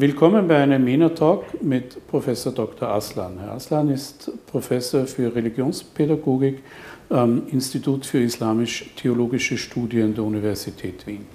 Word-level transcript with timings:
Willkommen 0.00 0.48
bei 0.48 0.56
einem 0.56 0.82
MENA 0.82 1.10
Talk 1.10 1.62
mit 1.62 2.06
Professor 2.06 2.54
Dr. 2.54 2.88
Aslan. 2.88 3.38
Herr 3.38 3.52
Aslan 3.52 3.90
ist 3.90 4.32
Professor 4.46 5.04
für 5.04 5.34
Religionspädagogik 5.34 6.62
am 7.10 7.42
Institut 7.48 8.06
für 8.06 8.20
Islamisch-Theologische 8.20 9.58
Studien 9.58 10.14
der 10.14 10.24
Universität 10.24 11.06
Wien. 11.06 11.26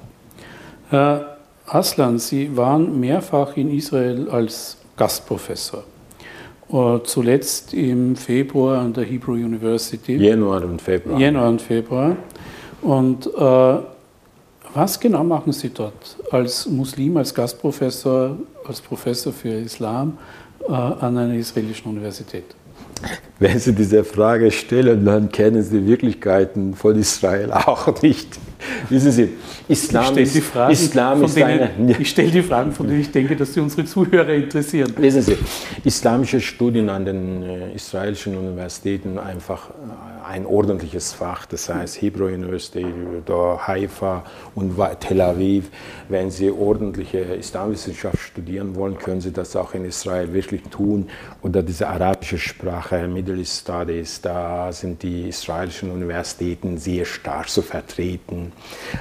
Herr 0.89 1.38
Aslan, 1.67 2.17
Sie 2.17 2.57
waren 2.57 2.99
mehrfach 2.99 3.55
in 3.55 3.70
Israel 3.70 4.31
als 4.31 4.78
Gastprofessor. 4.97 5.84
Uh, 6.68 6.97
zuletzt 6.97 7.72
im 7.76 8.16
Februar 8.16 8.79
an 8.79 8.94
der 8.94 9.04
Hebrew 9.04 9.34
University. 9.34 10.16
Januar 10.16 10.63
und 10.63 10.82
Februar. 10.82 11.20
Januar 11.20 11.50
und 11.50 11.62
Februar. 11.62 12.18
Und 12.82 13.28
uh, 13.28 13.82
was 14.74 15.00
genau 15.00 15.24
machen 15.24 15.54
Sie 15.54 15.70
dort 15.70 16.18
als 16.32 16.66
Muslim, 16.66 17.16
als 17.18 17.32
Gastprofessor, 17.32 18.36
als 18.68 18.82
Professor 18.82 19.32
für 19.34 19.50
Islam 19.50 20.18
uh, 20.68 20.73
an 20.73 21.18
einer 21.18 21.36
israelischen 21.36 21.92
Universität? 21.92 22.46
Wenn 23.40 23.60
Sie 23.60 23.73
diese 23.73 24.04
Frage 24.04 24.52
stellen, 24.52 25.06
dann 25.06 25.32
kennen 25.32 25.62
Sie 25.62 25.80
die 25.80 25.88
Wirklichkeiten 25.88 26.73
von 26.73 26.98
Israel 26.98 27.52
auch 27.52 28.02
nicht. 28.02 28.40
Wissen 28.90 29.12
Sie, 29.12 29.30
Islam 29.68 30.18
ich 30.18 30.36
ist, 30.36 30.46
Fragen, 30.46 30.72
Islam 30.72 31.23
ist 31.23 31.36
denen, 31.36 31.50
eine. 31.62 31.96
Ich 32.00 32.10
stelle 32.10 32.32
die 32.32 32.42
Fragen, 32.42 32.72
von 32.72 32.88
denen 32.88 33.02
ich 33.02 33.12
denke, 33.12 33.36
dass 33.36 33.54
sie 33.54 33.60
unsere 33.60 33.86
Zuhörer 33.86 34.34
interessieren. 34.34 34.94
Wissen 34.98 35.22
Sie, 35.22 35.38
islamische 35.84 36.42
Studien 36.42 36.90
an 36.90 37.06
den 37.06 37.44
äh, 37.44 37.73
israelischen 37.73 38.38
Universitäten 38.38 39.18
einfach 39.18 39.70
äh, 39.70 39.73
ein 40.32 40.46
ordentliches 40.46 41.14
Fach, 41.14 41.46
das 41.46 41.70
heißt 41.70 42.02
Hebrew 42.02 42.26
University 42.26 42.86
Haifa 43.28 44.23
und 44.56 44.76
Tel 45.00 45.22
Aviv. 45.22 45.66
Wenn 46.09 46.32
Sie 46.32 46.52
ordentliche 46.52 47.20
Islamwissenschaft 47.20 48.20
studieren 48.20 48.76
wollen, 48.76 48.98
können 48.98 49.22
Sie 49.22 49.32
das 49.32 49.56
auch 49.56 49.73
in 49.73 49.86
Israel 49.86 50.34
wirklich 50.34 50.64
tun. 50.64 51.09
Oder 51.42 51.64
diese 51.64 51.88
arabische 51.88 52.38
Sprache, 52.38 53.08
Middle 53.08 53.38
East 53.38 53.61
Studies, 53.61 54.22
da 54.22 54.72
sind 54.72 55.04
die 55.04 55.30
israelischen 55.30 55.92
Universitäten 55.92 56.78
sehr 56.78 57.06
stark 57.06 57.50
zu 57.50 57.61
vertreten. 57.61 58.52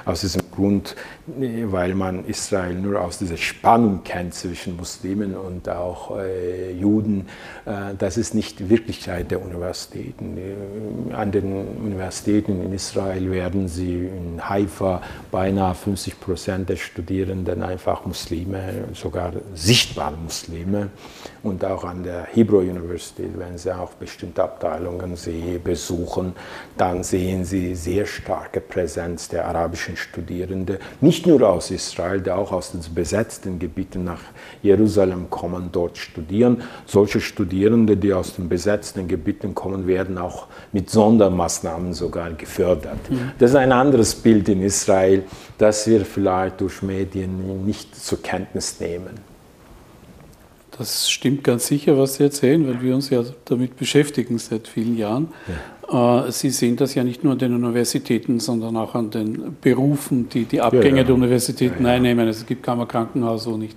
Aus 0.05 0.21
diesem 0.21 0.43
Grund, 0.51 0.97
weil 1.27 1.95
man 1.95 2.25
Israel 2.27 2.75
nur 2.75 3.01
aus 3.01 3.19
dieser 3.19 3.37
Spannung 3.37 4.03
kennt 4.05 4.35
zwischen 4.35 4.77
Muslimen 4.77 5.37
und 5.37 5.69
auch 5.69 6.17
äh, 6.19 6.73
Juden. 6.73 7.27
Äh, 7.65 7.95
das 7.99 8.17
ist 8.17 8.35
nicht 8.35 8.69
Wirklichkeit 8.69 9.31
der 9.31 9.43
Universitäten. 9.43 10.37
Äh, 10.37 11.15
an 11.15 11.33
den 11.33 11.53
Universitäten 11.79 12.63
in 12.63 12.73
Israel 12.73 13.31
werden 13.31 13.69
sie 13.69 14.07
in 14.07 14.49
Haifa 14.49 15.03
beinahe 15.31 15.75
50 15.75 16.21
Prozent 16.21 16.69
der 16.69 16.77
Studierenden 16.77 17.63
einfach 17.63 18.05
Muslime, 18.05 18.85
sogar 18.95 19.33
sichtbare 19.55 20.17
Muslime. 20.17 20.91
Und 21.43 21.65
auch 21.65 21.85
an 21.85 22.03
der 22.03 22.27
Hebrew 22.33 22.59
University, 22.59 23.29
wenn 23.37 23.59
Sie 23.59 23.71
auch 23.71 23.93
bestimmte 23.95 24.43
Abteilungen 24.43 25.17
sie 25.17 25.61
besuchen, 25.63 26.35
dann 26.77 27.03
sehen 27.03 27.45
Sie 27.45 27.75
sehr 27.75 28.07
starke 28.07 28.61
Präsenz 28.61 29.29
der 29.29 29.44
arabischen 29.45 29.97
Studierenden, 29.97 30.79
nicht 31.01 31.27
nur 31.27 31.49
aus 31.49 31.71
Israel, 31.71 32.21
die 32.21 32.31
auch 32.31 32.53
aus 32.53 32.73
den 32.73 32.81
besetzten 32.95 33.59
Gebieten 33.59 34.05
nach 34.05 34.21
Jerusalem 34.63 35.31
kommen, 35.31 35.71
dort 35.73 35.99
studieren. 35.99 36.63
Solche 36.87 37.21
Studierende, 37.21 37.97
die 37.97 38.13
aus 38.13 38.37
den 38.37 38.49
besetzten 38.49 39.09
Gebieten 39.09 39.55
kommen, 39.55 39.87
werden 39.87 40.19
auch 40.19 40.47
mit 40.73 40.91
Sondermaßnahmen 40.91 41.93
sogar 41.95 42.33
gefördert. 42.33 43.11
Mhm. 43.11 43.33
Das 43.39 43.51
ist 43.51 43.57
ein 43.57 43.73
anderes 43.73 44.15
Bild 44.15 44.49
in 44.49 44.63
Israel, 44.63 45.25
das 45.59 45.87
wir 45.87 46.05
vielleicht 46.05 46.61
durch 46.61 46.83
Medien 46.83 47.65
nicht 47.65 47.95
zur 47.95 48.23
Kenntnis 48.23 48.81
nehmen. 48.81 49.35
Das 50.77 51.09
stimmt 51.09 51.45
ganz 51.45 51.69
sicher, 51.69 51.97
was 51.97 52.17
Sie 52.17 52.25
erzählen, 52.25 52.67
weil 52.67 52.83
wir 52.83 52.97
uns 52.97 53.09
ja 53.09 53.23
damit 53.45 53.77
beschäftigen 53.77 54.39
seit 54.39 54.67
vielen 54.67 54.97
Jahren. 54.97 55.29
Ja. 55.91 56.27
Äh, 56.27 56.33
Sie 56.33 56.51
sehen 56.51 56.77
das 56.77 56.95
ja 56.95 57.05
nicht 57.05 57.25
nur 57.25 57.35
an 57.35 57.39
den 57.39 57.55
Universitäten, 57.55 58.41
sondern 58.41 58.77
auch 58.77 58.95
an 58.95 59.11
den 59.11 59.57
Berufen, 59.61 60.29
die 60.29 60.45
die 60.45 60.61
Abgänge 60.61 60.89
ja, 60.89 60.97
ja. 60.97 61.05
der 61.05 61.15
Universitäten 61.15 61.87
einnehmen. 61.87 62.27
Also 62.27 62.41
es 62.41 62.47
gibt 62.47 62.63
kein 62.63 62.87
Krankenhaus, 62.87 63.47
wo 63.47 63.57
nicht 63.57 63.77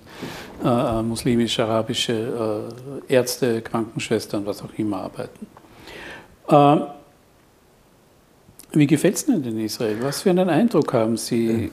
äh, 0.64 0.68
äh, 0.68 1.04
muslimische, 1.04 1.64
arabische 1.66 2.70
äh, 3.10 3.14
Ärzte, 3.14 3.62
Krankenschwestern, 3.62 4.46
was 4.46 4.62
auch 4.64 4.74
immer 4.78 4.98
arbeiten. 4.98 5.48
Äh, 6.48 6.88
wie 8.74 8.88
gefällt 8.88 9.16
es 9.16 9.28
Ihnen 9.28 9.44
in 9.44 9.60
Israel? 9.60 9.98
Was 10.02 10.22
für 10.22 10.30
einen 10.30 10.50
Eindruck 10.50 10.94
haben 10.94 11.18
Sie? 11.18 11.72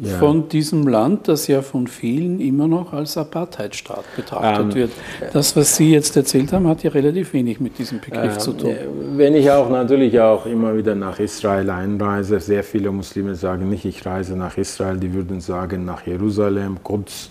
Äh, 0.00 0.08
ja. 0.08 0.18
von 0.18 0.48
diesem 0.48 0.86
Land, 0.86 1.28
das 1.28 1.46
ja 1.46 1.62
von 1.62 1.86
vielen 1.86 2.40
immer 2.40 2.68
noch 2.68 2.92
als 2.92 3.16
Apartheidstaat 3.16 4.04
betrachtet 4.16 4.64
ähm, 4.64 4.74
wird. 4.74 4.90
Das, 5.32 5.54
was 5.56 5.76
Sie 5.76 5.92
jetzt 5.92 6.16
erzählt 6.16 6.52
haben, 6.52 6.66
hat 6.66 6.82
ja 6.82 6.90
relativ 6.90 7.32
wenig 7.32 7.60
mit 7.60 7.78
diesem 7.78 8.00
Begriff 8.00 8.36
äh, 8.36 8.38
zu 8.38 8.52
tun. 8.52 8.74
Wenn 9.16 9.34
ich 9.34 9.50
auch 9.50 9.68
natürlich 9.68 10.18
auch 10.20 10.46
immer 10.46 10.76
wieder 10.76 10.94
nach 10.94 11.18
Israel 11.18 11.68
einreise, 11.70 12.40
sehr 12.40 12.64
viele 12.64 12.90
Muslime 12.90 13.34
sagen 13.34 13.68
nicht, 13.68 13.84
ich 13.84 14.04
reise 14.04 14.36
nach 14.36 14.56
Israel, 14.56 14.96
die 14.96 15.12
würden 15.12 15.40
sagen 15.40 15.84
nach 15.84 16.06
Jerusalem, 16.06 16.78
Quds. 16.82 17.30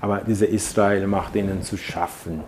Aber 0.00 0.20
diese 0.26 0.46
Israel 0.46 1.06
macht 1.08 1.34
ihnen 1.34 1.62
zu 1.62 1.76
schaffen. 1.76 2.42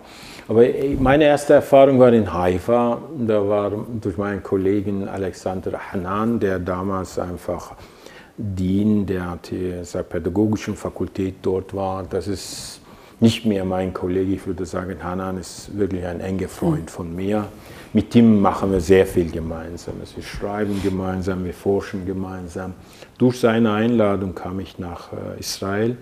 Aber 0.47 0.63
meine 0.99 1.25
erste 1.25 1.53
Erfahrung 1.53 1.99
war 1.99 2.13
in 2.13 2.33
Haifa. 2.33 3.01
Da 3.17 3.47
war 3.47 3.71
durch 4.01 4.17
meinen 4.17 4.41
Kollegen 4.41 5.07
Alexander 5.07 5.73
Hanan, 5.91 6.39
der 6.39 6.59
damals 6.59 7.19
einfach 7.19 7.73
Dean 8.37 9.05
der, 9.05 9.37
der 9.51 10.03
pädagogischen 10.03 10.75
Fakultät 10.75 11.35
dort 11.41 11.73
war. 11.73 12.03
Das 12.03 12.27
ist 12.27 12.81
nicht 13.19 13.45
mehr 13.45 13.63
mein 13.65 13.93
Kollege, 13.93 14.33
ich 14.33 14.47
würde 14.47 14.65
sagen, 14.65 15.03
Hanan 15.03 15.37
ist 15.37 15.77
wirklich 15.77 16.05
ein 16.05 16.19
enger 16.21 16.47
Freund 16.47 16.89
von 16.89 17.15
mir. 17.15 17.47
Mit 17.93 18.15
ihm 18.15 18.41
machen 18.41 18.71
wir 18.71 18.81
sehr 18.81 19.05
viel 19.05 19.29
gemeinsam. 19.29 19.95
Wir 20.15 20.23
schreiben 20.23 20.81
gemeinsam, 20.81 21.45
wir 21.45 21.53
forschen 21.53 22.05
gemeinsam. 22.05 22.73
Durch 23.19 23.39
seine 23.39 23.73
Einladung 23.73 24.33
kam 24.33 24.59
ich 24.59 24.79
nach 24.79 25.13
äh, 25.13 25.39
Israel 25.39 25.97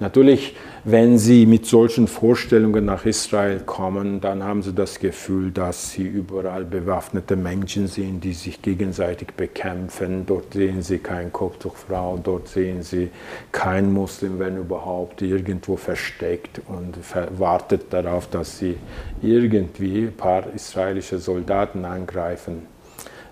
Natürlich, 0.00 0.54
wenn 0.84 1.18
Sie 1.18 1.44
mit 1.44 1.66
solchen 1.66 2.06
Vorstellungen 2.06 2.84
nach 2.84 3.04
Israel 3.04 3.60
kommen, 3.66 4.20
dann 4.20 4.44
haben 4.44 4.62
Sie 4.62 4.72
das 4.72 5.00
Gefühl, 5.00 5.50
dass 5.50 5.90
Sie 5.90 6.04
überall 6.04 6.64
bewaffnete 6.64 7.34
Menschen 7.34 7.88
sehen, 7.88 8.20
die 8.20 8.32
sich 8.32 8.62
gegenseitig 8.62 9.32
bekämpfen. 9.36 10.24
Dort 10.24 10.54
sehen 10.54 10.82
Sie 10.82 10.98
keine 10.98 11.30
Kopftuchfrau, 11.30 12.20
dort 12.22 12.46
sehen 12.46 12.82
Sie 12.82 13.10
kein 13.50 13.92
Muslim, 13.92 14.38
wenn 14.38 14.56
überhaupt, 14.56 15.20
irgendwo 15.20 15.76
versteckt 15.76 16.60
und 16.68 16.96
wartet 17.36 17.92
darauf, 17.92 18.28
dass 18.28 18.58
Sie 18.58 18.76
irgendwie 19.20 20.02
ein 20.02 20.16
paar 20.16 20.44
israelische 20.54 21.18
Soldaten 21.18 21.84
angreifen 21.84 22.62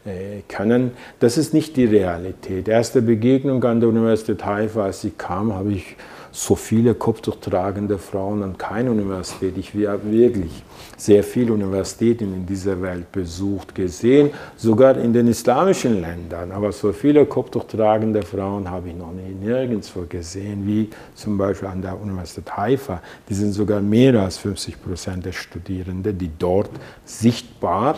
äh, 0.05 0.43
können. 0.49 0.91
Das 1.21 1.39
ist 1.39 1.55
nicht 1.55 1.77
die 1.77 1.85
Realität. 1.85 2.67
Erste 2.67 3.03
Begegnung 3.03 3.63
an 3.63 3.79
der 3.79 3.89
Universität 3.89 4.45
Haifa, 4.45 4.85
als 4.85 5.05
ich 5.05 5.17
kam, 5.17 5.55
habe 5.55 5.73
ich 5.73 5.97
so 6.37 6.55
viele 6.55 6.95
kopftuchtragende 6.95 7.97
Frauen 7.97 8.43
an 8.43 8.59
keiner 8.59 8.91
Universität. 8.91 9.57
Ich 9.57 9.73
habe 9.89 10.13
wirklich 10.13 10.63
sehr 10.99 11.25
viele 11.25 11.55
Universitäten 11.55 12.35
in 12.35 12.45
dieser 12.45 12.81
Welt 12.83 13.11
besucht, 13.11 13.75
gesehen, 13.75 14.31
sogar 14.55 14.99
in 14.99 15.15
den 15.15 15.29
islamischen 15.29 16.03
Ländern. 16.03 16.53
Aber 16.53 16.73
so 16.73 16.93
viele 16.93 17.25
kopftuchtragende 17.25 18.21
Frauen 18.21 18.71
habe 18.71 18.91
ich 18.91 18.95
noch 18.95 19.13
nie 19.13 19.35
nirgendwo 19.47 20.05
gesehen, 20.07 20.67
wie 20.67 20.91
zum 21.15 21.39
Beispiel 21.39 21.69
an 21.69 21.81
der 21.81 21.99
Universität 21.99 22.55
Haifa. 22.55 23.01
Die 23.31 23.35
sind 23.35 23.53
sogar 23.53 23.81
mehr 23.81 24.21
als 24.21 24.37
50 24.37 24.83
Prozent 24.83 25.25
der 25.25 25.33
Studierenden, 25.33 26.19
die 26.19 26.31
dort 26.39 26.71
sichtbar 27.07 27.97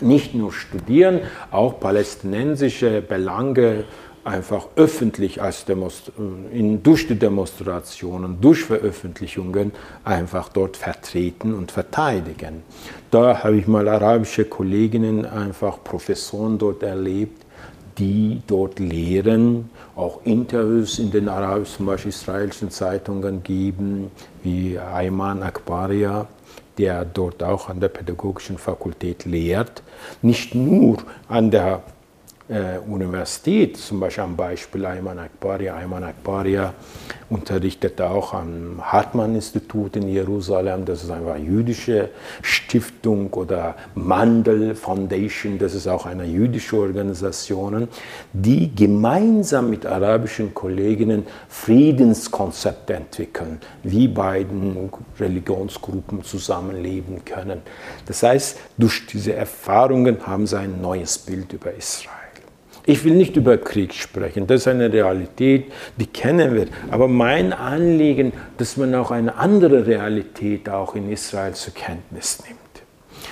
nicht 0.00 0.34
nur 0.34 0.52
studieren, 0.52 1.20
auch 1.50 1.78
palästinensische 1.78 3.02
Belange 3.02 3.84
einfach 4.24 4.68
öffentlich 4.76 5.40
als 5.40 5.64
Demonst 5.64 6.12
in, 6.52 6.82
durch 6.82 7.06
die 7.06 7.18
Demonstrationen, 7.18 8.40
durch 8.40 8.64
Veröffentlichungen 8.64 9.72
einfach 10.04 10.48
dort 10.48 10.76
vertreten 10.76 11.54
und 11.54 11.70
verteidigen. 11.70 12.62
Da 13.10 13.44
habe 13.44 13.56
ich 13.56 13.66
mal 13.66 13.86
arabische 13.88 14.44
Kolleginnen, 14.46 15.26
einfach 15.26 15.82
Professoren 15.84 16.58
dort 16.58 16.82
erlebt, 16.82 17.44
die 17.98 18.42
dort 18.46 18.78
lehren, 18.78 19.70
auch 19.94 20.20
Interviews 20.24 20.98
in 20.98 21.10
den 21.10 21.28
arabischen, 21.28 21.76
zum 21.76 21.86
Beispiel 21.86 22.08
israelischen 22.08 22.70
Zeitungen 22.70 23.42
geben, 23.42 24.10
wie 24.42 24.78
Ayman 24.78 25.42
Akbaria, 25.42 26.26
der 26.78 27.04
dort 27.04 27.42
auch 27.42 27.68
an 27.68 27.78
der 27.78 27.88
pädagogischen 27.88 28.58
Fakultät 28.58 29.24
lehrt, 29.24 29.82
nicht 30.22 30.54
nur 30.54 30.98
an 31.28 31.50
der 31.50 31.82
äh, 32.48 32.78
Universität, 32.86 33.78
zum 33.78 34.00
Beispiel 34.00 34.24
am 34.24 34.36
Beispiel 34.36 34.84
Ayman 34.84 35.18
Akbaria. 35.18 35.76
Ayman 35.76 36.04
Akbaria 36.04 36.74
unterrichtet 37.30 38.00
auch 38.02 38.34
am 38.34 38.80
Hartmann-Institut 38.82 39.96
in 39.96 40.08
Jerusalem. 40.08 40.84
Das 40.84 41.02
ist 41.02 41.10
eine 41.10 41.38
jüdische 41.38 42.10
Stiftung 42.42 43.32
oder 43.32 43.74
Mandel 43.94 44.74
Foundation. 44.74 45.58
Das 45.58 45.74
ist 45.74 45.88
auch 45.88 46.04
eine 46.04 46.24
jüdische 46.24 46.76
Organisation, 46.76 47.88
die 48.34 48.74
gemeinsam 48.74 49.70
mit 49.70 49.86
arabischen 49.86 50.52
Kolleginnen 50.52 51.26
Friedenskonzepte 51.48 52.94
entwickeln, 52.94 53.58
wie 53.82 54.06
beiden 54.06 54.90
Religionsgruppen 55.18 56.22
zusammenleben 56.22 57.24
können. 57.24 57.62
Das 58.04 58.22
heißt, 58.22 58.58
durch 58.76 59.06
diese 59.06 59.32
Erfahrungen 59.32 60.26
haben 60.26 60.46
sie 60.46 60.58
ein 60.58 60.82
neues 60.82 61.16
Bild 61.18 61.52
über 61.54 61.72
Israel. 61.72 62.13
Ich 62.86 63.02
will 63.02 63.14
nicht 63.14 63.34
über 63.36 63.56
Krieg 63.56 63.94
sprechen, 63.94 64.46
das 64.46 64.62
ist 64.62 64.68
eine 64.68 64.92
Realität, 64.92 65.72
die 65.96 66.06
kennen 66.06 66.54
wir. 66.54 66.66
Aber 66.90 67.08
mein 67.08 67.54
Anliegen, 67.54 68.34
dass 68.58 68.76
man 68.76 68.94
auch 68.94 69.10
eine 69.10 69.36
andere 69.36 69.86
Realität 69.86 70.68
auch 70.68 70.94
in 70.94 71.10
Israel 71.10 71.54
zur 71.54 71.72
Kenntnis 71.72 72.42
nimmt. 72.46 72.58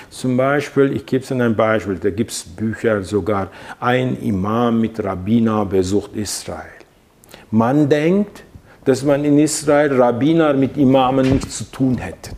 Zum 0.08 0.38
Beispiel, 0.38 0.96
ich 0.96 1.04
gebe 1.04 1.22
es 1.22 1.30
ein 1.30 1.54
Beispiel, 1.54 1.96
da 1.96 2.08
gibt 2.08 2.30
es 2.30 2.44
Bücher 2.44 3.02
sogar, 3.02 3.50
ein 3.78 4.16
Imam 4.22 4.80
mit 4.80 5.02
Rabbiner 5.04 5.66
besucht 5.66 6.16
Israel. 6.16 6.80
Man 7.50 7.90
denkt, 7.90 8.44
dass 8.86 9.04
man 9.04 9.22
in 9.22 9.38
Israel 9.38 10.00
Rabbiner 10.00 10.54
mit 10.54 10.78
Imamen 10.78 11.30
nichts 11.30 11.58
zu 11.58 11.64
tun 11.64 11.98
hätte. 11.98 12.30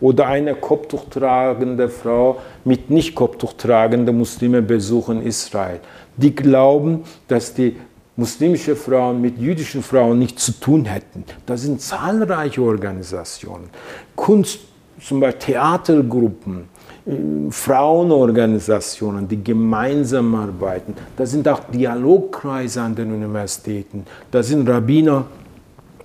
Oder 0.00 0.26
eine 0.26 0.54
Kopftuch 0.54 1.04
tragende 1.10 1.88
Frau 1.88 2.40
mit 2.64 2.90
nicht 2.90 3.14
Kopftuch 3.14 3.52
tragenden 3.52 4.16
Muslimen 4.16 4.66
besuchen 4.66 5.22
Israel 5.24 5.80
die 6.16 6.34
glauben, 6.34 7.04
dass 7.28 7.54
die 7.54 7.76
muslimische 8.16 8.76
Frauen 8.76 9.20
mit 9.20 9.38
jüdischen 9.38 9.82
Frauen 9.82 10.18
nichts 10.18 10.44
zu 10.46 10.52
tun 10.52 10.84
hätten. 10.84 11.24
Da 11.46 11.56
sind 11.56 11.80
zahlreiche 11.80 12.62
Organisationen, 12.62 13.68
Kunst, 14.14 14.60
zum 15.00 15.20
Beispiel 15.20 15.54
Theatergruppen, 15.54 16.68
äh, 17.06 17.50
Frauenorganisationen, 17.50 19.26
die 19.26 19.42
gemeinsam 19.42 20.34
arbeiten. 20.34 20.94
Da 21.16 21.26
sind 21.26 21.48
auch 21.48 21.60
Dialogkreise 21.72 22.80
an 22.80 22.94
den 22.94 23.12
Universitäten. 23.12 24.04
Da 24.30 24.42
sind 24.42 24.68
Rabbiner 24.68 25.26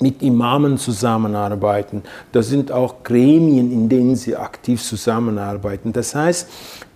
mit 0.01 0.21
Imamen 0.21 0.77
zusammenarbeiten. 0.77 2.03
Da 2.31 2.41
sind 2.41 2.71
auch 2.71 3.03
Gremien, 3.03 3.71
in 3.71 3.89
denen 3.89 4.15
sie 4.15 4.35
aktiv 4.35 4.81
zusammenarbeiten. 4.81 5.93
Das 5.93 6.15
heißt, 6.15 6.47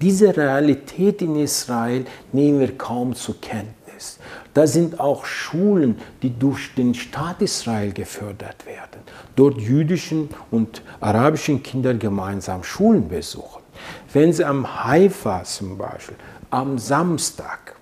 diese 0.04 0.36
Realität 0.36 1.22
in 1.22 1.38
Israel 1.38 2.04
nehmen 2.34 2.60
wir 2.60 2.78
kaum 2.78 3.16
zur 3.16 3.40
Kenntnis. 3.40 4.20
Da 4.54 4.68
sind 4.68 5.00
auch 5.00 5.24
Schulen, 5.24 5.98
die 6.22 6.38
durch 6.38 6.76
den 6.76 6.94
Staat 6.94 7.42
Israel 7.42 7.94
gefördert 7.94 8.66
werden. 8.66 9.02
Dort 9.38 9.62
jüdischen 9.62 10.28
und 10.52 10.82
arabischen 11.00 11.64
Kinder 11.64 11.94
gemeinsam 11.94 12.66
Schulen 12.66 13.08
besuchen. 13.08 13.64
Wenn 14.12 14.34
sie 14.34 14.44
am 14.44 14.84
Haifa 14.84 15.46
zum 15.46 15.78
Beispiel 15.78 16.18
am 16.50 16.78
Samstag 16.78 17.74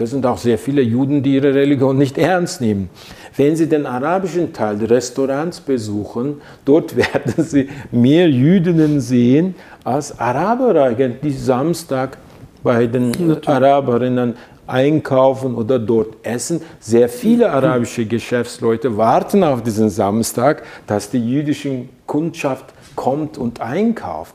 das 0.00 0.12
sind 0.12 0.24
auch 0.24 0.38
sehr 0.38 0.56
viele 0.56 0.80
Juden, 0.80 1.22
die 1.22 1.34
ihre 1.34 1.54
Religion 1.54 1.98
nicht 1.98 2.16
ernst 2.16 2.62
nehmen. 2.62 2.88
Wenn 3.36 3.54
Sie 3.54 3.68
den 3.68 3.84
arabischen 3.84 4.50
Teil 4.50 4.78
der 4.78 4.88
Restaurants 4.88 5.60
besuchen, 5.60 6.40
dort 6.64 6.96
werden 6.96 7.44
Sie 7.44 7.68
mehr 7.90 8.30
Jüdinnen 8.30 9.02
sehen 9.02 9.54
als 9.84 10.18
Araber, 10.18 10.90
die 10.92 11.32
Samstag 11.32 12.18
bei 12.62 12.86
den 12.86 13.10
Natürlich. 13.10 13.48
Araberinnen 13.48 14.34
einkaufen 14.66 15.54
oder 15.54 15.78
dort 15.78 16.14
essen. 16.22 16.62
Sehr 16.78 17.08
viele 17.08 17.50
arabische 17.50 18.06
Geschäftsleute 18.06 18.96
warten 18.96 19.42
auf 19.42 19.62
diesen 19.62 19.90
Samstag, 19.90 20.62
dass 20.86 21.10
die 21.10 21.18
jüdische 21.18 21.86
Kundschaft 22.06 22.66
kommt 22.94 23.38
und 23.38 23.60
einkauft. 23.60 24.34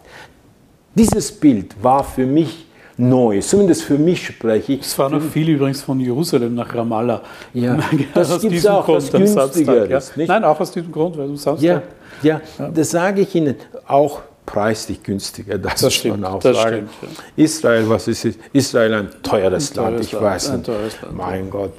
Dieses 0.93 1.31
Bild 1.31 1.75
war 1.81 2.03
für 2.03 2.25
mich 2.25 2.65
neu. 2.97 3.39
Zumindest 3.41 3.83
für 3.83 3.97
mich 3.97 4.25
spreche 4.25 4.73
ich. 4.73 4.81
Es 4.81 4.97
war 4.97 5.09
noch 5.09 5.21
viel 5.21 5.49
übrigens 5.49 5.81
von 5.81 5.99
Jerusalem 5.99 6.55
nach 6.55 6.73
Ramallah. 6.73 7.21
Ja, 7.53 7.77
das 8.13 8.39
gibt 8.39 8.55
es 8.55 8.65
auch, 8.65 8.85
Grund, 8.85 8.97
das 8.97 9.11
günstiger 9.11 9.89
ja. 9.89 9.99
Nein, 10.15 10.43
auch 10.43 10.59
aus 10.59 10.71
diesem 10.71 10.91
Grund, 10.91 11.17
weil 11.17 11.27
du 11.27 11.35
Samstag. 11.35 11.83
Ja, 12.23 12.41
ja. 12.57 12.69
das 12.69 12.91
sage 12.91 13.21
ich 13.21 13.35
Ihnen. 13.35 13.55
Auch 13.87 14.21
preislich 14.45 15.01
günstiger, 15.03 15.57
das, 15.57 15.81
das 15.81 15.93
stimmt, 15.93 16.21
man 16.21 16.33
auch 16.33 16.39
das 16.39 16.55
sagen. 16.55 16.89
Stimmt, 16.97 17.17
ja. 17.37 17.43
Israel, 17.43 17.89
was 17.89 18.07
ist 18.07 18.25
Israel 18.53 18.93
ein 18.93 19.09
teures 19.23 19.71
ein 19.71 19.83
Land, 19.83 19.99
ich 20.01 20.11
Land, 20.11 20.23
weiß 20.23 20.51
nicht. 20.53 20.69
Mein 21.11 21.49
Gott, 21.49 21.73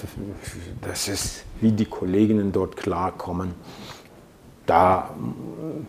das 0.83 1.09
ist, 1.09 1.45
wie 1.61 1.73
die 1.73 1.87
Kolleginnen 1.87 2.53
dort 2.53 2.77
klarkommen 2.77 3.55
da 4.67 5.15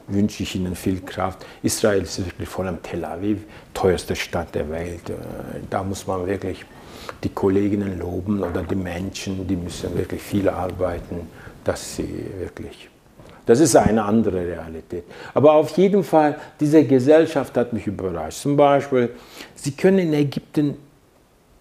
wünsche 0.07 0.43
ich 0.43 0.55
Ihnen 0.55 0.75
viel 0.75 1.01
Kraft. 1.01 1.45
Israel 1.63 2.03
ist 2.03 2.23
wirklich 2.23 2.47
vor 2.47 2.65
allem 2.65 2.81
Tel 2.83 3.03
Aviv, 3.03 3.39
teuerste 3.73 4.15
Stadt 4.15 4.53
der 4.55 4.69
Welt. 4.69 5.09
Äh, 5.09 5.13
da 5.69 5.83
muss 5.83 6.05
man 6.05 6.25
wirklich 6.27 6.63
die 7.23 7.29
Kolleginnen 7.29 7.99
loben 7.99 8.43
oder 8.43 8.61
die 8.61 8.75
Menschen, 8.75 9.47
die 9.47 9.55
müssen 9.55 9.97
wirklich 9.97 10.21
viel 10.21 10.47
arbeiten, 10.47 11.27
dass 11.63 11.95
sie 11.95 12.25
wirklich. 12.37 12.89
Das 13.47 13.61
ist 13.61 13.77
eine 13.77 14.03
andere 14.03 14.45
Realität. 14.45 15.05
Aber 15.33 15.53
auf 15.53 15.75
jeden 15.77 16.03
Fall, 16.03 16.35
diese 16.59 16.83
Gesellschaft 16.83 17.55
hat 17.55 17.71
mich 17.71 17.87
überrascht. 17.87 18.41
Zum 18.41 18.57
Beispiel, 18.57 19.09
Sie 19.55 19.71
können 19.71 19.99
in 19.99 20.13
Ägypten 20.13 20.75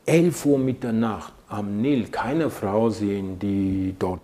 11 0.04 0.46
Uhr 0.46 0.58
Mitternacht 0.58 1.32
am 1.48 1.80
Nil 1.80 2.08
keine 2.08 2.50
Frau 2.50 2.90
sehen, 2.90 3.38
die 3.38 3.94
dort 3.96 4.20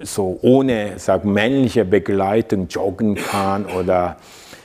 so 0.00 0.38
ohne 0.42 0.98
sag, 0.98 1.24
männliche 1.24 1.86
Begleitung 1.86 2.68
joggen 2.68 3.14
kann 3.14 3.64
oder 3.64 4.18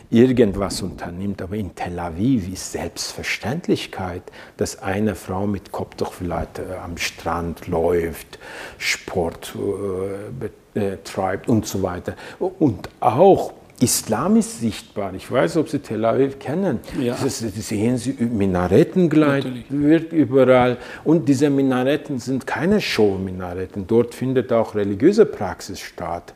irgendwas 0.09 0.81
unternimmt. 0.81 1.41
Aber 1.41 1.55
in 1.55 1.73
Tel 1.73 1.97
Aviv 1.97 2.51
ist 2.51 2.73
Selbstverständlichkeit, 2.73 4.23
dass 4.57 4.81
eine 4.81 5.15
Frau 5.15 5.47
mit 5.47 5.71
Kopftuch 5.71 6.11
vielleicht 6.11 6.59
äh, 6.59 6.75
am 6.83 6.97
Strand 6.97 7.67
läuft, 7.67 8.37
Sport 8.77 9.55
äh, 9.55 10.29
betreibt 10.37 10.66
und 11.47 11.65
so 11.65 11.81
weiter. 11.81 12.15
Und 12.39 12.89
auch 12.99 13.53
Islam 13.79 14.37
ist 14.37 14.59
sichtbar. 14.59 15.13
Ich 15.13 15.31
weiß, 15.31 15.57
ob 15.57 15.69
Sie 15.69 15.77
Tel 15.77 16.03
Aviv 16.03 16.39
kennen. 16.39 16.79
Ja. 16.99 17.15
Das, 17.21 17.37
sehen 17.37 17.97
Sie 17.99 18.13
Minarettengleit 18.13 19.45
wird 19.69 20.13
überall. 20.13 20.77
Und 21.03 21.29
diese 21.29 21.51
Minaretten 21.51 22.17
sind 22.17 22.47
keine 22.47 22.81
Show-Minaretten. 22.81 23.85
Dort 23.85 24.15
findet 24.15 24.51
auch 24.51 24.73
religiöse 24.73 25.27
Praxis 25.27 25.79
statt. 25.79 26.33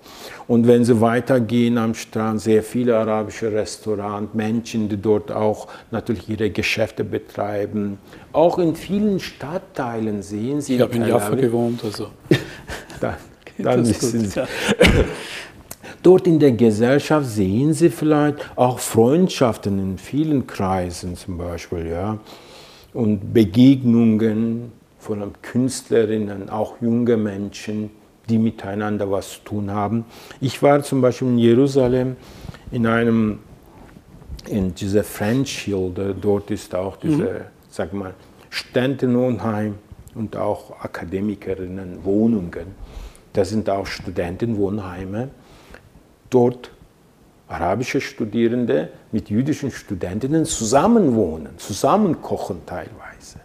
Und 0.48 0.68
wenn 0.68 0.86
Sie 0.86 1.02
weitergehen 1.02 1.80
am 1.80 1.96
Strand, 1.96 2.42
sehr 2.42 2.62
viele 2.62 2.96
arabische 2.96 3.52
Restaurants, 3.52 4.36
Menschen, 4.36 4.88
die 4.88 5.02
dort 5.02 5.32
auch 5.32 5.68
natürlich 5.90 6.30
ihre 6.30 6.52
Geschäfte 6.52 7.04
betreiben. 7.04 7.98
Auch 8.34 8.60
in 8.60 8.76
vielen 8.76 9.20
Stadtteilen 9.20 10.22
sehen 10.22 10.62
Sie. 10.62 10.76
Ich 10.76 10.82
habe 10.82 10.96
in 10.96 11.08
Jaffa 11.08 11.34
gewohnt, 11.34 11.84
also. 11.84 12.10
dann, 13.64 13.88
wissen 13.88 14.26
Sie. 14.26 14.42
Dort 16.04 16.26
in 16.26 16.40
der 16.40 16.54
Gesellschaft 16.54 17.28
sehen 17.28 17.74
Sie 17.74 17.90
vielleicht 17.90 18.38
auch 18.56 18.80
Freundschaften 18.80 19.78
in 19.78 19.98
vielen 19.98 20.48
Kreisen 20.48 21.16
zum 21.16 21.38
Beispiel, 21.38 21.88
ja, 21.88 22.18
und 22.94 23.34
Begegnungen 23.34 24.72
von 24.98 25.32
Künstlerinnen, 25.42 26.50
auch 26.50 26.76
junge 26.82 27.18
Menschen, 27.18 27.92
die 28.30 28.38
miteinander 28.38 29.10
was 29.12 29.34
zu 29.34 29.40
tun 29.42 29.72
haben. 29.72 30.06
Ich 30.40 30.62
war 30.64 30.82
zum 30.84 31.02
Beispiel 31.02 31.28
in 31.28 31.38
Jerusalem 31.38 32.16
in 32.72 32.88
einem, 32.88 33.40
in 34.48 34.74
dieser 34.74 35.04
French 35.04 35.60
Hill, 35.60 36.16
dort 36.20 36.50
ist 36.52 36.74
auch 36.74 36.98
diese, 36.98 37.24
mhm. 37.24 37.42
sag 37.70 37.94
mal, 37.94 38.14
Studentenwohnheim 38.50 39.76
und 40.16 40.36
auch 40.36 40.80
Akademikerinnen 40.82 42.04
Wohnungen. 42.04 42.76
Da 43.34 43.46
sind 43.46 43.70
auch 43.70 43.86
Studentenwohnheime 43.86 45.30
dort 46.30 46.72
arabische 47.48 48.00
Studierende 48.02 48.90
mit 49.12 49.30
jüdischen 49.30 49.72
Studentinnen 49.72 50.46
zusammenwohnen, 50.46 51.58
zusammenkochen 51.58 52.66
teilweise. 52.66 53.40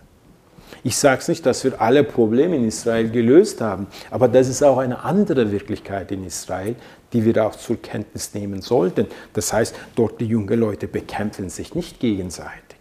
Ich 0.85 0.97
sage 0.97 1.21
es 1.21 1.29
nicht, 1.29 1.45
dass 1.45 1.65
wir 1.65 1.81
alle 1.81 2.05
Probleme 2.05 2.57
in 2.57 2.69
Israel 2.69 3.11
gelöst 3.11 3.61
haben, 3.61 3.89
aber 4.11 4.29
das 4.29 4.49
ist 4.49 4.63
auch 4.63 4.79
eine 4.79 5.03
andere 5.03 5.51
Wirklichkeit 5.51 6.13
in 6.13 6.25
Israel, 6.25 6.77
die 7.13 7.25
wir 7.25 7.45
auch 7.45 7.57
zur 7.57 7.81
Kenntnis 7.83 8.35
nehmen 8.35 8.63
sollten. 8.63 9.07
Das 9.33 9.53
heißt, 9.53 9.75
dort 9.97 10.21
die 10.21 10.27
jungen 10.27 10.61
Leute 10.61 10.87
bekämpfen 10.87 11.51
sich 11.51 11.75
nicht 11.75 11.99
gegenseitig. 11.99 12.79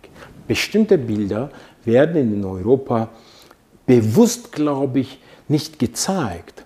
Bestimmte 0.48 1.00
Bilder 1.00 1.50
werden 1.84 2.34
in 2.34 2.46
Europa 2.46 3.10
bewusst, 3.88 4.52
glaube 4.52 5.00
ich, 5.00 5.20
nicht 5.48 5.80
gezeigt. 5.80 6.65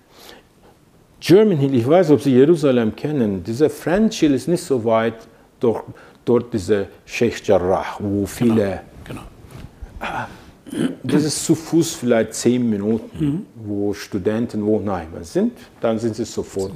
German 1.20 1.58
Hill, 1.58 1.74
ich 1.74 1.86
weiß, 1.86 2.10
ob 2.10 2.22
Sie 2.22 2.32
Jerusalem 2.32 2.96
kennen, 2.96 3.44
dieser 3.44 3.68
French 3.68 4.20
Hill 4.20 4.34
ist 4.34 4.48
nicht 4.48 4.62
so 4.62 4.82
weit, 4.84 5.28
durch, 5.60 5.82
dort 6.24 6.52
diese 6.52 6.86
Sheikh 7.04 7.42
Jarrah, 7.44 7.84
wo 7.98 8.24
viele... 8.24 8.80
Genau, 9.04 9.20
genau. 9.94 10.88
das 11.02 11.24
ist 11.24 11.44
zu 11.44 11.54
Fuß 11.54 11.94
vielleicht 11.94 12.34
zehn 12.34 12.68
Minuten, 12.68 13.24
mhm. 13.24 13.46
wo 13.54 13.92
Studenten 13.92 14.64
Wohnheimer 14.64 15.22
sind, 15.22 15.52
dann 15.80 15.98
sind 15.98 16.16
sie 16.16 16.24
sofort. 16.24 16.72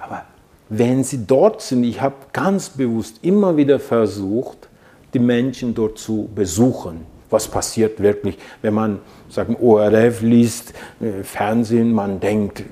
Aber 0.00 0.24
wenn 0.68 1.04
sie 1.04 1.24
dort 1.24 1.62
sind, 1.62 1.84
ich 1.84 2.00
habe 2.00 2.16
ganz 2.32 2.70
bewusst 2.70 3.20
immer 3.22 3.56
wieder 3.56 3.78
versucht, 3.78 4.68
die 5.14 5.20
Menschen 5.20 5.74
dort 5.74 5.98
zu 5.98 6.28
besuchen. 6.34 7.11
Was 7.32 7.48
passiert 7.48 8.00
wirklich, 8.00 8.38
wenn 8.60 8.74
man 8.74 8.98
sagen, 9.28 9.56
ORF 9.60 10.20
liest, 10.20 10.74
äh, 11.00 11.24
Fernsehen, 11.24 11.92
man 11.92 12.20
denkt, 12.20 12.62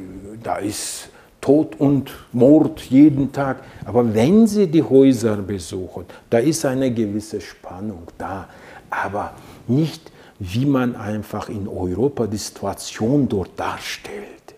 da 0.43 0.57
ist 0.57 1.09
Tod 1.41 1.81
und 1.81 2.11
Mord 2.33 2.83
jeden 2.83 3.33
Tag. 3.33 3.63
Aber 3.85 4.15
wenn 4.15 4.47
Sie 4.47 4.67
die 4.67 4.83
Häuser 4.83 5.37
besuchen, 5.37 6.05
da 6.29 6.39
ist 6.39 6.65
eine 6.67 6.93
gewisse 6.93 7.41
Spannung 7.41 8.03
da. 8.19 8.49
Aber 8.91 9.33
nicht, 9.67 10.13
wie 10.39 10.67
man 10.67 10.97
einfach 10.97 11.49
in 11.49 11.67
Europa 11.67 12.27
die 12.27 12.37
Situation 12.37 13.29
dort 13.29 13.59
darstellt. 13.59 14.55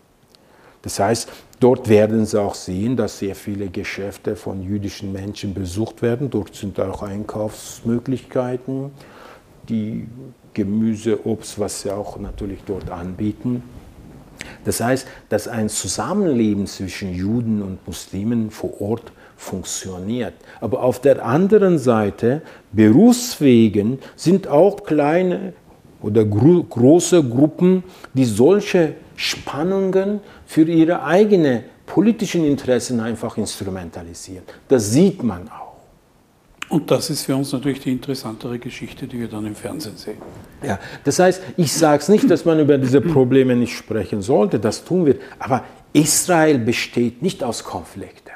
Das 0.83 0.99
heißt, 0.99 1.29
dort 1.61 1.89
werden 1.89 2.27
Sie 2.27 2.41
auch 2.41 2.55
sehen, 2.55 2.97
dass 2.97 3.21
sehr 3.21 3.37
viele 3.37 3.69
Geschäfte 3.69 4.35
von 4.35 4.63
jüdischen 4.63 5.13
Menschen 5.13 5.55
besucht 5.55 6.03
werden. 6.03 6.31
Dort 6.31 6.55
sind 6.57 6.81
auch 6.81 7.03
Einkaufsmöglichkeiten, 7.03 8.91
die 9.69 10.07
Gemüse, 10.55 11.27
Obst, 11.27 11.59
was 11.59 11.83
sie 11.83 11.91
auch 11.91 12.19
natürlich 12.19 12.61
dort 12.67 12.91
anbieten. 12.91 13.63
Das 14.65 14.81
heißt, 14.81 15.07
dass 15.29 15.49
ein 15.49 15.69
Zusammenleben 15.69 16.67
zwischen 16.67 17.15
Juden 17.15 17.63
und 17.63 17.87
Muslimen 17.87 18.51
vor 18.51 18.81
Ort 18.81 19.13
funktioniert. 19.37 20.35
Aber 20.61 20.83
auf 20.83 21.01
der 21.01 21.25
anderen 21.25 21.79
Seite, 21.79 22.43
Berufswegen 22.73 23.99
sind 24.17 24.49
auch 24.49 24.85
kleine 24.85 25.53
oder 26.01 26.25
gro 26.25 26.63
große 26.63 27.23
Gruppen, 27.23 27.85
die 28.15 28.25
solche 28.25 28.95
Spannungen 29.17 30.21
für 30.47 30.63
ihre 30.63 31.05
eigenen 31.05 31.65
politischen 31.87 32.45
Interessen 32.45 33.01
einfach 33.01 33.37
instrumentalisieren. 33.37 34.45
Das 34.69 34.91
sieht 34.91 35.23
man 35.23 35.49
auch. 35.49 35.72
Und 36.69 36.91
das 36.91 37.11
ist 37.11 37.25
für 37.25 37.37
uns 37.37 37.53
natürlich 37.53 37.81
die 37.81 37.93
interessantere 37.93 38.59
Geschichte, 38.59 39.07
die 39.07 39.21
wir 39.21 39.29
dann 39.29 39.47
im 39.47 39.55
Fernsehen 39.55 39.97
sehen. 39.97 40.19
Ja, 40.63 40.79
das 41.05 41.19
heißt, 41.19 41.43
ich 41.57 41.73
sage 41.73 42.03
es 42.03 42.09
nicht, 42.09 42.31
dass 42.31 42.45
man 42.45 42.59
über 42.61 42.79
diese 42.79 43.01
Probleme 43.01 43.55
nicht 43.55 43.77
sprechen 43.77 44.23
sollte, 44.23 44.59
das 44.59 44.85
tun 44.85 45.05
wir. 45.05 45.17
Aber 45.39 45.65
Israel 45.93 46.59
besteht 46.59 47.21
nicht 47.21 47.45
aus 47.45 47.63
Konflikten. 47.63 48.31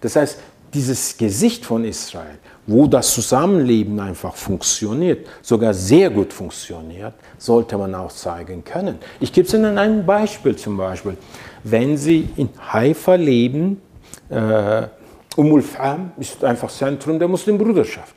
Das 0.00 0.16
heißt, 0.16 0.38
dieses 0.74 1.16
Gesicht 1.16 1.64
von 1.64 1.84
Israel, 1.84 2.38
wo 2.66 2.86
das 2.86 3.14
Zusammenleben 3.14 3.98
einfach 4.00 4.34
funktioniert, 4.34 5.26
sogar 5.40 5.72
sehr 5.72 6.10
gut 6.10 6.32
funktioniert, 6.32 7.14
sollte 7.38 7.78
man 7.78 7.94
auch 7.94 8.12
zeigen 8.12 8.62
können. 8.64 8.98
Ich 9.20 9.32
gebe 9.32 9.48
Ihnen 9.56 9.78
ein 9.78 10.04
Beispiel 10.04 10.56
zum 10.56 10.76
Beispiel. 10.76 11.16
Wenn 11.64 11.96
Sie 11.96 12.28
in 12.36 12.50
Haifa 12.72 13.14
leben, 13.14 13.80
äh, 14.28 14.88
Umul 15.36 15.62
Fam 15.62 16.12
ist 16.18 16.42
einfach 16.42 16.70
Zentrum 16.70 17.18
der 17.18 17.28
Muslimbruderschaft. 17.28 18.16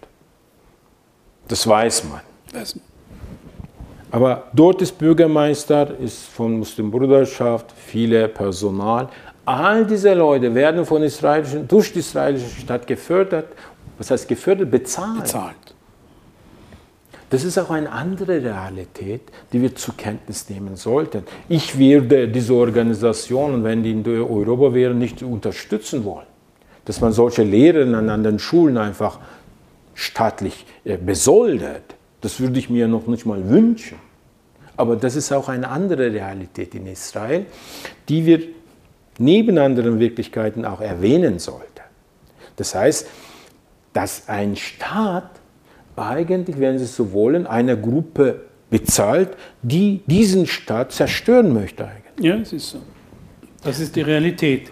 Das 1.47 1.67
weiß 1.67 2.05
man. 2.05 2.21
Weiß 2.53 2.75
man. 2.75 2.83
Aber 4.11 4.45
dort 4.53 4.81
ist 4.81 4.97
Bürgermeister, 4.97 5.99
ist 5.99 6.25
von 6.29 6.57
Muslimbruderschaft, 6.59 7.67
viele 7.75 8.27
Personal. 8.27 9.09
All 9.45 9.85
diese 9.85 10.13
Leute 10.13 10.53
werden 10.55 10.85
von 10.85 11.03
israelischen, 11.03 11.67
durch 11.67 11.91
die 11.93 11.99
israelische 11.99 12.61
Stadt 12.61 12.87
gefördert. 12.87 13.47
Was 13.97 14.09
heißt 14.09 14.27
gefördert? 14.27 14.71
Bezahlt. 14.71 15.21
Bezahlt. 15.21 15.55
Das 17.29 17.43
ist 17.43 17.59
auch 17.59 17.69
eine 17.69 17.91
andere 17.91 18.41
Realität, 18.41 19.21
die 19.53 19.61
wir 19.61 19.75
zur 19.75 19.95
Kenntnis 19.95 20.49
nehmen 20.49 20.75
sollten. 20.75 21.23
Ich 21.47 21.77
würde 21.77 22.27
diese 22.27 22.55
Organisationen, 22.55 23.63
wenn 23.63 23.83
die 23.83 23.91
in 23.91 24.07
Europa 24.07 24.73
wären, 24.73 24.97
nicht 24.97 25.21
unterstützen 25.21 26.03
wollen 26.05 26.28
dass 26.89 27.01
man 27.01 27.13
solche 27.13 27.43
Lehrerinnen 27.43 27.93
an 27.93 28.09
anderen 28.09 28.39
Schulen 28.39 28.75
einfach 28.75 29.19
staatlich 29.93 30.65
äh, 30.83 30.97
besoldet. 30.97 31.83
Das 32.19 32.39
würde 32.39 32.57
ich 32.57 32.71
mir 32.71 32.87
noch 32.87 33.05
nicht 33.05 33.27
mal 33.27 33.47
wünschen. 33.47 33.99
Aber 34.75 34.95
das 34.95 35.15
ist 35.15 35.31
auch 35.31 35.49
eine 35.49 35.69
andere 35.69 36.11
Realität 36.11 36.73
in 36.73 36.87
Israel, 36.87 37.45
die 38.07 38.25
wir 38.25 38.41
neben 39.19 39.59
anderen 39.59 39.99
Wirklichkeiten 39.99 40.65
auch 40.65 40.81
erwähnen 40.81 41.37
sollten. 41.37 41.83
Das 42.55 42.73
heißt, 42.73 43.05
dass 43.93 44.27
ein 44.27 44.55
Staat 44.55 45.29
eigentlich, 45.95 46.59
wenn 46.59 46.79
Sie 46.79 46.87
so 46.87 47.13
wollen, 47.13 47.45
eine 47.45 47.79
Gruppe 47.79 48.45
bezahlt, 48.71 49.37
die 49.61 50.01
diesen 50.07 50.47
Staat 50.47 50.91
zerstören 50.91 51.53
möchte. 51.53 51.85
Eigentlich. 51.85 52.25
Ja, 52.25 52.37
es 52.37 52.51
ist 52.51 52.71
so. 52.71 52.79
Das 53.63 53.79
ist 53.79 53.95
die 53.95 54.01
Realität. 54.01 54.69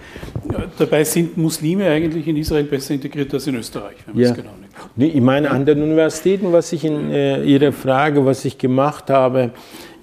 Dabei 0.78 1.04
sind 1.04 1.38
Muslime 1.38 1.90
eigentlich 1.90 2.28
in 2.28 2.38
Israel 2.38 2.64
besser 2.64 2.94
integriert 2.94 3.34
als 3.34 3.48
in 3.48 3.56
Österreich, 3.56 3.98
wenn 4.06 4.16
man 4.16 4.24
ja. 4.24 4.30
es 4.30 4.36
genau 4.36 4.52
nimmt. 4.52 4.68
Nee, 4.96 5.08
ich 5.08 5.22
meine, 5.22 5.52
an 5.52 5.66
den 5.66 5.82
Universitäten, 5.82 6.54
was 6.54 6.72
ich 6.72 6.86
in 6.86 7.12
äh, 7.12 7.44
Ihrer 7.44 7.74
Frage, 7.74 8.26
was 8.26 8.46
ich 8.46 8.58
gemacht 8.58 9.10
habe, 9.10 9.52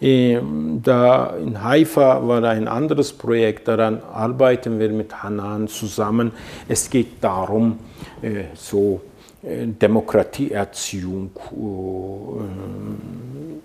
äh, 0.01 0.39
da 0.83 1.35
in 1.37 1.63
Haifa 1.63 2.27
war 2.27 2.45
ein 2.45 2.69
anderes 2.69 3.13
Projekt, 3.13 3.69
daran 3.69 4.03
arbeiten 4.13 4.79
wir 4.79 4.91
mit 4.91 5.23
Hanan 5.23 5.69
zusammen. 5.69 6.33
Es 6.69 6.91
geht 6.91 7.23
darum, 7.23 7.79
äh, 8.21 8.45
so 8.55 9.01
äh, 9.43 9.67
Demokratieerziehung 9.67 11.31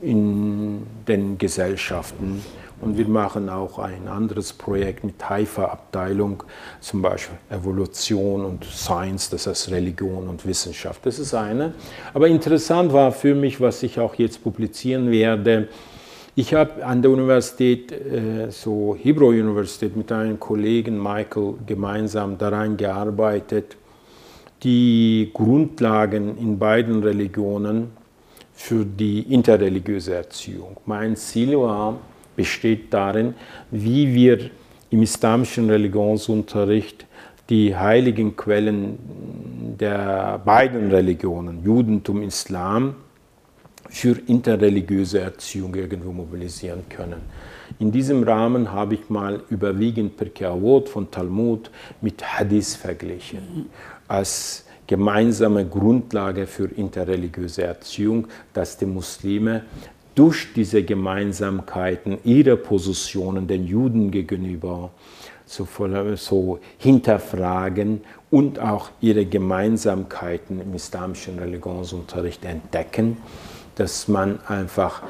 äh, 0.02 0.08
in 0.10 0.84
den 1.08 1.38
Gesellschaften 1.38 2.42
und 2.82 2.98
wir 2.98 3.08
machen 3.08 3.50
auch 3.50 3.80
ein 3.80 4.08
anderes 4.08 4.54
Projekt 4.54 5.04
mit 5.04 5.30
Haifa-Abteilung, 5.30 6.44
zum 6.80 7.02
Beispiel 7.02 7.38
Evolution 7.50 8.46
und 8.46 8.64
Science, 8.66 9.30
das 9.30 9.48
heißt 9.48 9.72
Religion 9.72 10.28
und 10.28 10.46
Wissenschaft. 10.46 11.06
Das 11.06 11.20
ist 11.20 11.34
eine. 11.34 11.74
Aber 12.14 12.28
interessant 12.28 12.94
war 12.94 13.12
für 13.12 13.36
mich, 13.36 13.60
was 13.60 13.84
ich 13.84 14.00
auch 14.00 14.16
jetzt 14.16 14.44
publizieren 14.44 15.12
werde, 15.12 15.68
ich 16.36 16.54
habe 16.54 16.86
an 16.86 17.02
der 17.02 17.12
Universität, 17.12 17.92
äh, 17.92 18.50
so 18.50 18.96
Hebrew 18.98 19.28
Universität, 19.28 19.98
mit 19.98 20.10
einem 20.10 20.40
Kollegen 20.40 21.02
Michael 21.02 21.56
gemeinsam 21.66 22.38
daran 22.38 22.78
gearbeitet, 22.78 23.76
die 24.64 25.32
Grundlagen 25.34 26.38
in 26.38 26.58
beiden 26.58 27.04
Religionen 27.04 27.92
für 28.54 28.86
die 28.86 29.22
interreligiöse 29.34 30.16
Erziehung. 30.16 30.78
Mein 30.86 31.18
Ziel 31.18 31.58
war, 31.58 31.98
besteht 32.40 32.94
darin, 32.94 33.34
wie 33.70 34.14
wir 34.14 34.50
im 34.92 35.02
islamischen 35.02 35.70
Religionsunterricht 35.70 37.06
die 37.50 37.76
heiligen 37.76 38.38
Quellen 38.38 38.98
der 39.78 40.40
beiden 40.46 40.90
Religionen, 40.90 41.62
Judentum, 41.66 42.22
Islam, 42.22 42.96
für 43.90 44.16
interreligiöse 44.28 45.20
Erziehung 45.20 45.76
irgendwo 45.76 46.14
mobilisieren 46.14 46.84
können. 46.88 47.22
In 47.78 47.92
diesem 47.92 48.24
Rahmen 48.24 48.72
habe 48.72 48.94
ich 48.94 49.10
mal 49.10 49.44
überwiegend 49.50 50.16
Pirkei 50.16 50.48
Avot 50.48 50.88
von 50.88 51.12
Talmud 51.12 51.70
mit 52.00 52.24
Hadith 52.24 52.74
verglichen, 52.76 53.66
als 54.08 54.64
gemeinsame 54.88 55.66
Grundlage 55.68 56.48
für 56.48 56.68
interreligiöse 56.68 57.64
Erziehung, 57.64 58.28
dass 58.54 58.78
die 58.78 58.86
Muslime 58.86 59.64
durch 60.20 60.52
diese 60.54 60.84
Gemeinsamkeiten 60.84 62.18
ihrer 62.26 62.58
Positionen 62.58 63.48
den 63.48 63.66
Juden 63.66 64.12
gegenüber 64.12 64.92
so, 65.46 65.66
so 66.16 66.60
hinterfragen 66.78 68.02
und 68.30 68.60
auch 68.60 68.90
ihre 69.00 69.26
Gemeinsamkeiten 69.26 70.60
im 70.60 70.74
islamischen 70.74 71.40
Religionsunterricht 71.40 72.44
entdecken, 72.44 73.16
dass 73.76 74.10
man 74.10 74.42
einfach 74.46 75.04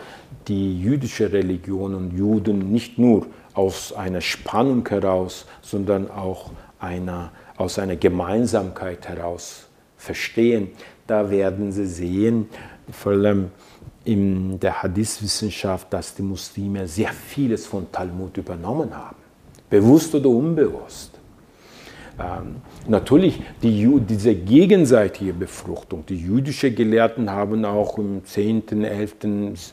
die 0.47 0.79
jüdische 0.79 1.33
Religion 1.33 1.95
und 1.95 2.15
Juden 2.15 2.71
nicht 2.71 2.99
nur 2.99 3.25
aus 3.55 3.91
einer 3.93 4.21
Spannung 4.21 4.87
heraus, 4.87 5.47
sondern 5.63 6.11
auch 6.11 6.51
einer, 6.79 7.31
aus 7.57 7.79
einer 7.79 7.95
Gemeinsamkeit 7.95 9.09
heraus 9.09 9.65
verstehen. 9.97 10.69
Da 11.07 11.31
werden 11.31 11.71
Sie 11.71 11.87
sehen, 11.87 12.47
vor 12.91 13.13
allem 13.13 13.49
in 14.09 14.59
der 14.59 14.81
Hadith-Wissenschaft, 14.81 15.93
dass 15.93 16.15
die 16.15 16.23
Muslime 16.23 16.87
sehr 16.87 17.13
vieles 17.13 17.67
von 17.67 17.91
Talmud 17.91 18.37
übernommen 18.37 18.95
haben, 18.95 19.17
bewusst 19.69 20.15
oder 20.15 20.29
unbewusst. 20.29 21.11
Ähm, 22.19 22.55
natürlich 22.88 23.41
die, 23.62 23.88
diese 24.07 24.36
gegenseitige 24.36 25.33
Befruchtung. 25.33 26.05
Die 26.07 26.17
jüdischen 26.17 26.75
Gelehrten 26.75 27.29
haben 27.29 27.65
auch 27.65 27.98
im 27.98 28.24
10., 28.24 28.83
11., 28.83 29.15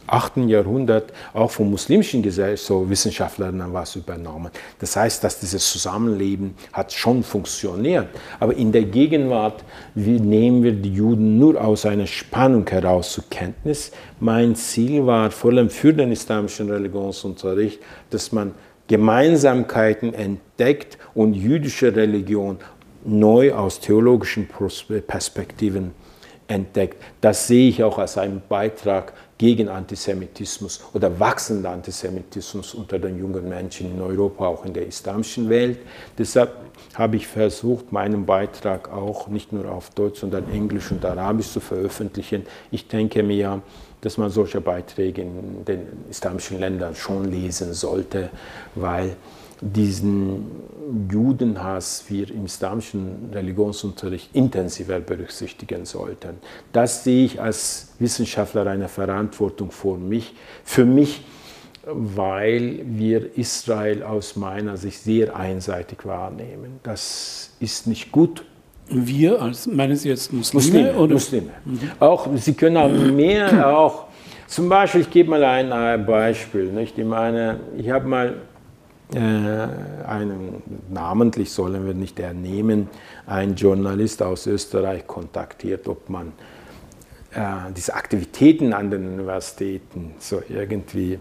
8. 0.06 0.36
Jahrhundert 0.48 1.12
auch 1.32 1.50
von 1.50 1.70
muslimischen 1.70 2.24
so 2.56 2.88
Wissenschaftlern 2.88 3.62
was 3.72 3.96
übernommen. 3.96 4.50
Das 4.78 4.96
heißt, 4.96 5.22
dass 5.22 5.40
dieses 5.40 5.70
Zusammenleben 5.70 6.54
hat 6.72 6.92
schon 6.92 7.22
funktioniert. 7.22 8.08
Aber 8.40 8.54
in 8.54 8.72
der 8.72 8.84
Gegenwart 8.84 9.64
wie 9.94 10.20
nehmen 10.20 10.62
wir 10.62 10.72
die 10.72 10.92
Juden 10.92 11.38
nur 11.38 11.60
aus 11.62 11.86
einer 11.86 12.06
Spannung 12.06 12.68
heraus 12.68 13.12
zur 13.12 13.24
Kenntnis. 13.30 13.92
Mein 14.20 14.54
Ziel 14.54 15.06
war 15.06 15.30
vor 15.30 15.50
allem 15.50 15.70
für 15.70 15.92
den 15.92 16.12
islamischen 16.12 16.70
Religionsunterricht, 16.70 17.80
dass 18.10 18.32
man 18.32 18.54
Gemeinsamkeiten 18.88 20.14
entdeckt 20.14 20.96
und 21.14 21.34
jüdische 21.34 21.94
Religion 21.94 22.58
neu 23.06 23.52
aus 23.54 23.80
theologischen 23.80 24.48
Perspektiven 25.06 25.92
entdeckt. 26.48 27.02
Das 27.20 27.46
sehe 27.46 27.68
ich 27.68 27.82
auch 27.82 27.98
als 27.98 28.18
einen 28.18 28.42
Beitrag 28.48 29.12
gegen 29.38 29.68
Antisemitismus 29.68 30.80
oder 30.94 31.18
wachsenden 31.20 31.66
Antisemitismus 31.66 32.74
unter 32.74 32.98
den 32.98 33.18
jungen 33.18 33.48
Menschen 33.48 33.92
in 33.92 34.00
Europa, 34.00 34.46
auch 34.46 34.64
in 34.64 34.72
der 34.72 34.86
islamischen 34.86 35.48
Welt. 35.48 35.78
Deshalb 36.16 36.54
habe 36.94 37.16
ich 37.16 37.26
versucht, 37.26 37.92
meinen 37.92 38.24
Beitrag 38.24 38.90
auch 38.90 39.28
nicht 39.28 39.52
nur 39.52 39.70
auf 39.70 39.90
Deutsch, 39.90 40.20
sondern 40.20 40.50
Englisch 40.50 40.90
und 40.90 41.04
Arabisch 41.04 41.50
zu 41.50 41.60
veröffentlichen. 41.60 42.46
Ich 42.70 42.88
denke 42.88 43.22
mir, 43.22 43.60
dass 44.00 44.16
man 44.16 44.30
solche 44.30 44.60
Beiträge 44.60 45.22
in 45.22 45.64
den 45.66 45.80
islamischen 46.08 46.60
Ländern 46.60 46.94
schon 46.94 47.30
lesen 47.30 47.74
sollte, 47.74 48.30
weil 48.74 49.16
diesen 49.60 50.46
Judenhass 51.10 52.04
wir 52.08 52.30
im 52.30 52.44
islamischen 52.44 53.30
Religionsunterricht 53.32 54.34
intensiver 54.34 55.00
berücksichtigen 55.00 55.84
sollten. 55.84 56.36
Das 56.72 57.04
sehe 57.04 57.24
ich 57.24 57.40
als 57.40 57.94
Wissenschaftler 57.98 58.66
eine 58.66 58.88
Verantwortung 58.88 59.70
für 59.70 59.96
mich, 59.96 60.34
für 60.64 60.84
mich, 60.84 61.24
weil 61.86 62.82
wir 62.84 63.36
Israel 63.38 64.02
aus 64.02 64.36
meiner 64.36 64.76
Sicht 64.76 65.02
sehr 65.02 65.36
einseitig 65.36 66.04
wahrnehmen. 66.04 66.80
Das 66.82 67.50
ist 67.60 67.86
nicht 67.86 68.12
gut 68.12 68.44
wir, 68.88 69.42
als 69.42 69.66
meinen 69.66 69.96
Sie 69.96 70.08
jetzt 70.08 70.32
Muslime? 70.32 70.92
Muslime? 70.92 71.14
Muslime. 71.14 71.50
Mhm. 71.64 71.80
Auch, 71.98 72.28
Sie 72.36 72.54
können 72.54 72.76
auch 72.76 72.88
mehr, 72.88 73.76
auch, 73.76 74.04
zum 74.46 74.68
Beispiel, 74.68 75.00
ich 75.00 75.10
gebe 75.10 75.30
mal 75.30 75.42
ein 75.42 76.06
Beispiel. 76.06 76.66
Nicht? 76.66 76.96
Ich 76.96 77.04
meine, 77.04 77.60
ich 77.76 77.90
habe 77.90 78.06
mal 78.06 78.34
einen, 79.14 80.62
namentlich 80.90 81.52
sollen 81.52 81.86
wir 81.86 81.94
nicht 81.94 82.18
ernehmen, 82.18 82.88
einen 83.26 83.54
Journalist 83.54 84.22
aus 84.22 84.46
Österreich 84.46 85.06
kontaktiert, 85.06 85.86
ob 85.86 86.08
man 86.08 86.32
äh, 87.32 87.72
diese 87.76 87.94
Aktivitäten 87.94 88.72
an 88.72 88.90
den 88.90 89.06
Universitäten 89.06 90.14
so 90.18 90.42
irgendwie 90.48 91.20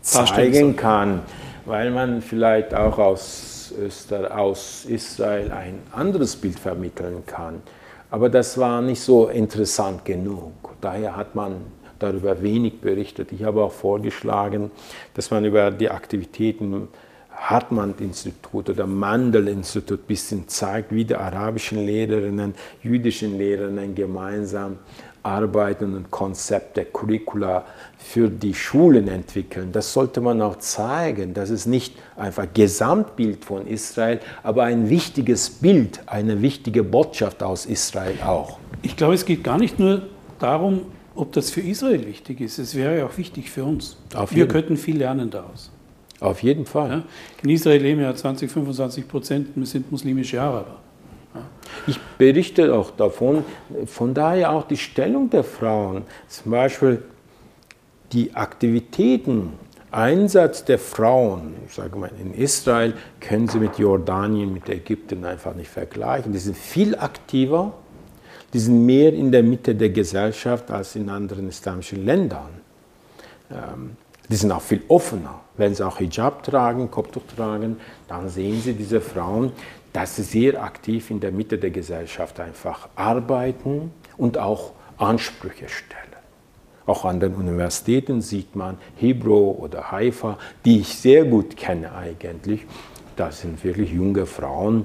zeigen 0.00 0.76
kann, 0.76 1.20
weil 1.66 1.90
man 1.90 2.22
vielleicht 2.22 2.74
auch 2.74 2.98
aus 2.98 3.52
aus 4.30 4.84
Israel 4.84 5.50
ein 5.50 5.80
anderes 5.92 6.36
Bild 6.36 6.58
vermitteln 6.58 7.24
kann. 7.26 7.62
Aber 8.10 8.28
das 8.28 8.56
war 8.58 8.80
nicht 8.80 9.00
so 9.00 9.28
interessant 9.28 10.04
genug. 10.04 10.52
Daher 10.80 11.16
hat 11.16 11.34
man 11.34 11.56
darüber 11.98 12.40
wenig 12.42 12.80
berichtet. 12.80 13.32
Ich 13.32 13.42
habe 13.42 13.62
auch 13.62 13.72
vorgeschlagen, 13.72 14.70
dass 15.14 15.30
man 15.30 15.44
über 15.44 15.70
die 15.70 15.90
Aktivitäten 15.90 16.88
Hartmann-Institut 17.36 18.70
oder 18.70 18.86
Mandel-Institut 18.86 20.00
ein 20.00 20.06
bisschen 20.06 20.48
zeigt, 20.48 20.92
wie 20.92 21.04
die 21.04 21.14
arabischen 21.14 21.84
Lehrerinnen, 21.84 22.54
jüdischen 22.82 23.38
Lehrerinnen 23.38 23.94
gemeinsam 23.94 24.78
arbeiten 25.22 25.94
und 25.96 26.10
Konzepte, 26.10 26.84
Curricula 26.84 27.64
für 27.98 28.28
die 28.28 28.54
Schulen 28.54 29.08
entwickeln. 29.08 29.72
Das 29.72 29.92
sollte 29.92 30.20
man 30.20 30.40
auch 30.40 30.56
zeigen. 30.58 31.34
Das 31.34 31.50
ist 31.50 31.66
nicht 31.66 31.94
einfach 32.16 32.46
Gesamtbild 32.54 33.44
von 33.44 33.66
Israel, 33.66 34.20
aber 34.44 34.64
ein 34.64 34.88
wichtiges 34.88 35.50
Bild, 35.50 36.00
eine 36.06 36.42
wichtige 36.42 36.84
Botschaft 36.84 37.42
aus 37.42 37.66
Israel 37.66 38.18
auch. 38.24 38.58
Ich 38.82 38.96
glaube, 38.96 39.14
es 39.14 39.24
geht 39.24 39.42
gar 39.42 39.58
nicht 39.58 39.78
nur 39.80 40.02
darum, 40.38 40.82
ob 41.16 41.32
das 41.32 41.50
für 41.50 41.60
Israel 41.60 42.06
wichtig 42.06 42.40
ist. 42.40 42.58
Es 42.58 42.74
wäre 42.74 42.98
ja 42.98 43.06
auch 43.06 43.18
wichtig 43.18 43.50
für 43.50 43.64
uns. 43.64 43.96
Wir 44.30 44.46
könnten 44.46 44.76
viel 44.76 44.98
lernen 44.98 45.30
daraus. 45.30 45.70
Auf 46.20 46.42
jeden 46.42 46.66
Fall. 46.66 46.90
Ja? 46.90 47.02
In 47.42 47.50
Israel 47.50 47.82
leben 47.82 48.00
ja 48.00 48.14
20, 48.14 48.50
25 48.50 49.08
Prozent 49.08 49.66
sind 49.66 49.90
muslimische 49.90 50.40
Araber. 50.40 50.76
Ich 51.86 52.00
berichte 52.18 52.74
auch 52.74 52.90
davon, 52.90 53.44
von 53.86 54.14
daher 54.14 54.52
auch 54.52 54.66
die 54.66 54.78
Stellung 54.78 55.28
der 55.28 55.44
Frauen. 55.44 56.04
Zum 56.28 56.50
Beispiel 56.52 57.02
die 58.12 58.34
Aktivitäten, 58.34 59.52
Einsatz 59.90 60.64
der 60.64 60.78
Frauen, 60.78 61.54
sage 61.68 61.96
mal, 61.96 62.10
in 62.20 62.34
Israel 62.34 62.94
können 63.20 63.48
Sie 63.48 63.58
mit 63.58 63.78
Jordanien, 63.78 64.52
mit 64.52 64.68
Ägypten 64.68 65.24
einfach 65.24 65.54
nicht 65.54 65.70
vergleichen. 65.70 66.32
Die 66.32 66.38
sind 66.38 66.56
viel 66.56 66.96
aktiver, 66.96 67.72
die 68.52 68.58
sind 68.58 68.84
mehr 68.84 69.12
in 69.12 69.30
der 69.30 69.42
Mitte 69.42 69.74
der 69.74 69.90
Gesellschaft 69.90 70.70
als 70.70 70.96
in 70.96 71.08
anderen 71.08 71.48
islamischen 71.48 72.04
Ländern. 72.04 72.60
Ähm, 73.50 73.96
die 74.28 74.36
sind 74.36 74.50
auch 74.50 74.62
viel 74.62 74.82
offener. 74.88 75.40
Wenn 75.56 75.74
sie 75.74 75.86
auch 75.86 75.98
Hijab 75.98 76.42
tragen, 76.42 76.90
Kopftuch 76.90 77.22
tragen, 77.34 77.78
dann 78.08 78.28
sehen 78.28 78.60
Sie 78.60 78.74
diese 78.74 79.00
Frauen, 79.00 79.52
dass 79.92 80.16
sie 80.16 80.22
sehr 80.22 80.62
aktiv 80.62 81.10
in 81.10 81.20
der 81.20 81.32
Mitte 81.32 81.56
der 81.56 81.70
Gesellschaft 81.70 82.38
einfach 82.38 82.88
arbeiten 82.96 83.92
und 84.18 84.36
auch 84.36 84.72
Ansprüche 84.98 85.68
stellen. 85.68 86.02
Auch 86.84 87.04
an 87.04 87.18
den 87.18 87.34
Universitäten 87.34 88.20
sieht 88.20 88.54
man 88.54 88.78
Hebrew 88.96 89.50
oder 89.52 89.90
Haifa, 89.90 90.38
die 90.64 90.80
ich 90.80 90.94
sehr 90.94 91.24
gut 91.24 91.56
kenne 91.56 91.94
eigentlich. 91.94 92.66
Das 93.16 93.40
sind 93.40 93.64
wirklich 93.64 93.90
junge 93.90 94.26
Frauen, 94.26 94.84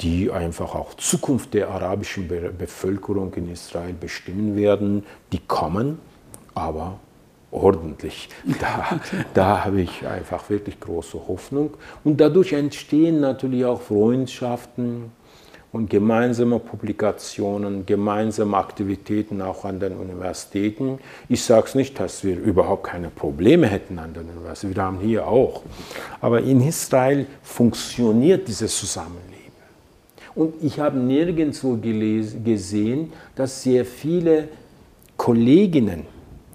die 0.00 0.30
einfach 0.30 0.74
auch 0.74 0.94
Zukunft 0.94 1.54
der 1.54 1.68
arabischen 1.68 2.26
Bevölkerung 2.26 3.34
in 3.34 3.52
Israel 3.52 3.92
bestimmen 3.92 4.56
werden. 4.56 5.04
Die 5.32 5.40
kommen, 5.40 5.98
aber 6.54 6.98
ordentlich. 7.50 8.28
Da, 8.60 9.00
da 9.34 9.64
habe 9.64 9.80
ich 9.82 10.06
einfach 10.06 10.48
wirklich 10.50 10.78
große 10.80 11.18
Hoffnung. 11.28 11.70
Und 12.04 12.20
dadurch 12.20 12.52
entstehen 12.52 13.20
natürlich 13.20 13.64
auch 13.64 13.80
Freundschaften, 13.80 15.12
und 15.72 15.88
gemeinsame 15.88 16.58
Publikationen, 16.58 17.86
gemeinsame 17.86 18.56
Aktivitäten 18.56 19.40
auch 19.40 19.64
an 19.64 19.78
den 19.78 19.92
Universitäten. 19.96 20.98
Ich 21.28 21.44
sage 21.44 21.66
es 21.66 21.74
nicht, 21.74 22.00
dass 22.00 22.24
wir 22.24 22.36
überhaupt 22.38 22.84
keine 22.84 23.08
Probleme 23.08 23.68
hätten 23.68 23.98
an 23.98 24.12
den 24.12 24.28
Universitäten, 24.28 24.74
wir 24.74 24.82
haben 24.82 24.98
hier 24.98 25.26
auch. 25.28 25.62
Aber 26.20 26.40
in 26.40 26.60
Israel 26.60 27.26
funktioniert 27.42 28.48
dieses 28.48 28.76
Zusammenleben. 28.76 29.30
Und 30.34 30.54
ich 30.62 30.78
habe 30.80 30.98
nirgendwo 30.98 31.76
gesehen, 31.76 33.12
dass 33.36 33.62
sehr 33.62 33.84
viele 33.84 34.48
Kolleginnen, 35.16 36.06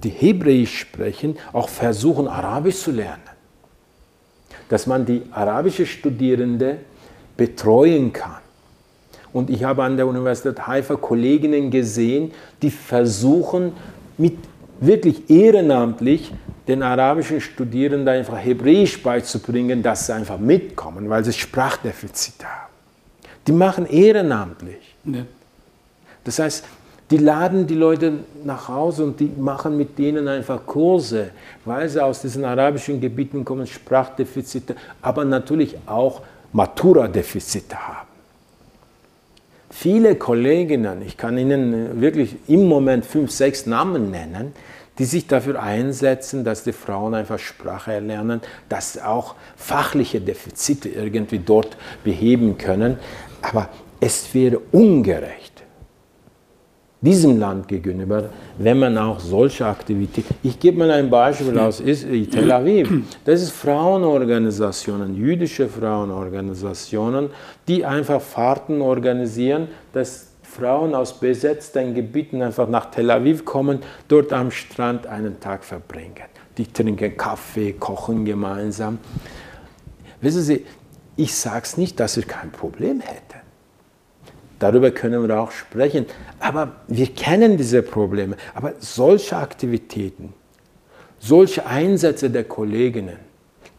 die 0.04 0.10
Hebräisch 0.10 0.80
sprechen, 0.80 1.38
auch 1.54 1.70
versuchen, 1.70 2.28
Arabisch 2.28 2.78
zu 2.78 2.92
lernen. 2.92 3.24
Dass 4.70 4.88
man 4.88 5.06
die 5.06 5.24
arabische 5.32 5.86
Studierende 5.86 6.78
betreuen 7.38 8.12
kann 8.14 8.46
und 9.36 9.50
ich 9.50 9.66
habe 9.66 9.84
an 9.84 9.98
der 9.98 10.08
Universität 10.08 10.66
Haifa 10.66 10.96
Kolleginnen 10.96 11.70
gesehen, 11.70 12.32
die 12.62 12.72
versuchen, 12.72 13.74
mit 14.18 14.38
wirklich 14.80 15.30
ehrenamtlich 15.30 16.32
den 16.70 16.82
arabischen 16.82 17.42
Studierenden 17.42 18.08
einfach 18.08 18.38
Hebräisch 18.38 19.04
beizubringen, 19.04 19.84
dass 19.84 20.06
sie 20.06 20.14
einfach 20.14 20.38
mitkommen, 20.38 21.10
weil 21.10 21.26
sie 21.26 21.34
Sprachdefizite 21.34 22.46
haben. 22.46 22.72
Die 23.46 23.52
machen 23.52 23.86
ehrenamtlich. 23.88 24.96
Ja. 25.04 25.26
Das 26.24 26.40
heißt, 26.40 26.64
die 27.12 27.18
laden 27.18 27.68
die 27.68 27.76
Leute 27.76 28.14
nach 28.44 28.68
Hause 28.68 29.04
und 29.04 29.20
die 29.20 29.32
machen 29.38 29.78
mit 29.78 29.98
denen 29.98 30.28
einfach 30.28 30.66
Kurse, 30.66 31.30
weil 31.64 31.88
sie 31.88 32.04
aus 32.04 32.22
diesen 32.22 32.44
arabischen 32.44 33.00
Gebieten 33.00 33.46
kommen, 33.46 33.68
Sprachdefizite, 33.68 34.76
aber 35.02 35.24
natürlich 35.24 35.78
auch 35.86 36.22
Matura-Defizite 36.52 37.76
haben. 37.76 38.08
Viele 39.70 40.16
Kolleginnen, 40.16 41.02
ich 41.06 41.18
kann 41.18 41.38
Ihnen 41.38 42.00
wirklich 42.00 42.38
im 42.48 42.66
Moment 42.66 43.06
fünf, 43.06 43.32
sechs 43.32 43.66
Namen 43.66 44.10
nennen, 44.10 44.54
die 44.98 45.06
sich 45.06 45.28
dafür 45.28 45.62
einsetzen, 45.62 46.44
dass 46.46 46.64
die 46.64 46.72
Frauen 46.72 47.14
einfach 47.14 47.40
Sprache 47.40 47.92
erlernen, 47.92 48.42
dass 48.70 48.98
auch 48.98 49.36
fachliche 49.58 50.22
Defizite 50.22 50.90
irgendwie 50.90 51.40
dort 51.40 51.76
beheben 52.04 52.58
können. 52.58 52.98
Aber 53.42 53.70
es 54.00 54.34
wäre 54.34 54.60
ungerecht, 54.72 55.55
diesem 57.06 57.40
Land 57.40 57.68
gegenüber, 57.68 58.30
wenn 58.58 58.80
man 58.80 58.98
auch 58.98 59.20
solche 59.20 59.66
Aktivitäten. 59.66 60.36
Ich 60.44 60.60
gebe 60.60 60.80
mal 60.80 60.92
ein 60.92 61.10
Beispiel 61.10 61.58
aus 61.58 61.78
Tel 61.78 62.52
Aviv. 62.52 62.92
Das 63.24 63.42
ist 63.42 63.52
Frauenorganisationen, 63.52 65.16
jüdische 65.16 65.70
Frauenorganisationen, 65.70 67.30
die 67.68 67.86
einfach 67.86 68.20
Fahrten 68.20 68.82
organisieren, 68.82 69.70
dass 69.94 70.32
Frauen 70.44 70.96
aus 70.96 71.20
besetzten 71.20 71.94
Gebieten 71.94 72.42
einfach 72.42 72.68
nach 72.70 72.92
Tel 72.92 73.12
Aviv 73.12 73.46
kommen, 73.46 73.80
dort 74.08 74.32
am 74.32 74.52
Strand 74.52 75.06
einen 75.06 75.40
Tag 75.40 75.64
verbringen. 75.64 76.30
Die 76.58 76.66
trinken 76.72 77.18
Kaffee, 77.18 77.74
kochen 77.74 78.24
gemeinsam. 78.24 79.00
Wissen 80.22 80.42
Sie, 80.42 80.66
ich 81.18 81.36
sage 81.36 81.62
es 81.64 81.78
nicht, 81.78 82.00
dass 82.00 82.18
ich 82.18 82.28
kein 82.28 82.52
Problem 82.52 83.02
hätte. 83.02 83.25
Darüber 84.66 84.90
können 84.90 85.28
wir 85.28 85.40
auch 85.40 85.52
sprechen. 85.52 86.08
Aber 86.40 86.72
wir 86.88 87.06
kennen 87.06 87.56
diese 87.56 87.84
Probleme. 87.84 88.36
Aber 88.56 88.74
solche 88.80 89.38
Aktivitäten, 89.38 90.34
solche 91.20 91.68
Einsätze 91.68 92.32
der 92.32 92.46
Kolleginnen, 92.46 93.18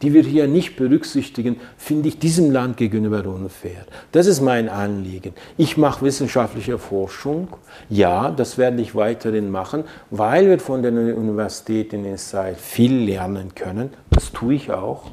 die 0.01 0.13
wir 0.13 0.23
hier 0.23 0.47
nicht 0.47 0.77
berücksichtigen, 0.77 1.59
finde 1.77 2.07
ich 2.07 2.19
diesem 2.19 2.51
Land 2.51 2.77
gegenüber 2.77 3.25
unfair. 3.25 3.85
Das 4.13 4.27
ist 4.27 4.39
mein 4.39 4.69
Anliegen. 4.69 5.33
Ich 5.57 5.75
mache 5.75 6.05
wissenschaftliche 6.05 6.77
Forschung. 6.77 7.49
Ja, 7.89 8.31
das 8.31 8.57
werde 8.57 8.81
ich 8.81 8.95
weiterhin 8.95 9.51
machen, 9.51 9.83
weil 10.09 10.47
wir 10.47 10.57
von 10.57 10.83
den 10.83 11.13
Universitäten 11.13 12.05
in 12.05 12.13
Israel 12.13 12.55
viel 12.55 12.95
lernen 12.95 13.53
können. 13.55 13.89
Das 14.11 14.31
tue 14.31 14.53
ich 14.53 14.71
auch. 14.71 15.11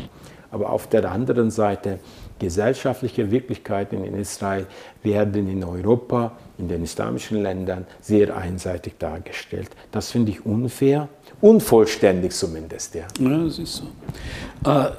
Aber 0.53 0.71
auf 0.71 0.87
der 0.87 1.11
anderen 1.11 1.51
Seite 1.51 1.99
gesellschaftliche 2.39 3.31
Wirklichkeiten 3.31 4.05
in 4.05 4.15
Israel 4.15 4.67
werden 5.03 5.49
in 5.49 5.63
Europa, 5.63 6.33
in 6.59 6.69
den 6.69 6.83
islamischen 6.83 7.43
Ländern 7.43 7.87
sehr 8.01 8.37
einseitig 8.37 8.95
dargestellt. 8.99 9.71
Das 9.93 10.11
finde 10.11 10.33
ich 10.33 10.45
unfair, 10.45 11.09
unvollständig 11.41 12.33
zumindest. 12.33 12.95
Ja, 12.95 13.07
ja 13.19 13.45
das 13.45 13.59
ist 13.59 13.77
so. 13.77 14.71
Äh, 14.71 14.91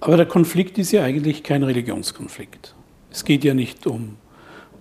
aber 0.00 0.16
der 0.16 0.26
Konflikt 0.26 0.78
ist 0.78 0.92
ja 0.92 1.02
eigentlich 1.02 1.42
kein 1.42 1.62
Religionskonflikt. 1.62 2.74
Es 3.10 3.24
geht 3.24 3.44
ja 3.44 3.54
nicht 3.54 3.86
um, 3.86 4.16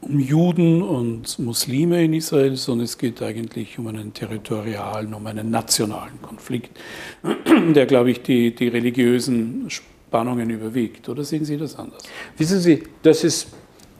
um 0.02 0.20
Juden 0.20 0.82
und 0.82 1.40
Muslime 1.40 2.04
in 2.04 2.14
Israel, 2.14 2.56
sondern 2.58 2.86
es 2.86 2.98
geht 2.98 3.22
eigentlich 3.22 3.80
um 3.80 3.88
einen 3.88 4.14
territorialen, 4.14 5.14
um 5.14 5.26
einen 5.26 5.50
nationalen 5.50 6.22
Konflikt, 6.22 6.78
der, 7.76 7.86
glaube 7.86 8.12
ich, 8.12 8.22
die, 8.22 8.54
die 8.54 8.68
religiösen 8.68 9.70
Spannungen 10.08 10.50
überwiegt. 10.50 11.08
Oder 11.10 11.24
sehen 11.24 11.46
Sie 11.46 11.58
das 11.58 11.78
anders? 11.78 12.04
Wissen 12.38 12.60
Sie, 12.60 12.84
das 13.02 13.24
ist 13.24 13.48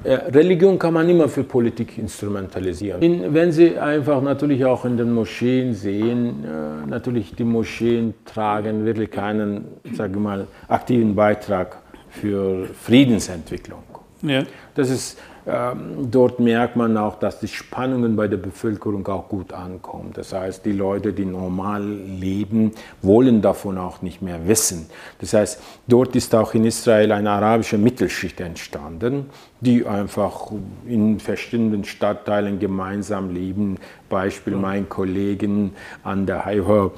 äh, 0.04 0.14
Religion 0.14 0.78
kann 0.78 0.94
man 0.94 1.10
immer 1.10 1.28
für 1.28 1.44
Politik 1.44 1.98
instrumentalisieren. 1.98 3.02
In, 3.02 3.34
wenn 3.34 3.52
Sie 3.52 3.78
einfach 3.78 4.22
natürlich 4.22 4.64
auch 4.66 4.86
in 4.86 4.98
den 4.98 5.14
Moscheen 5.14 5.74
sehen, 5.74 6.44
äh, 6.44 6.88
natürlich 6.88 7.34
die 7.34 7.44
Moscheen 7.44 8.14
tragen 8.26 8.86
wirklich 8.86 9.10
keinen, 9.10 9.66
sage 9.94 10.20
mal, 10.20 10.48
aktiven 10.68 11.16
Beitrag 11.16 11.78
für 12.10 12.68
Friedensentwicklung. 12.68 13.84
Ja. 14.22 14.44
Das 14.76 14.90
ist 14.90 15.18
dort 15.46 16.40
merkt 16.40 16.76
man 16.76 16.98
auch, 16.98 17.20
dass 17.20 17.40
die 17.40 17.48
Spannungen 17.48 18.16
bei 18.16 18.28
der 18.28 18.38
Bevölkerung 18.38 19.08
auch 19.08 19.30
gut 19.30 19.54
ankommen. 19.54 20.12
Das 20.14 20.34
heißt, 20.34 20.66
die 20.66 20.72
Leute, 20.72 21.14
die 21.14 21.26
normal 21.26 21.84
leben, 21.84 22.72
wollen 23.04 23.42
davon 23.44 23.78
auch 23.78 24.02
nicht 24.02 24.24
mehr 24.24 24.48
wissen. 24.48 24.90
Das 25.20 25.34
heißt, 25.34 25.62
dort 25.88 26.16
ist 26.16 26.34
auch 26.34 26.56
in 26.56 26.66
Israel 26.66 27.12
eine 27.12 27.30
arabische 27.30 27.78
Mittelschicht 27.78 28.40
entstanden, 28.42 29.28
die 29.62 29.86
einfach 29.86 30.52
in 30.88 31.20
verschiedenen 31.20 31.84
Stadtteilen 31.84 32.58
gemeinsam 32.58 33.32
leben. 33.32 33.78
Beispiel 34.10 34.56
mein 34.56 34.90
Kollegen 34.90 35.74
an 36.04 36.26
der 36.26 36.46
Haifa 36.46 36.92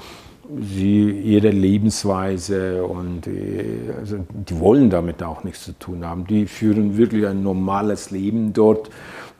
sie 0.60 1.10
ihre 1.10 1.50
Lebensweise 1.50 2.84
und 2.84 3.26
äh, 3.26 3.92
also 3.98 4.24
die 4.30 4.58
wollen 4.58 4.90
damit 4.90 5.22
auch 5.22 5.44
nichts 5.44 5.64
zu 5.64 5.72
tun 5.78 6.04
haben. 6.04 6.26
Die 6.26 6.46
führen 6.46 6.96
wirklich 6.96 7.26
ein 7.26 7.42
normales 7.42 8.10
Leben 8.10 8.52
dort 8.52 8.90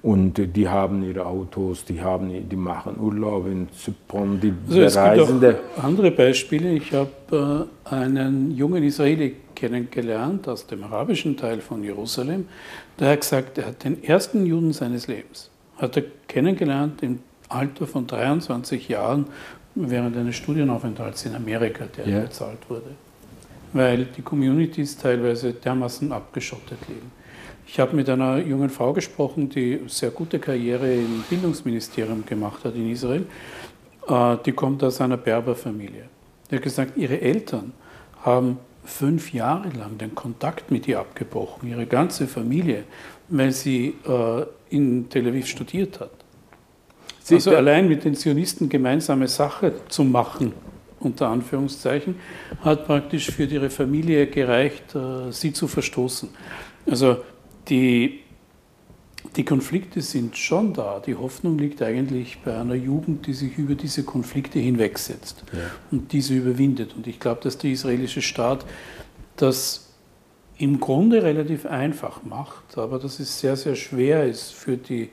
und 0.03 0.35
die 0.57 0.69
haben 0.69 1.03
ihre 1.03 1.27
Autos, 1.27 1.85
die, 1.85 2.01
haben, 2.01 2.49
die 2.49 2.57
machen 2.57 2.97
Urlaub 3.01 3.47
in 3.47 3.69
Zypern, 3.73 4.41
die 4.41 4.53
also. 4.69 4.81
Es 4.81 4.95
gibt 5.41 5.45
auch 5.79 5.85
andere 5.85 6.11
Beispiele. 6.11 6.73
Ich 6.73 6.93
habe 6.93 7.69
äh, 7.91 7.95
einen 7.95 8.57
jungen 8.57 8.83
Israeli 8.83 9.37
kennengelernt 9.55 10.47
aus 10.49 10.67
dem 10.67 10.85
arabischen 10.85 11.37
Teil 11.37 11.61
von 11.61 11.83
Jerusalem. 11.83 12.47
Der 13.01 13.11
hat 13.11 13.21
gesagt, 13.23 13.59
er 13.59 13.67
hat 13.67 13.85
den 13.85 14.05
ersten 14.05 14.47
Juden 14.47 14.73
seines 14.73 15.09
Lebens 15.09 15.51
hat 15.79 15.97
er 15.97 16.05
kennengelernt 16.27 17.03
im 17.03 17.21
Alter 17.49 17.87
von 17.87 18.07
23 18.07 18.89
Jahren 18.89 19.27
während 19.87 20.17
eines 20.17 20.37
Studienaufenthalts 20.37 21.27
in 21.27 21.35
Amerika, 21.35 21.85
der 21.97 22.09
ja. 22.09 22.21
bezahlt 22.21 22.59
wurde. 22.69 22.91
Weil 23.73 24.07
die 24.07 24.23
Communities 24.23 24.97
teilweise 24.97 25.53
dermaßen 25.53 26.11
abgeschottet 26.11 26.79
leben. 26.89 27.13
Ich 27.67 27.79
habe 27.79 27.95
mit 27.95 28.09
einer 28.09 28.39
jungen 28.39 28.71
Frau 28.71 28.95
gesprochen, 28.95 29.51
die 29.51 29.81
sehr 29.89 30.11
gute 30.11 30.39
Karriere 30.39 30.91
im 30.95 31.23
Bildungsministerium 31.29 32.25
gemacht 32.25 32.65
hat 32.65 32.75
in 32.75 32.91
Israel. 32.91 33.27
Äh, 34.09 34.37
die 34.45 34.53
kommt 34.53 34.83
aus 34.83 35.01
einer 35.01 35.19
Berberfamilie. 35.19 36.05
Die 36.51 36.57
hat 36.57 36.63
gesagt, 36.63 36.97
ihre 36.97 37.21
Eltern 37.21 37.73
haben 38.23 38.59
fünf 38.85 39.35
Jahre 39.35 39.69
lang 39.71 39.99
den 39.99 40.15
Kontakt 40.15 40.71
mit 40.71 40.89
ihr 40.89 40.99
abgebrochen, 40.99 41.69
ihre 41.69 41.85
ganze 41.85 42.27
Familie, 42.27 42.85
weil 43.29 43.53
sie 43.53 43.95
äh, 44.07 44.47
in 44.71 45.11
Tel 45.11 45.29
Aviv 45.29 45.47
studiert 45.47 46.01
hat. 46.01 46.18
Sie 47.29 47.35
also 47.35 47.55
allein 47.55 47.89
mit 47.89 48.05
den 48.05 48.15
Zionisten 48.15 48.71
gemeinsame 48.71 49.29
Sache 49.29 49.75
zu 49.89 50.03
machen, 50.03 50.55
unter 50.99 51.29
Anführungszeichen, 51.29 52.15
hat 52.63 52.87
praktisch 52.87 53.31
für 53.31 53.45
ihre 53.45 53.69
Familie 53.69 54.27
gereicht, 54.29 54.95
äh, 54.95 55.31
sie 55.31 55.53
zu 55.53 55.69
verstoßen. 55.69 56.31
Also 56.87 57.19
die, 57.69 58.21
die 59.37 59.45
Konflikte 59.45 60.01
sind 60.01 60.39
schon 60.39 60.73
da. 60.73 61.01
Die 61.05 61.17
Hoffnung 61.17 61.59
liegt 61.59 61.83
eigentlich 61.83 62.39
bei 62.43 62.59
einer 62.59 62.75
Jugend, 62.75 63.27
die 63.27 63.35
sich 63.35 63.59
über 63.59 63.75
diese 63.75 64.05
Konflikte 64.05 64.59
hinwegsetzt 64.59 65.45
ja. 65.53 65.59
und 65.91 66.13
diese 66.13 66.35
überwindet. 66.35 66.97
Und 66.97 67.07
ich 67.07 67.21
glaube, 67.21 67.43
dass 67.43 67.59
der 67.59 67.73
israelische 67.73 68.23
Staat 68.23 68.65
das 69.37 69.91
im 70.57 70.81
Grunde 70.81 71.23
relativ 71.23 71.67
einfach 71.67 72.23
macht, 72.25 72.79
aber 72.79 72.99
dass 72.99 73.21
es 73.21 73.39
sehr, 73.39 73.57
sehr 73.57 73.77
schwer 73.77 74.25
ist 74.25 74.55
für 74.55 74.79
die 74.79 75.11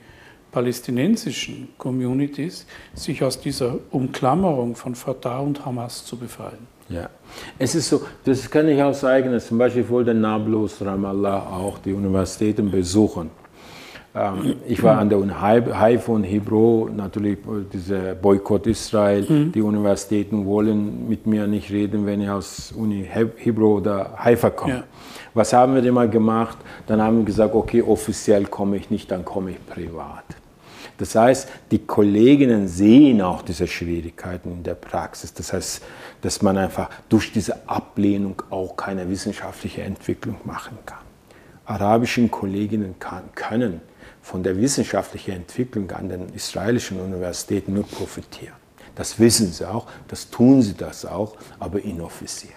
palästinensischen 0.56 1.68
Communities, 1.78 2.66
sich 2.94 3.22
aus 3.22 3.42
dieser 3.42 3.76
Umklammerung 3.92 4.74
von 4.78 4.96
Fatah 4.96 5.40
und 5.40 5.66
Hamas 5.66 6.06
zu 6.06 6.16
befreien. 6.16 6.66
Ja, 6.88 7.10
es 7.60 7.76
ist 7.76 7.90
so, 7.90 8.04
das 8.24 8.50
kann 8.50 8.70
ich 8.70 8.82
aus 8.82 9.04
eigenes, 9.04 9.48
zum 9.48 9.58
Beispiel 9.58 9.88
wollte 9.90 10.14
Nablus 10.14 10.82
Ramallah 10.82 11.40
auch 11.58 11.78
die 11.80 11.92
Universitäten 11.92 12.72
besuchen. 12.72 13.32
Ähm, 14.16 14.56
ich 14.66 14.82
war 14.82 14.98
an 14.98 15.10
der 15.10 15.20
Uni 15.20 15.34
Haifa 15.34 16.14
und 16.14 16.24
Hebrew, 16.24 16.88
natürlich 16.88 17.40
dieser 17.74 18.16
Boykott 18.16 18.66
Israel. 18.68 19.26
Mhm. 19.28 19.52
Die 19.52 19.62
Universitäten 19.62 20.46
wollen 20.46 21.10
mit 21.10 21.28
mir 21.28 21.48
nicht 21.48 21.70
reden, 21.70 22.06
wenn 22.06 22.22
ich 22.22 22.30
aus 22.30 22.72
Uni 22.72 23.06
Hebrew 23.12 23.80
oder 23.80 24.14
Haifa 24.18 24.52
komme. 24.52 24.74
Ja. 24.74 24.84
Was 25.34 25.52
haben 25.52 25.76
wir 25.76 25.84
immer 25.84 26.08
gemacht? 26.08 26.58
Dann 26.88 27.02
haben 27.02 27.18
wir 27.18 27.26
gesagt, 27.26 27.54
okay, 27.54 27.82
offiziell 27.82 28.46
komme 28.46 28.78
ich 28.78 28.90
nicht, 28.90 29.12
dann 29.12 29.26
komme 29.26 29.52
ich 29.52 29.66
privat. 29.66 30.24
Das 30.98 31.16
heißt, 31.16 31.50
die 31.72 31.80
Kolleginnen 31.80 32.68
sehen 32.68 33.22
auch 33.22 33.42
diese 33.42 33.68
Schwierigkeiten 33.68 34.52
in 34.52 34.64
der 34.64 34.76
Praxis. 34.76 35.34
Das 35.34 35.54
heißt, 35.54 35.82
dass 36.22 36.42
man 36.42 36.58
einfach 36.58 36.90
durch 37.10 37.32
diese 37.32 37.68
Ablehnung 37.68 38.42
auch 38.50 38.76
keine 38.76 39.10
wissenschaftliche 39.10 39.84
Entwicklung 39.84 40.38
machen 40.44 40.78
kann. 40.86 41.04
Arabischen 41.66 42.30
Kolleginnen 42.30 42.96
kann, 43.00 43.24
können 43.34 43.82
von 44.22 44.44
der 44.44 44.58
wissenschaftlichen 44.58 45.32
Entwicklung 45.36 45.90
an 45.92 46.10
den 46.10 46.30
israelischen 46.30 47.00
Universitäten 47.00 47.74
nur 47.74 47.88
profitieren. 47.88 48.56
Das 48.96 49.20
wissen 49.20 49.52
sie 49.52 49.68
auch, 49.70 49.88
das 50.08 50.30
tun 50.30 50.62
sie 50.62 50.74
das 50.74 51.06
auch, 51.06 51.36
aber 51.60 51.84
inoffiziell. 51.84 52.54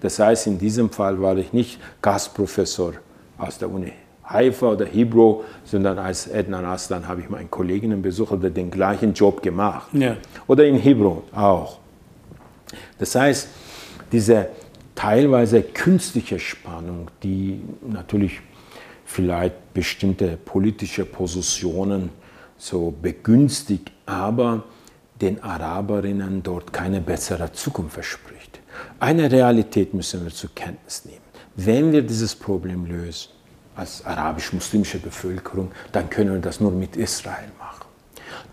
Das 0.00 0.18
heißt, 0.18 0.46
in 0.46 0.58
diesem 0.58 0.90
Fall 0.90 1.20
war 1.20 1.36
ich 1.36 1.52
nicht 1.52 1.80
Gastprofessor 2.00 2.94
aus 3.38 3.58
der 3.58 3.70
Uni 3.70 3.92
Haifa 4.26 4.72
oder 4.72 4.84
Hebrew, 4.84 5.42
sondern 5.64 5.98
als 5.98 6.26
Ednan 6.26 6.64
Aslan 6.64 7.06
habe 7.06 7.20
ich 7.20 7.28
meinen 7.28 7.50
Kolleginnen 7.50 8.02
besucht 8.02 8.32
oder 8.32 8.50
den 8.50 8.70
gleichen 8.70 9.14
Job 9.14 9.42
gemacht. 9.42 9.88
Ja. 9.92 10.16
Oder 10.46 10.66
in 10.66 10.76
Hebron 10.76 11.22
auch. 11.32 11.78
Das 12.98 13.14
heißt, 13.14 13.48
diese 14.10 14.48
teilweise 14.94 15.62
künstliche 15.62 16.38
Spannung, 16.38 17.10
die 17.22 17.60
natürlich 17.86 18.40
vielleicht 19.04 19.72
bestimmte 19.74 20.36
politische 20.36 21.04
Positionen 21.04 22.10
so 22.58 22.92
begünstigt, 23.00 23.92
aber 24.06 24.64
den 25.20 25.42
Araberinnen 25.42 26.42
dort 26.42 26.72
keine 26.72 27.00
bessere 27.00 27.52
Zukunft 27.52 27.94
verspricht. 27.94 28.60
Eine 28.98 29.30
Realität 29.30 29.94
müssen 29.94 30.24
wir 30.24 30.32
zur 30.32 30.50
Kenntnis 30.54 31.04
nehmen. 31.04 31.20
Wenn 31.54 31.92
wir 31.92 32.02
dieses 32.02 32.34
Problem 32.34 32.84
lösen, 32.86 33.30
als 33.76 34.04
arabisch-muslimische 34.04 34.98
Bevölkerung, 34.98 35.70
dann 35.92 36.10
können 36.10 36.32
wir 36.32 36.40
das 36.40 36.60
nur 36.60 36.72
mit 36.72 36.96
Israel 36.96 37.48
machen. 37.58 37.86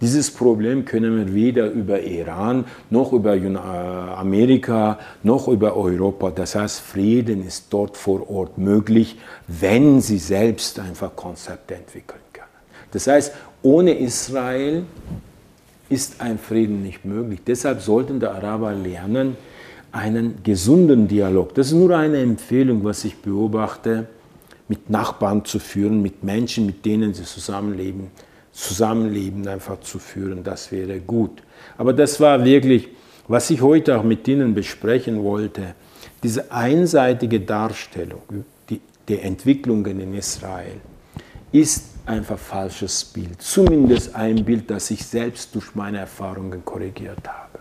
Dieses 0.02 0.32
Problem 0.32 0.86
können 0.86 1.16
wir 1.18 1.34
weder 1.34 1.70
über 1.72 2.02
Iran 2.02 2.66
noch 2.90 3.14
über 3.14 3.36
äh, 3.36 3.56
Amerika 3.56 5.00
noch 5.24 5.48
über 5.48 5.78
Europa. 5.78 6.32
Das 6.32 6.56
heißt, 6.56 6.82
Frieden 6.82 7.46
ist 7.46 7.68
dort 7.70 7.96
vor 7.96 8.30
Ort 8.30 8.58
möglich, 8.58 9.18
wenn 9.48 10.02
sie 10.02 10.18
selbst 10.18 10.80
einfach 10.80 11.16
Konzepte 11.16 11.76
entwickeln 11.76 12.20
können. 12.34 12.48
Das 12.92 13.08
heißt, 13.08 13.34
ohne 13.62 13.94
Israel 13.94 14.84
ist 15.90 16.20
ein 16.20 16.38
Frieden 16.38 16.84
nicht 16.84 17.06
möglich. 17.06 17.40
Deshalb 17.46 17.82
sollten 17.82 18.20
die 18.20 18.26
Araber 18.26 18.74
lernen, 18.74 19.38
einen 19.92 20.44
gesunden 20.44 21.08
Dialog. 21.08 21.54
Das 21.54 21.68
ist 21.68 21.74
nur 21.74 21.96
eine 21.96 22.18
Empfehlung, 22.18 22.84
was 22.84 23.06
ich 23.06 23.16
beobachte, 23.18 24.08
mit 24.68 24.90
Nachbarn 24.90 25.46
zu 25.46 25.60
führen, 25.60 26.02
mit 26.02 26.24
Menschen, 26.24 26.66
mit 26.66 26.86
denen 26.86 27.14
sie 27.14 27.24
zusammenleben, 27.24 28.12
Zusammenleben 28.52 29.48
einfach 29.48 29.80
zu 29.80 29.98
führen. 29.98 30.44
Das 30.44 30.72
wäre 30.72 31.00
gut. 31.00 31.42
Aber 31.76 31.92
das 31.92 32.20
war 32.20 32.46
wirklich, 32.46 32.90
was 33.28 33.50
ich 33.50 33.62
heute 33.62 33.98
auch 33.98 34.04
mit 34.04 34.28
Ihnen 34.28 34.54
besprechen 34.54 35.24
wollte, 35.24 35.74
diese 36.22 36.52
einseitige 36.52 37.40
Darstellung 37.40 38.46
die, 38.70 38.80
der 39.08 39.24
Entwicklungen 39.24 40.00
in 40.00 40.14
Israel 40.14 40.80
ist 41.52 41.86
einfach 42.06 42.38
falsches 42.38 43.04
Bild. 43.06 43.42
Zumindest 43.42 44.14
ein 44.14 44.46
Bild, 44.46 44.70
das 44.70 44.92
ich 44.92 45.04
selbst 45.04 45.56
durch 45.56 45.74
meine 45.74 45.98
Erfahrungen 45.98 46.64
korrigiert 46.64 47.28
habe 47.28 47.54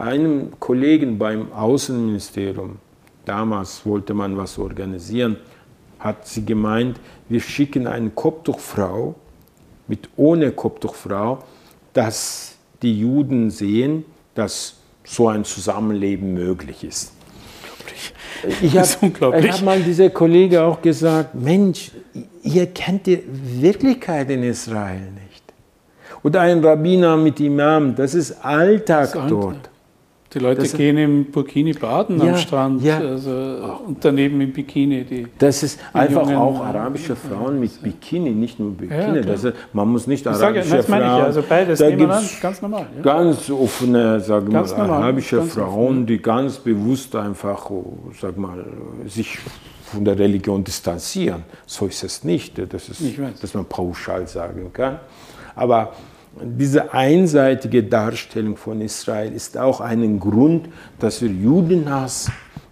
einem 0.00 0.58
Kollegen 0.58 1.18
beim 1.18 1.52
Außenministerium, 1.52 2.78
damals 3.24 3.84
wollte 3.84 4.14
man 4.14 4.36
was 4.36 4.58
organisieren, 4.58 5.36
hat 6.00 6.26
sie 6.26 6.44
gemeint, 6.44 6.98
wir 7.28 7.40
schicken 7.40 7.86
eine 7.86 8.10
Kopftuchfrau 8.10 9.14
mit 9.86 10.08
ohne 10.16 10.50
Kopftuchfrau, 10.50 11.44
dass 11.92 12.56
die 12.82 12.98
Juden 12.98 13.50
sehen, 13.50 14.04
dass 14.34 14.76
so 15.04 15.28
ein 15.28 15.44
Zusammenleben 15.44 16.34
möglich 16.34 16.84
ist. 16.84 17.12
Ich 18.62 18.76
habe 18.76 18.88
hab 19.52 19.62
mal 19.62 19.82
dieser 19.82 20.10
Kollege 20.10 20.62
auch 20.62 20.80
gesagt, 20.80 21.34
Mensch, 21.34 21.90
ihr 22.42 22.66
kennt 22.66 23.06
die 23.06 23.22
Wirklichkeit 23.26 24.30
in 24.30 24.42
Israel 24.42 25.00
nicht. 25.12 25.42
Oder 26.22 26.42
ein 26.42 26.64
Rabbiner 26.64 27.16
mit 27.16 27.40
Imam, 27.40 27.94
das 27.94 28.14
ist 28.14 28.44
Alltag 28.44 29.12
das 29.12 29.28
dort. 29.28 29.70
Die 30.32 30.38
Leute 30.38 30.62
das, 30.62 30.74
gehen 30.74 30.96
im 30.96 31.24
Burkini 31.24 31.72
baden 31.72 32.20
ja, 32.24 32.32
am 32.32 32.36
Strand 32.36 32.82
ja. 32.84 32.98
also, 32.98 33.30
und 33.84 34.04
daneben 34.04 34.40
im 34.40 34.52
Bikini. 34.52 35.02
Die, 35.02 35.26
das 35.36 35.64
ist 35.64 35.80
einfach 35.92 36.30
auch 36.30 36.64
arabische 36.64 37.16
Frauen 37.16 37.58
mit 37.58 37.82
Bikini, 37.82 38.30
nicht 38.30 38.60
nur 38.60 38.70
Bikini. 38.70 39.16
Ja, 39.16 39.22
das 39.22 39.42
ist, 39.42 39.56
man 39.72 39.88
muss 39.88 40.06
nicht 40.06 40.24
arabische 40.28 40.68
sage, 40.68 40.82
Frauen. 40.84 41.00
Ich, 41.00 41.24
also 41.24 41.42
beides 41.42 41.80
da 41.80 41.88
an, 41.88 42.28
ganz 42.40 42.62
normal. 42.62 42.86
Ganz 43.02 43.50
offene, 43.50 44.20
sagen 44.20 44.52
ganz 44.52 44.70
mal, 44.70 44.86
normal, 44.86 45.02
arabische 45.02 45.42
Frauen, 45.42 45.88
offen. 45.88 46.06
die 46.06 46.18
ganz 46.18 46.58
bewusst 46.58 47.16
einfach, 47.16 47.68
sag 48.20 48.36
mal, 48.36 48.64
sich 49.06 49.36
von 49.86 50.04
der 50.04 50.16
Religion 50.16 50.62
distanzieren. 50.62 51.42
So 51.66 51.86
ist 51.86 52.04
es 52.04 52.22
nicht. 52.22 52.56
Das 52.72 52.88
ist, 52.88 53.02
dass 53.42 53.54
man 53.54 53.64
pauschal 53.64 54.28
sagen 54.28 54.72
kann. 54.72 55.00
Aber 55.56 55.92
diese 56.42 56.92
einseitige 56.92 57.82
Darstellung 57.82 58.56
von 58.56 58.80
Israel 58.80 59.32
ist 59.32 59.58
auch 59.58 59.80
ein 59.80 60.18
Grund, 60.20 60.68
dass 60.98 61.22
wir 61.22 61.28
Judenhass, 61.28 62.30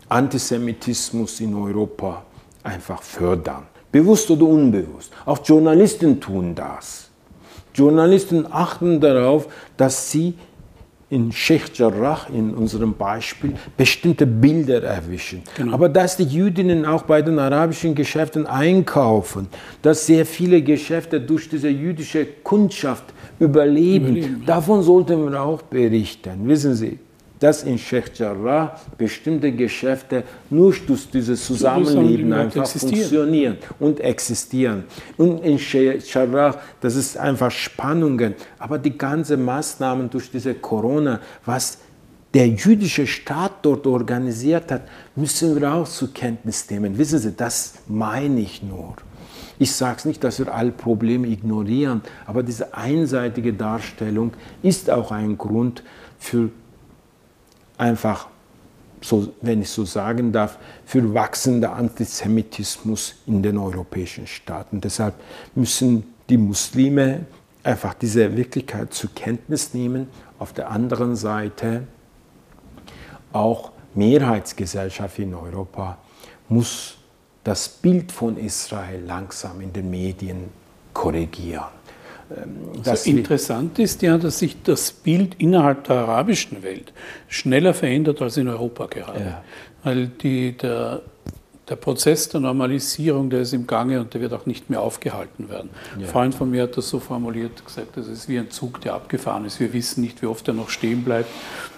Antisemitismus 0.08 1.40
in 1.40 1.54
Europa 1.54 2.24
einfach 2.62 3.02
fördern. 3.02 3.66
Bewusst 3.90 4.30
oder 4.30 4.46
unbewusst. 4.46 5.12
Auch 5.26 5.38
Journalisten 5.44 6.20
tun 6.20 6.54
das. 6.54 7.10
Journalisten 7.74 8.46
achten 8.50 9.00
darauf, 9.00 9.48
dass 9.76 10.10
sie 10.10 10.34
in 11.10 11.32
Sheikh 11.32 11.70
Jarrah, 11.74 12.26
in 12.32 12.54
unserem 12.54 12.94
Beispiel, 12.94 13.54
bestimmte 13.76 14.26
Bilder 14.26 14.82
erwischen. 14.82 15.42
Genau. 15.56 15.72
Aber 15.72 15.88
dass 15.88 16.16
die 16.16 16.24
Jüdinnen 16.24 16.84
auch 16.84 17.02
bei 17.02 17.22
den 17.22 17.38
arabischen 17.38 17.94
Geschäften 17.94 18.46
einkaufen, 18.46 19.48
dass 19.80 20.06
sehr 20.06 20.26
viele 20.26 20.62
Geschäfte 20.62 21.20
durch 21.20 21.48
diese 21.48 21.68
jüdische 21.68 22.26
Kundschaft 22.42 23.04
überleben, 23.40 24.16
überleben 24.16 24.42
davon 24.44 24.82
sollten 24.82 25.30
wir 25.30 25.40
auch 25.40 25.62
berichten. 25.62 26.46
Wissen 26.46 26.74
Sie, 26.74 26.98
dass 27.40 27.62
in 27.62 27.78
Sheikh 27.78 28.10
Jarrah 28.14 28.78
bestimmte 28.96 29.52
Geschäfte 29.52 30.24
nur 30.50 30.74
durch 30.86 31.10
dieses 31.10 31.44
Zusammenleben 31.44 32.32
einfach 32.32 32.66
funktionieren 32.66 33.58
und 33.78 34.00
existieren. 34.00 34.84
Und 35.16 35.44
in 35.44 35.58
Sheikh 35.58 36.04
Jarrah, 36.12 36.56
das 36.80 36.96
ist 36.96 37.16
einfach 37.16 37.50
Spannungen. 37.50 38.34
Aber 38.58 38.78
die 38.78 38.96
ganzen 38.96 39.44
Maßnahmen 39.44 40.10
durch 40.10 40.30
diese 40.30 40.54
Corona, 40.54 41.20
was 41.44 41.78
der 42.34 42.48
jüdische 42.48 43.06
Staat 43.06 43.52
dort 43.62 43.86
organisiert 43.86 44.70
hat, 44.70 44.82
müssen 45.16 45.58
wir 45.58 45.72
auch 45.72 45.88
zur 45.88 46.12
Kenntnis 46.12 46.68
nehmen. 46.70 46.98
Wissen 46.98 47.18
Sie, 47.18 47.32
das 47.32 47.74
meine 47.86 48.40
ich 48.40 48.62
nur. 48.62 48.94
Ich 49.58 49.72
sage 49.72 49.96
es 49.98 50.04
nicht, 50.04 50.22
dass 50.22 50.38
wir 50.38 50.54
alle 50.54 50.70
Probleme 50.70 51.26
ignorieren, 51.26 52.02
aber 52.26 52.42
diese 52.42 52.74
einseitige 52.74 53.52
Darstellung 53.52 54.32
ist 54.62 54.88
auch 54.90 55.10
ein 55.10 55.36
Grund 55.36 55.82
für 56.18 56.50
einfach, 57.78 58.28
so, 59.00 59.32
wenn 59.40 59.62
ich 59.62 59.70
so 59.70 59.84
sagen 59.84 60.32
darf, 60.32 60.58
für 60.84 61.14
wachsender 61.14 61.72
Antisemitismus 61.72 63.14
in 63.26 63.42
den 63.42 63.56
europäischen 63.56 64.26
Staaten. 64.26 64.80
Deshalb 64.80 65.14
müssen 65.54 66.14
die 66.28 66.36
Muslime 66.36 67.26
einfach 67.62 67.94
diese 67.94 68.36
Wirklichkeit 68.36 68.92
zur 68.92 69.14
Kenntnis 69.14 69.72
nehmen. 69.72 70.08
Auf 70.38 70.52
der 70.52 70.70
anderen 70.70 71.16
Seite 71.16 71.84
auch 73.32 73.72
Mehrheitsgesellschaft 73.94 75.18
in 75.18 75.34
Europa 75.34 75.98
muss 76.48 76.96
das 77.44 77.68
Bild 77.68 78.12
von 78.12 78.36
Israel 78.36 79.02
langsam 79.04 79.60
in 79.60 79.72
den 79.72 79.90
Medien 79.90 80.50
korrigieren. 80.92 81.77
Ähm, 82.36 82.82
also 82.84 83.10
interessant 83.10 83.78
ist 83.78 84.02
ja, 84.02 84.18
dass 84.18 84.38
sich 84.38 84.62
das 84.62 84.92
Bild 84.92 85.36
innerhalb 85.38 85.84
der 85.84 85.96
arabischen 85.96 86.62
Welt 86.62 86.92
schneller 87.28 87.74
verändert 87.74 88.20
als 88.22 88.36
in 88.36 88.48
Europa 88.48 88.86
gerade. 88.86 89.20
Ja. 89.20 89.44
Weil 89.82 90.08
die, 90.08 90.56
der, 90.56 91.02
der 91.68 91.76
Prozess 91.76 92.28
der 92.28 92.40
Normalisierung, 92.40 93.30
der 93.30 93.40
ist 93.40 93.52
im 93.52 93.66
Gange 93.66 94.00
und 94.00 94.12
der 94.12 94.20
wird 94.20 94.32
auch 94.32 94.46
nicht 94.46 94.70
mehr 94.70 94.80
aufgehalten 94.80 95.48
werden. 95.48 95.70
Ja. 95.96 96.04
Ein 96.04 96.10
Freund 96.10 96.34
von 96.34 96.50
mir 96.50 96.64
hat 96.64 96.76
das 96.76 96.88
so 96.88 96.98
formuliert, 96.98 97.64
gesagt, 97.64 97.96
das 97.96 98.08
ist 98.08 98.28
wie 98.28 98.38
ein 98.38 98.50
Zug, 98.50 98.80
der 98.80 98.94
abgefahren 98.94 99.44
ist. 99.44 99.60
Wir 99.60 99.72
wissen 99.72 100.02
nicht, 100.02 100.22
wie 100.22 100.26
oft 100.26 100.46
er 100.48 100.54
noch 100.54 100.70
stehen 100.70 101.04
bleibt 101.04 101.28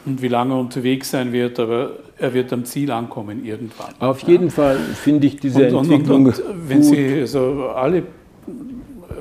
und 0.07 0.23
wie 0.23 0.29
lange 0.29 0.55
er 0.55 0.61
unterwegs 0.61 1.11
sein 1.11 1.33
wird, 1.33 1.59
aber 1.61 1.93
er 2.19 2.35
wird 2.35 2.53
am 2.53 2.65
Ziel 2.65 2.91
ankommen 2.91 3.45
irgendwann. 3.45 3.95
Auf 3.99 4.21
jeden 4.21 4.47
ja. 4.47 4.51
Fall 4.51 4.79
finde 4.79 5.27
ich 5.27 5.37
diese 5.37 5.69
und, 5.77 5.91
Entwicklung 5.91 6.27
und, 6.27 6.39
und, 6.39 6.69
wenn 6.69 6.83
Sie 6.83 7.21
also 7.21 7.71
alle 7.75 8.03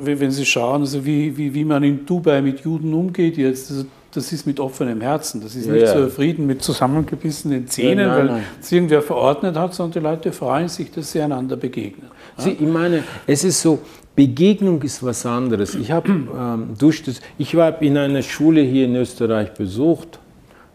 wenn 0.01 0.31
Sie 0.31 0.45
schauen, 0.45 0.81
also 0.81 1.05
wie, 1.05 1.35
wie, 1.35 1.53
wie 1.53 1.65
man 1.65 1.83
in 1.83 2.05
Dubai 2.05 2.41
mit 2.41 2.61
Juden 2.61 2.93
umgeht 2.93 3.37
jetzt, 3.37 3.71
also 3.71 3.85
das 4.11 4.31
ist 4.31 4.47
mit 4.47 4.59
offenem 4.59 5.01
Herzen. 5.01 5.41
Das 5.41 5.55
ist 5.55 5.67
ja, 5.67 5.73
nicht 5.73 5.83
ja. 5.83 5.93
so 5.93 6.09
Frieden 6.09 6.47
mit 6.47 6.63
zusammengebissenen 6.63 7.67
Zähnen, 7.67 8.07
ja, 8.07 8.17
nein, 8.17 8.29
weil 8.29 8.43
es 8.59 8.71
irgendwer 8.71 9.01
verordnet 9.01 9.55
hat, 9.55 9.73
sondern 9.73 10.01
die 10.01 10.07
Leute 10.07 10.31
freuen 10.31 10.67
sich, 10.67 10.91
dass 10.91 11.11
sie 11.11 11.21
einander 11.21 11.55
begegnen. 11.55 12.09
Sie, 12.37 12.51
ich 12.51 12.67
meine, 12.67 13.03
es 13.27 13.43
ist 13.43 13.61
so, 13.61 13.79
Begegnung 14.15 14.81
ist 14.81 15.03
was 15.03 15.25
anderes. 15.25 15.75
Ich, 15.75 15.91
hab, 15.91 16.09
ähm, 16.09 16.69
durch 16.77 17.03
das, 17.03 17.21
ich 17.37 17.55
war 17.55 17.81
in 17.81 17.97
einer 17.97 18.21
Schule 18.21 18.61
hier 18.61 18.85
in 18.85 18.95
Österreich 18.95 19.53
besucht 19.53 20.19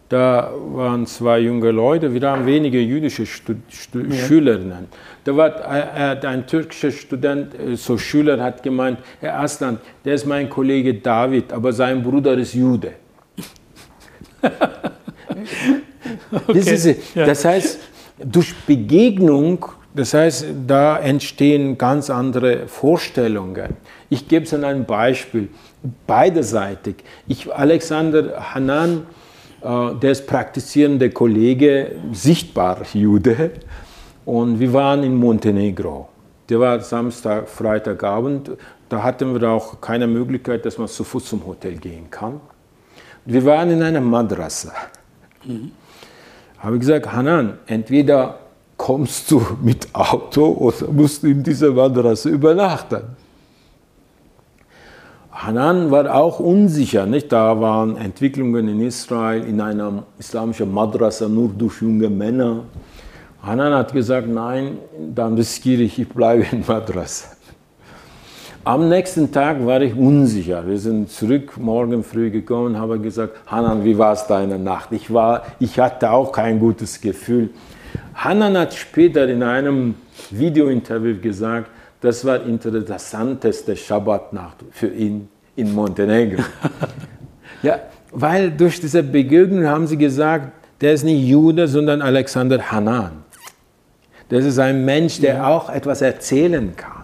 da 0.09 0.51
waren 0.73 1.07
zwei 1.07 1.39
junge 1.39 1.71
Leute, 1.71 2.13
wir 2.13 2.29
haben 2.29 2.45
wenige 2.45 2.79
jüdische 2.79 3.25
Stud 3.25 3.57
Stud 3.69 4.13
ja. 4.13 4.15
Schülerinnen. 4.15 4.87
Da 5.23 5.35
war 5.35 5.49
äh, 5.49 6.27
ein 6.27 6.45
türkischer 6.45 6.91
Student, 6.91 7.59
äh, 7.59 7.75
so 7.75 7.97
Schüler, 7.97 8.41
hat 8.41 8.61
gemeint, 8.61 8.99
Herr 9.19 9.39
Aslan, 9.39 9.79
der 10.03 10.13
ist 10.13 10.27
mein 10.27 10.49
Kollege 10.49 10.93
David, 10.93 11.51
aber 11.51 11.73
sein 11.73 12.03
Bruder 12.03 12.37
ist 12.37 12.53
Jude. 12.53 12.91
okay. 16.31 16.53
das, 16.53 16.67
ist, 16.67 16.99
das 17.15 17.43
heißt, 17.43 17.79
durch 18.23 18.53
Begegnung, 18.67 19.65
das 19.95 20.13
heißt, 20.13 20.45
da 20.67 20.99
entstehen 20.99 21.79
ganz 21.79 22.11
andere 22.11 22.67
Vorstellungen. 22.67 23.75
Ich 24.09 24.27
gebe 24.27 24.45
es 24.45 24.53
an 24.53 24.63
ein 24.63 24.85
Beispiel, 24.85 25.49
beiderseitig. 26.05 26.97
Ich, 27.27 27.51
Alexander 27.51 28.53
Hanan, 28.53 29.07
der 29.65 30.11
ist 30.11 30.27
praktizierender 30.27 31.09
Kollege, 31.09 31.95
sichtbar 32.11 32.83
Jude. 32.93 33.51
Und 34.23 34.59
wir 34.59 34.71
waren 34.73 35.03
in 35.03 35.15
Montenegro. 35.15 36.07
Der 36.49 36.59
war 36.59 36.79
Samstag, 36.81 37.49
Freitagabend. 37.49 38.51
Da 38.89 39.01
hatten 39.01 39.33
wir 39.33 39.49
auch 39.49 39.81
keine 39.81 40.05
Möglichkeit, 40.05 40.65
dass 40.65 40.77
man 40.77 40.87
zu 40.87 41.03
Fuß 41.03 41.25
zum 41.25 41.45
Hotel 41.45 41.77
gehen 41.77 42.09
kann. 42.11 42.39
Wir 43.25 43.43
waren 43.43 43.71
in 43.71 43.81
einer 43.81 44.01
Madrasa. 44.01 44.71
Mhm. 45.43 45.71
Habe 46.59 46.77
gesagt, 46.77 47.11
Hanan, 47.11 47.57
entweder 47.65 48.39
kommst 48.77 49.31
du 49.31 49.41
mit 49.63 49.87
Auto 49.93 50.45
oder 50.45 50.91
musst 50.91 51.23
du 51.23 51.27
in 51.27 51.41
dieser 51.41 51.71
Madrasa 51.71 52.29
übernachten. 52.29 53.01
Hanan 55.45 55.91
war 55.91 56.15
auch 56.15 56.39
unsicher, 56.39 57.05
nicht? 57.05 57.31
Da 57.31 57.61
waren 57.61 57.97
Entwicklungen 57.97 58.67
in 58.67 58.81
Israel 58.81 59.43
in 59.43 59.61
einer 59.61 60.03
islamischen 60.17 60.73
Madrasa 60.73 61.27
nur 61.27 61.49
durch 61.49 61.83
junge 61.83 62.09
Männer. 62.09 62.63
Hanan 63.43 63.71
hat 63.73 63.93
gesagt, 63.93 64.27
nein, 64.27 64.79
dann 65.13 65.35
riskiere 65.35 65.83
ich, 65.83 65.99
ich 65.99 66.09
bleibe 66.09 66.47
in 66.51 66.63
Madrasa. 66.67 67.27
Am 68.63 68.89
nächsten 68.89 69.31
Tag 69.31 69.63
war 69.63 69.79
ich 69.83 69.95
unsicher. 69.95 70.65
Wir 70.65 70.79
sind 70.79 71.11
zurück 71.11 71.55
morgen 71.57 72.03
früh 72.03 72.31
gekommen 72.31 72.73
und 72.73 72.79
haben 72.79 73.03
gesagt, 73.03 73.35
Hanan, 73.45 73.83
wie 73.83 73.95
war 73.95 74.13
es 74.13 74.25
deine 74.25 74.57
Nacht? 74.57 74.91
Ich, 74.93 75.13
war, 75.13 75.43
ich 75.59 75.79
hatte 75.79 76.09
auch 76.09 76.31
kein 76.31 76.59
gutes 76.59 76.99
Gefühl. 76.99 77.51
Hanan 78.15 78.57
hat 78.57 78.73
später 78.73 79.27
in 79.27 79.43
einem 79.43 79.93
Videointerview 80.31 81.21
gesagt, 81.21 81.69
das 82.01 82.25
war 82.25 82.39
die 82.39 82.49
interessanteste 82.49 83.75
Schabbatnacht 83.75 84.57
für 84.71 84.87
ihn 84.87 85.29
in 85.55 85.73
Montenegro. 85.73 86.43
ja, 87.61 87.79
weil 88.11 88.51
durch 88.51 88.79
diese 88.79 89.03
Begegnung 89.03 89.65
haben 89.65 89.87
sie 89.87 89.97
gesagt, 89.97 90.51
der 90.81 90.93
ist 90.93 91.03
nicht 91.03 91.27
Jude, 91.27 91.67
sondern 91.67 92.01
Alexander 92.01 92.59
Hanan. 92.71 93.23
Das 94.29 94.43
ist 94.43 94.59
ein 94.59 94.83
Mensch, 94.83 95.19
der 95.19 95.35
ja. 95.35 95.47
auch 95.47 95.69
etwas 95.69 96.01
erzählen 96.01 96.75
kann. 96.75 97.03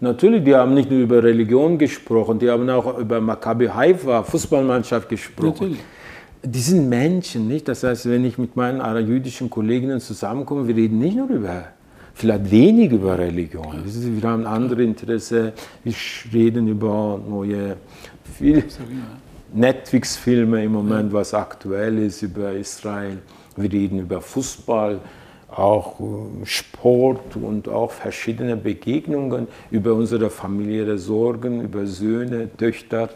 Natürlich, 0.00 0.44
die 0.44 0.54
haben 0.54 0.74
nicht 0.74 0.90
nur 0.90 1.00
über 1.00 1.22
Religion 1.22 1.78
gesprochen, 1.78 2.38
die 2.38 2.50
haben 2.50 2.68
auch 2.68 2.98
über 2.98 3.20
Maccabi 3.20 3.66
Haifa, 3.68 4.22
Fußballmannschaft 4.22 5.08
gesprochen. 5.08 5.48
Natürlich. 5.48 5.78
Die 6.42 6.58
sind 6.58 6.90
Menschen, 6.90 7.48
nicht? 7.48 7.66
Das 7.68 7.82
heißt, 7.84 8.10
wenn 8.10 8.24
ich 8.24 8.36
mit 8.36 8.54
meinen 8.54 9.08
jüdischen 9.08 9.48
Kolleginnen 9.48 10.00
zusammenkomme, 10.00 10.68
wir 10.68 10.76
reden 10.76 10.98
nicht 10.98 11.16
nur 11.16 11.28
über, 11.28 11.68
vielleicht 12.14 12.50
wenig 12.50 12.92
über 12.92 13.18
Religion. 13.18 13.82
Wir 13.84 14.28
haben 14.28 14.46
andere 14.46 14.82
Interesse, 14.82 15.52
wir 15.82 15.94
reden 16.32 16.68
über 16.68 17.20
neue 17.28 17.76
Netflix-Filme 19.52 20.64
im 20.64 20.72
Moment, 20.72 21.12
was 21.12 21.34
aktuell 21.34 21.98
ist, 21.98 22.22
über 22.22 22.52
Israel. 22.52 23.18
Wir 23.56 23.70
reden 23.70 24.00
über 24.00 24.20
Fußball, 24.20 25.00
auch 25.48 26.00
äh, 26.00 26.44
Sport 26.46 27.36
und 27.36 27.68
auch 27.68 27.92
verschiedene 27.92 28.56
Begegnungen 28.56 29.46
über 29.70 29.94
unsere 29.94 30.28
familiäre 30.30 30.98
Sorgen, 30.98 31.62
über 31.62 31.86
Söhne, 31.86 32.48
Töchter. 32.56 33.10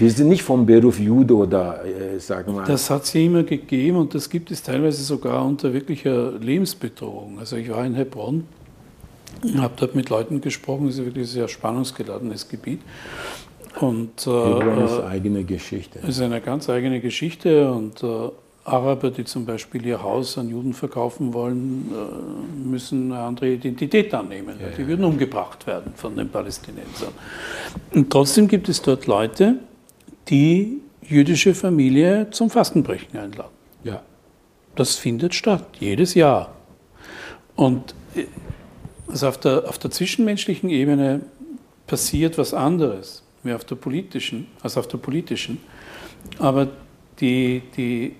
Äh, 0.00 0.04
wir 0.04 0.10
sind 0.10 0.28
nicht 0.28 0.42
vom 0.42 0.66
Beruf 0.66 0.98
Judo 0.98 1.42
oder 1.42 1.84
äh, 1.84 2.18
sagen 2.18 2.54
wir. 2.54 2.64
Das 2.64 2.90
hat 2.90 3.04
es 3.04 3.12
ja 3.12 3.20
immer 3.20 3.42
gegeben 3.42 3.96
und 3.96 4.14
das 4.14 4.28
gibt 4.28 4.50
es 4.50 4.62
teilweise 4.62 5.02
sogar 5.02 5.44
unter 5.44 5.72
wirklicher 5.72 6.32
Lebensbedrohung. 6.32 7.38
Also 7.38 7.56
ich 7.56 7.68
war 7.70 7.84
in 7.84 7.94
Hebron, 7.94 8.44
habe 9.56 9.74
dort 9.76 9.94
mit 9.94 10.08
Leuten 10.10 10.40
gesprochen, 10.40 10.86
das 10.86 10.98
ist 10.98 11.04
wirklich 11.04 11.24
ein 11.24 11.32
sehr 11.32 11.48
spannungsgeladenes 11.48 12.48
Gebiet. 12.48 12.80
Und, 13.80 14.26
äh, 14.26 14.30
Hebron 14.30 14.84
ist 14.84 14.92
eine 14.92 15.06
eigene 15.06 15.44
Geschichte. 15.44 16.00
Es 16.02 16.16
ist 16.16 16.20
eine 16.22 16.40
ganz 16.40 16.68
eigene 16.68 17.00
Geschichte 17.00 17.70
und 17.70 18.02
äh, 18.02 18.30
Araber, 18.64 19.10
die 19.10 19.24
zum 19.24 19.46
Beispiel 19.46 19.86
ihr 19.86 20.02
Haus 20.02 20.36
an 20.36 20.50
Juden 20.50 20.74
verkaufen 20.74 21.32
wollen, 21.32 21.90
äh, 21.92 22.68
müssen 22.68 23.12
eine 23.12 23.22
andere 23.22 23.48
Identität 23.52 24.12
annehmen. 24.12 24.56
Ja, 24.60 24.68
die 24.76 24.86
würden 24.86 25.04
umgebracht 25.04 25.66
werden 25.66 25.92
von 25.94 26.14
den 26.14 26.28
Palästinensern. 26.28 27.12
Und 27.94 28.10
trotzdem 28.10 28.48
gibt 28.48 28.68
es 28.68 28.82
dort 28.82 29.06
Leute, 29.06 29.60
die 30.30 30.80
jüdische 31.02 31.54
Familie 31.54 32.30
zum 32.30 32.50
Fastenbrechen 32.50 33.18
einladen. 33.18 33.50
Ja. 33.84 34.02
Das 34.76 34.96
findet 34.96 35.34
statt, 35.34 35.66
jedes 35.80 36.14
Jahr. 36.14 36.54
Und 37.56 37.94
also 39.08 39.28
auf, 39.28 39.38
der, 39.38 39.68
auf 39.68 39.78
der 39.78 39.90
zwischenmenschlichen 39.90 40.70
Ebene 40.70 41.22
passiert 41.86 42.38
was 42.38 42.54
anderes, 42.54 43.24
wie 43.42 43.52
auf 43.52 43.64
der 43.64 43.74
politischen, 43.74 44.46
als 44.62 44.76
auf 44.76 44.86
der 44.86 44.98
politischen. 44.98 45.58
Aber 46.38 46.68
die, 47.20 47.62
die 47.76 48.14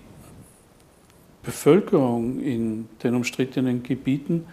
Bevölkerung 1.43 2.39
in 2.41 2.89
den 3.01 3.15
umstrittenen 3.15 3.81
Gebieten 3.81 4.45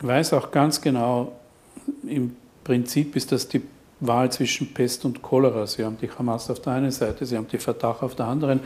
weiß 0.00 0.32
auch 0.34 0.50
ganz 0.50 0.80
genau, 0.80 1.32
im 2.06 2.36
Prinzip 2.62 3.16
ist 3.16 3.32
das 3.32 3.48
die 3.48 3.60
Wahl 4.06 4.30
zwischen 4.32 4.72
Pest 4.72 5.04
und 5.04 5.22
Cholera. 5.22 5.66
Sie 5.66 5.84
haben 5.84 5.96
die 6.00 6.10
Hamas 6.10 6.50
auf 6.50 6.60
der 6.60 6.74
einen 6.74 6.90
Seite, 6.90 7.26
sie 7.26 7.36
haben 7.36 7.48
die 7.48 7.58
Fatah 7.58 7.96
auf 8.00 8.14
der 8.14 8.26
anderen, 8.26 8.60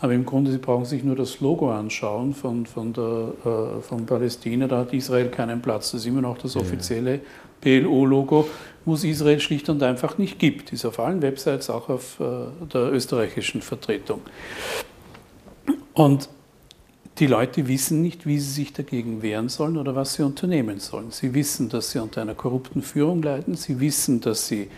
aber 0.00 0.12
im 0.12 0.24
Grunde, 0.24 0.50
sie 0.50 0.58
brauchen 0.58 0.84
sich 0.84 1.02
nur 1.04 1.16
das 1.16 1.40
Logo 1.40 1.70
anschauen 1.70 2.34
von, 2.34 2.66
von, 2.66 2.92
der, 2.92 3.32
äh, 3.44 3.80
von 3.82 4.06
Palästina, 4.06 4.66
da 4.66 4.78
hat 4.78 4.92
Israel 4.92 5.28
keinen 5.28 5.62
Platz. 5.62 5.92
Das 5.92 6.02
ist 6.02 6.06
immer 6.06 6.20
noch 6.20 6.38
das 6.38 6.56
offizielle 6.56 7.20
PLO-Logo, 7.60 8.48
wo 8.84 8.94
es 8.94 9.04
Israel 9.04 9.40
schlicht 9.40 9.68
und 9.68 9.82
einfach 9.82 10.18
nicht 10.18 10.38
gibt. 10.38 10.72
Ist 10.72 10.84
auf 10.84 10.98
allen 11.00 11.22
Websites, 11.22 11.70
auch 11.70 11.88
auf 11.88 12.20
äh, 12.20 12.66
der 12.72 12.92
österreichischen 12.92 13.62
Vertretung. 13.62 14.20
Und 15.94 16.28
die 17.18 17.26
Leute 17.26 17.68
wissen 17.68 18.02
nicht, 18.02 18.26
wie 18.26 18.38
sie 18.38 18.50
sich 18.50 18.72
dagegen 18.72 19.22
wehren 19.22 19.48
sollen 19.48 19.76
oder 19.76 19.94
was 19.94 20.14
sie 20.14 20.22
unternehmen 20.22 20.80
sollen. 20.80 21.10
Sie 21.10 21.32
wissen, 21.34 21.68
dass 21.68 21.92
sie 21.92 22.00
unter 22.00 22.22
einer 22.22 22.34
korrupten 22.34 22.82
Führung 22.82 23.22
leiden, 23.22 23.54
sie 23.54 23.78
wissen, 23.78 24.20
dass 24.20 24.48
sie 24.48 24.68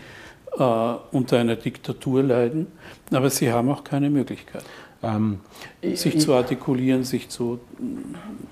äh, 0.57 0.93
unter 1.11 1.39
einer 1.39 1.55
Diktatur 1.55 2.23
leiden, 2.23 2.67
aber 3.11 3.29
sie 3.29 3.51
haben 3.51 3.69
auch 3.69 3.83
keine 3.83 4.09
Möglichkeit. 4.09 4.63
Ähm, 5.03 5.39
sich 5.81 6.15
ich, 6.15 6.19
zu 6.21 6.33
artikulieren, 6.33 7.03
sich 7.03 7.29
zu. 7.29 7.59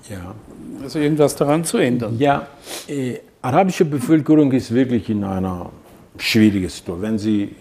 Ja. 0.10 0.36
Also 0.84 1.00
irgendwas 1.00 1.36
daran 1.36 1.64
zu 1.64 1.78
ändern. 1.78 2.18
Ja, 2.20 2.48
äh, 2.88 3.18
arabische 3.42 3.86
Bevölkerung 3.86 4.52
ist 4.52 4.72
wirklich 4.72 5.10
in 5.10 5.24
einer 5.24 5.72
schwierigen 6.18 6.70
Situation. 6.70 7.02
Wenn 7.02 7.18
sie 7.18 7.56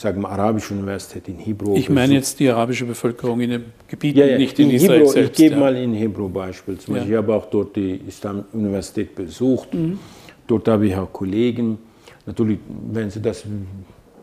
sagen 0.00 0.22
wir, 0.22 0.30
arabische 0.30 0.72
Universität 0.72 1.28
in 1.28 1.38
Hebron. 1.38 1.76
Ich 1.76 1.90
meine 1.90 2.14
jetzt 2.14 2.40
die 2.40 2.48
arabische 2.48 2.86
Bevölkerung 2.86 3.40
in 3.40 3.50
den 3.50 3.64
Gebieten, 3.86 4.18
ja, 4.18 4.26
ja, 4.26 4.38
nicht 4.38 4.58
in, 4.58 4.70
in 4.70 4.76
Israel 4.76 5.00
Hebron, 5.00 5.12
selbst. 5.12 5.30
Ich 5.32 5.36
gebe 5.36 5.54
ja. 5.56 5.60
mal 5.60 5.76
in 5.76 5.92
Hebron 5.92 6.32
Beispiel. 6.32 6.78
Zum 6.78 6.94
Beispiel, 6.94 7.12
Ich 7.12 7.18
habe 7.18 7.34
auch 7.34 7.46
dort 7.46 7.76
die 7.76 8.00
Islam-Universität 8.08 9.14
besucht. 9.14 9.74
Mhm. 9.74 9.98
Dort 10.46 10.68
habe 10.68 10.86
ich 10.86 10.96
auch 10.96 11.12
Kollegen. 11.12 11.78
Natürlich, 12.24 12.58
wenn 12.90 13.10
Sie 13.10 13.20
das, 13.20 13.44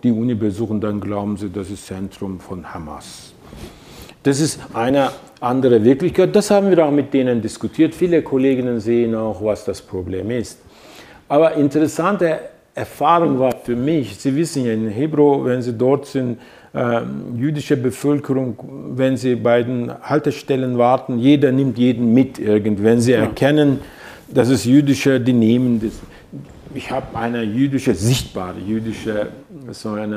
die 0.03 0.11
Uni 0.11 0.33
besuchen, 0.33 0.81
dann 0.81 0.99
glauben 0.99 1.37
Sie, 1.37 1.49
das 1.49 1.69
ist 1.69 1.85
Zentrum 1.85 2.39
von 2.39 2.73
Hamas. 2.73 3.33
Das 4.23 4.39
ist 4.39 4.59
eine 4.73 5.11
andere 5.39 5.83
Wirklichkeit. 5.83 6.35
Das 6.35 6.49
haben 6.49 6.71
wir 6.71 6.85
auch 6.85 6.91
mit 6.91 7.13
denen 7.13 7.39
diskutiert. 7.39 7.93
Viele 7.93 8.23
Kolleginnen 8.23 8.79
sehen 8.79 9.13
auch, 9.13 9.43
was 9.43 9.63
das 9.63 9.79
Problem 9.79 10.31
ist. 10.31 10.59
Aber 11.29 11.53
interessante 11.53 12.39
Erfahrung 12.77 13.39
war 13.39 13.53
für 13.63 13.75
mich, 13.75 14.17
Sie 14.17 14.35
wissen 14.35 14.63
ja, 14.63 14.71
in 14.71 14.87
Hebron, 14.87 15.45
wenn 15.45 15.61
Sie 15.63 15.73
dort 15.73 16.05
sind, 16.05 16.37
äh, 16.73 17.01
jüdische 17.35 17.75
Bevölkerung, 17.75 18.55
wenn 18.95 19.17
Sie 19.17 19.35
bei 19.35 19.63
den 19.63 19.91
Haltestellen 20.01 20.77
warten, 20.77 21.17
jeder 21.17 21.51
nimmt 21.51 21.79
jeden 21.79 22.13
mit 22.13 22.37
irgendwie. 22.37 22.83
Wenn 22.83 23.01
Sie 23.01 23.13
ja. 23.13 23.21
erkennen, 23.21 23.79
dass 24.27 24.49
es 24.49 24.63
jüdische, 24.65 25.19
die 25.19 25.33
nehmen 25.33 25.79
das. 25.79 25.93
Ich 26.75 26.91
habe 26.91 27.17
eine 27.17 27.41
jüdische, 27.41 27.95
sichtbare 27.95 28.59
jüdische, 28.59 29.29
so 29.71 29.93
ein 29.93 30.13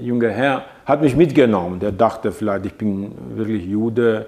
junger 0.00 0.30
Herr, 0.30 0.64
hat 0.86 1.02
mich 1.02 1.14
mitgenommen. 1.14 1.78
Der 1.78 1.92
dachte 1.92 2.32
vielleicht, 2.32 2.66
ich 2.66 2.74
bin 2.74 3.12
wirklich 3.34 3.66
Jude. 3.66 4.26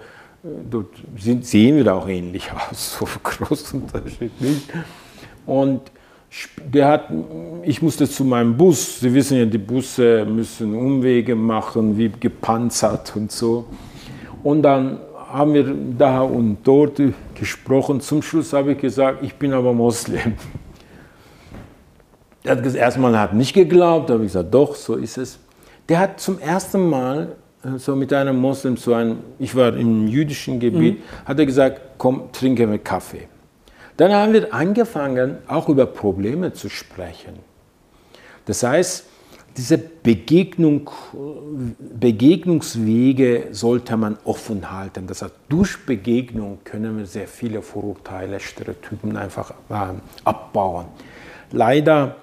Dort 0.71 0.91
sind, 1.17 1.47
sehen 1.47 1.77
wir 1.77 1.95
auch 1.95 2.09
ähnlich 2.09 2.51
aus, 2.53 2.99
so 2.99 3.09
groß 3.23 3.73
Unterschied 3.73 4.39
nicht. 4.41 4.69
Und 5.47 5.81
der 6.73 6.89
hat, 6.89 7.09
ich 7.63 7.81
musste 7.81 8.09
zu 8.09 8.25
meinem 8.25 8.57
Bus, 8.57 9.01
Sie 9.01 9.13
wissen 9.13 9.39
ja, 9.39 9.45
die 9.45 9.59
Busse 9.59 10.27
müssen 10.27 10.75
Umwege 10.75 11.35
machen, 11.35 11.97
wie 11.97 12.11
gepanzert 12.11 13.15
und 13.17 13.33
so. 13.33 13.67
Und 14.43 14.63
dann 14.63 15.01
haben 15.33 15.55
wir 15.55 15.75
da 15.99 16.21
und 16.23 16.59
dort 16.65 17.01
gesprochen. 17.35 18.01
Zum 18.01 18.23
Schluss 18.23 18.53
habe 18.53 18.73
ich 18.73 18.79
gesagt, 18.79 19.23
ich 19.23 19.35
bin 19.35 19.53
aber 19.53 19.73
Moslem. 19.73 20.35
Er 22.45 22.53
hat 22.53 22.63
gesagt, 22.63 22.81
erstmal 22.81 23.19
hat 23.19 23.35
nicht 23.35 23.53
geglaubt, 23.53 24.11
habe 24.11 24.25
ich 24.25 24.29
gesagt, 24.33 24.55
doch, 24.55 24.75
so 24.75 24.95
ist 24.95 25.19
es. 25.19 25.39
Der 25.89 25.99
hat 25.99 26.21
zum 26.21 26.39
ersten 26.39 26.89
Mal 26.89 27.37
äh, 27.65 27.79
so 27.79 27.97
mit 27.97 28.13
einem 28.13 28.39
Moslem, 28.39 28.77
so 28.77 28.95
ein, 28.95 29.19
ich 29.39 29.55
war 29.55 29.77
im 29.77 30.07
jüdischen 30.07 30.61
Gebiet, 30.61 30.99
mhm. 30.99 31.27
hat 31.27 31.39
er 31.39 31.47
gesagt, 31.47 31.81
komm, 31.99 32.31
trinke 32.33 32.67
mir 32.67 32.79
Kaffee. 32.79 33.29
Dann 33.99 34.13
haben 34.13 34.33
wir 34.33 34.55
angefangen, 34.55 35.39
auch 35.49 35.69
über 35.69 35.85
Probleme 35.85 36.53
zu 36.53 36.69
sprechen. 36.69 37.35
Das 38.47 38.63
heißt, 38.63 39.05
diese 39.57 39.77
Begegnung, 39.77 40.89
Begegnungswege 41.99 43.49
sollte 43.51 43.97
man 43.97 44.17
offen 44.23 44.71
halten. 44.71 45.09
Das 45.09 45.23
heißt, 45.23 45.35
durch 45.49 45.85
Begegnung 45.85 46.59
können 46.63 46.97
wir 46.97 47.07
sehr 47.07 47.27
viele 47.27 47.61
Vorurteile, 47.61 48.39
Stereotypen 48.39 49.17
einfach 49.17 49.51
äh, 49.69 49.95
abbauen. 50.23 50.87
Leider 51.51 52.19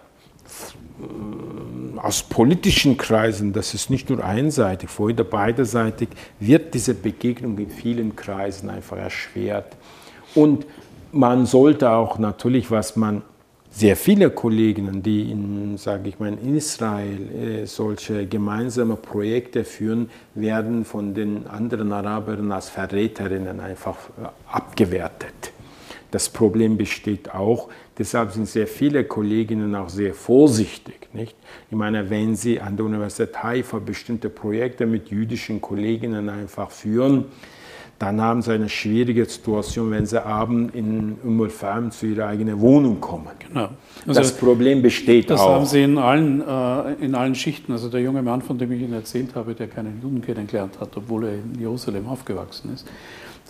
äh, 1.01 1.99
aus 1.99 2.23
politischen 2.23 2.95
Kreisen, 2.95 3.51
das 3.51 3.73
ist 3.73 3.89
nicht 3.89 4.09
nur 4.09 4.23
einseitig, 4.23 4.89
vorher 4.89 5.25
beiderseitig, 5.25 6.07
wird 6.39 6.73
diese 6.73 6.93
Begegnung 6.93 7.57
in 7.57 7.69
vielen 7.69 8.15
Kreisen 8.15 8.69
einfach 8.69 8.95
erschwert. 8.95 9.75
Und 10.35 10.65
man 11.15 11.45
sollte 11.45 11.91
auch 11.91 12.19
natürlich, 12.19 12.69
was 12.69 12.95
man 12.95 13.21
sehr 13.71 13.95
viele 13.95 14.29
Kolleginnen, 14.29 15.01
die 15.01 15.31
in, 15.31 15.77
sage 15.77 16.09
ich 16.09 16.19
mal, 16.19 16.29
in 16.29 16.55
Israel 16.55 17.61
äh, 17.63 17.65
solche 17.65 18.25
gemeinsame 18.25 18.95
Projekte 18.95 19.63
führen, 19.63 20.09
werden 20.33 20.85
von 20.85 21.13
den 21.13 21.47
anderen 21.47 21.91
Arabern 21.91 22.51
als 22.51 22.69
Verräterinnen 22.69 23.59
einfach 23.59 23.97
äh, 24.21 24.27
abgewertet. 24.49 25.51
Das 26.11 26.29
Problem 26.29 26.77
besteht 26.77 27.33
auch, 27.33 27.69
deshalb 27.97 28.31
sind 28.31 28.47
sehr 28.47 28.67
viele 28.67 29.03
Kolleginnen 29.03 29.75
auch 29.75 29.89
sehr 29.89 30.13
vorsichtig. 30.13 31.09
Nicht? 31.13 31.35
Ich 31.69 31.75
meine, 31.75 32.09
wenn 32.09 32.35
sie 32.35 32.61
an 32.61 32.77
der 32.77 32.85
Universität 32.85 33.41
Haifa 33.43 33.79
bestimmte 33.79 34.29
Projekte 34.29 34.85
mit 34.85 35.09
jüdischen 35.09 35.61
Kolleginnen 35.61 36.29
einfach 36.29 36.71
führen, 36.71 37.25
dann 37.99 38.19
haben 38.19 38.41
sie 38.41 38.51
eine 38.51 38.67
schwierige 38.67 39.25
Situation, 39.25 39.91
wenn 39.91 40.05
sie 40.05 40.23
abends 40.23 40.73
in 40.75 41.15
Umulfam 41.23 41.91
zu 41.91 42.07
ihrer 42.07 42.27
eigenen 42.27 42.59
Wohnung 42.59 42.99
kommen. 42.99 43.29
Genau. 43.39 43.69
Also 44.05 44.19
das 44.19 44.33
Problem 44.35 44.81
besteht 44.81 45.29
das 45.29 45.39
auch. 45.39 45.47
Das 45.47 45.55
haben 45.55 45.65
sie 45.65 45.83
in 45.83 45.97
allen, 45.97 46.41
äh, 46.41 47.05
in 47.05 47.15
allen 47.15 47.35
Schichten. 47.35 47.71
Also 47.71 47.87
der 47.87 48.01
junge 48.01 48.21
Mann, 48.21 48.41
von 48.41 48.57
dem 48.57 48.71
ich 48.73 48.81
Ihnen 48.81 48.93
erzählt 48.93 49.33
habe, 49.35 49.55
der 49.55 49.67
keinen 49.67 50.01
Juden 50.01 50.21
kennengelernt 50.21 50.79
hat, 50.79 50.89
obwohl 50.95 51.25
er 51.25 51.33
in 51.35 51.59
Jerusalem 51.59 52.07
aufgewachsen 52.07 52.73
ist, 52.73 52.85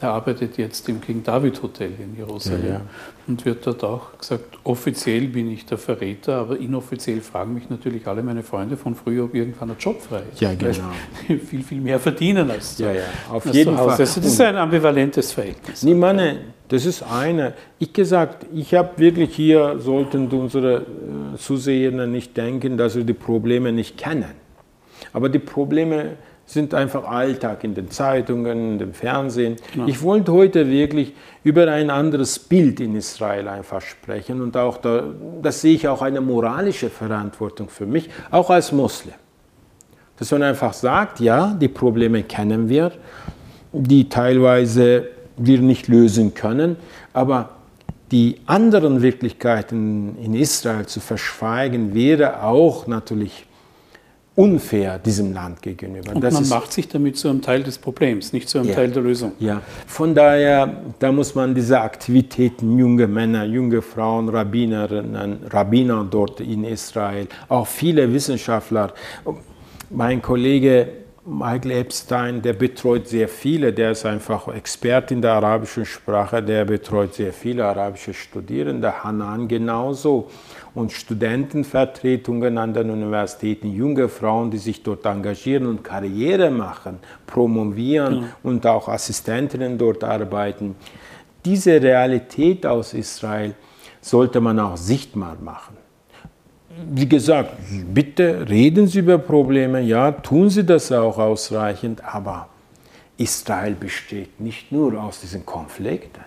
der 0.06 0.14
arbeitet 0.14 0.58
jetzt 0.58 0.88
im 0.88 1.02
King 1.02 1.24
David 1.24 1.62
Hotel 1.64 1.90
in 2.00 2.16
Jerusalem 2.16 2.64
ja, 2.64 2.74
ja. 2.74 2.82
und 3.28 3.44
wird 3.44 3.66
dort 3.66 3.84
auch 3.84 4.18
gesagt, 4.18 4.60
offiziell 4.64 5.28
bin 5.28 5.50
ich 5.50 5.66
der 5.66 5.80
Verräter, 5.80 6.36
aber 6.36 6.60
inoffiziell 6.60 7.22
fragen 7.22 7.56
mich 7.56 7.72
natürlich 7.72 8.06
alle 8.06 8.22
meine 8.22 8.44
Freunde 8.44 8.78
von 8.78 8.94
früher, 8.94 9.26
ob 9.26 9.34
irgendwann 9.34 9.72
ein 9.72 9.78
Job 9.80 10.00
frei 10.00 10.22
ist. 10.32 10.42
Ja, 10.42 10.54
genau. 10.54 10.78
Weil 11.28 11.40
viel, 11.40 11.64
viel 11.64 11.82
mehr 11.82 12.00
verdienen 12.00 12.52
als, 12.52 12.78
ja, 12.78 12.92
ja. 12.92 13.02
Auf 13.32 13.48
als 13.48 13.56
jeden 13.56 13.76
Fall. 13.76 13.90
Also 13.90 14.04
das 14.04 14.18
ist 14.18 14.42
ein 14.42 14.56
ambivalentes 14.56 15.32
Verhältnis. 15.32 15.82
Nee, 15.82 15.96
meine, 15.96 16.38
das 16.68 16.86
ist 16.86 17.02
eine. 17.02 17.54
Ich 17.80 17.92
gesagt, 17.92 18.46
ich 18.54 18.76
habe 18.76 18.92
wirklich 18.98 19.36
hier, 19.36 19.80
sollten 19.80 20.28
unsere 20.28 20.78
äh, 21.34 21.38
Zusehenden 21.38 22.12
nicht 22.12 22.38
denken, 22.38 22.78
dass 22.78 22.96
wir 22.96 23.04
die 23.04 23.14
Probleme 23.14 23.72
nicht 23.72 23.98
kennen. 23.98 24.34
Aber 25.14 25.30
die 25.30 25.40
Probleme 25.40 26.18
sind 26.46 26.74
einfach 26.74 27.06
Alltag 27.06 27.64
in 27.64 27.74
den 27.74 27.90
Zeitungen, 27.90 28.74
in 28.74 28.80
dem 28.80 28.94
Fernsehen. 28.94 29.56
Ja. 29.76 29.88
Ich 29.88 30.02
wollte 30.02 30.32
heute 30.32 30.70
wirklich 30.70 31.14
über 31.44 31.72
ein 31.72 31.90
anderes 31.90 32.38
Bild 32.38 32.80
in 32.80 32.96
Israel 32.96 33.48
einfach 33.48 33.82
sprechen 33.82 34.42
und 34.42 34.56
auch 34.56 34.78
da, 34.78 35.04
das 35.42 35.62
sehe 35.62 35.76
ich 35.76 35.88
auch 35.88 36.02
eine 36.02 36.22
moralische 36.22 36.90
Verantwortung 36.90 37.70
für 37.70 37.86
mich, 37.86 38.10
auch 38.32 38.50
als 38.50 38.72
Muslim. 38.72 39.16
Dass 40.18 40.32
man 40.32 40.44
einfach 40.44 40.74
sagt, 40.74 41.20
ja, 41.20 41.56
die 41.60 41.68
Probleme 41.68 42.24
kennen 42.24 42.70
wir, 42.70 42.92
die 43.74 44.08
teilweise 44.08 45.10
wir 45.38 45.60
nicht 45.60 45.88
lösen 45.88 46.34
können, 46.34 46.78
aber 47.12 47.50
die 48.12 48.40
anderen 48.46 49.02
Wirklichkeiten 49.02 50.18
in 50.24 50.36
Israel 50.36 50.86
zu 50.86 51.00
verschweigen, 51.00 51.94
wäre 51.94 52.44
auch 52.44 52.88
natürlich 52.88 53.46
unfair 54.36 55.00
diesem 55.00 55.34
Land 55.34 55.62
gegenüber. 55.62 56.14
Und 56.14 56.22
das 56.22 56.34
man 56.34 56.48
macht 56.50 56.74
sich 56.74 56.90
damit 56.90 57.18
zu 57.18 57.30
einem 57.30 57.42
Teil 57.42 57.64
des 57.64 57.78
Problems, 57.78 58.34
nicht 58.34 58.50
zu 58.50 58.58
einem 58.60 58.70
ja, 58.70 58.76
Teil 58.76 58.92
der 58.92 59.02
Lösung. 59.02 59.32
Ja, 59.40 59.62
von 59.88 60.14
daher, 60.14 60.82
da 61.00 61.12
muss 61.12 61.36
man 61.36 61.56
diese 61.56 61.80
Aktivitäten, 61.80 62.78
junge 62.78 63.08
Männer, 63.08 63.46
junge 63.46 63.82
Frauen, 63.82 64.28
Rabbinerinnen, 64.28 65.40
Rabbiner 65.50 66.06
dort 66.10 66.42
in 66.42 66.66
Israel, 66.66 67.28
auch 67.48 67.68
viele 67.68 68.12
Wissenschaftler. 68.12 68.94
Mein 69.90 70.22
Kollege 70.22 71.05
Michael 71.28 71.72
Epstein, 71.72 72.44
der 72.44 72.54
betreut 72.54 73.08
sehr 73.08 73.28
viele, 73.28 73.74
der 73.74 73.92
ist 73.92 74.06
einfach 74.06 74.48
Experte 74.50 75.16
in 75.16 75.24
der 75.24 75.34
arabischen 75.34 75.84
Sprache, 75.84 76.44
der 76.44 76.66
betreut 76.66 77.16
sehr 77.16 77.34
viele 77.34 77.66
arabische 77.66 78.14
Studierende, 78.14 79.04
Hanan 79.04 79.48
genauso 79.48 80.30
und 80.76 80.92
Studentenvertretungen 80.92 82.60
an 82.60 82.76
den 82.76 82.92
Universitäten, 82.92 83.74
junge 83.74 84.08
Frauen, 84.08 84.52
die 84.52 84.60
sich 84.60 84.84
dort 84.84 85.04
engagieren 85.08 85.66
und 85.66 85.84
Karriere 85.84 86.52
machen, 86.52 87.00
promovieren 87.26 88.20
mhm. 88.20 88.28
und 88.44 88.68
auch 88.68 88.88
Assistentinnen 88.88 89.80
dort 89.80 90.04
arbeiten. 90.04 90.76
Diese 91.44 91.82
Realität 91.82 92.68
aus 92.68 92.94
Israel 92.94 93.56
sollte 94.00 94.40
man 94.42 94.60
auch 94.60 94.78
sichtbar 94.78 95.38
machen. 95.42 95.85
Wie 96.84 97.08
gesagt, 97.08 97.52
bitte 97.94 98.50
reden 98.50 98.88
Sie 98.88 99.00
über 99.00 99.18
Probleme, 99.18 99.80
ja, 99.82 100.12
tun 100.12 100.50
Sie 100.50 100.66
das 100.66 100.92
auch 100.92 101.18
ausreichend, 101.18 102.04
aber 102.04 102.50
Israel 103.18 103.76
besteht 103.76 104.42
nicht 104.42 104.74
nur 104.74 105.02
aus 105.02 105.22
diesen 105.22 105.46
Konflikten. 105.46 106.22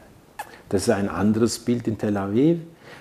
Das 0.71 0.83
ist 0.83 0.91
ein 0.91 1.09
anderes 1.09 1.59
Bild 1.59 1.87
in 1.87 1.99
Tel 1.99 2.17
Aviv. 2.17 2.59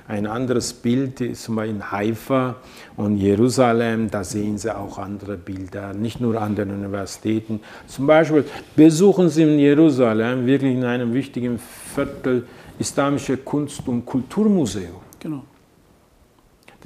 Ein 0.09 0.25
anderes 0.25 0.73
Bild 0.73 1.21
zum 1.37 1.55
Beispiel 1.57 1.75
in 1.75 1.91
Haifa 1.91 2.55
und 2.95 3.17
Jerusalem, 3.17 4.09
da 4.09 4.23
sehen 4.23 4.57
Sie 4.57 4.73
auch 4.73 4.97
andere 4.97 5.35
Bilder, 5.35 5.93
nicht 5.93 6.21
nur 6.21 6.41
an 6.41 6.55
den 6.55 6.71
Universitäten. 6.71 7.61
Zum 7.87 8.07
Beispiel 8.07 8.45
besuchen 8.75 9.29
Sie 9.29 9.43
in 9.43 9.59
Jerusalem, 9.59 10.45
wirklich 10.45 10.75
in 10.75 10.85
einem 10.85 11.13
wichtigen 11.13 11.59
Viertel, 11.59 12.45
Islamische 12.79 13.37
Kunst- 13.37 13.87
und 13.87 14.05
Kulturmuseum. 14.05 15.01
Genau. 15.19 15.43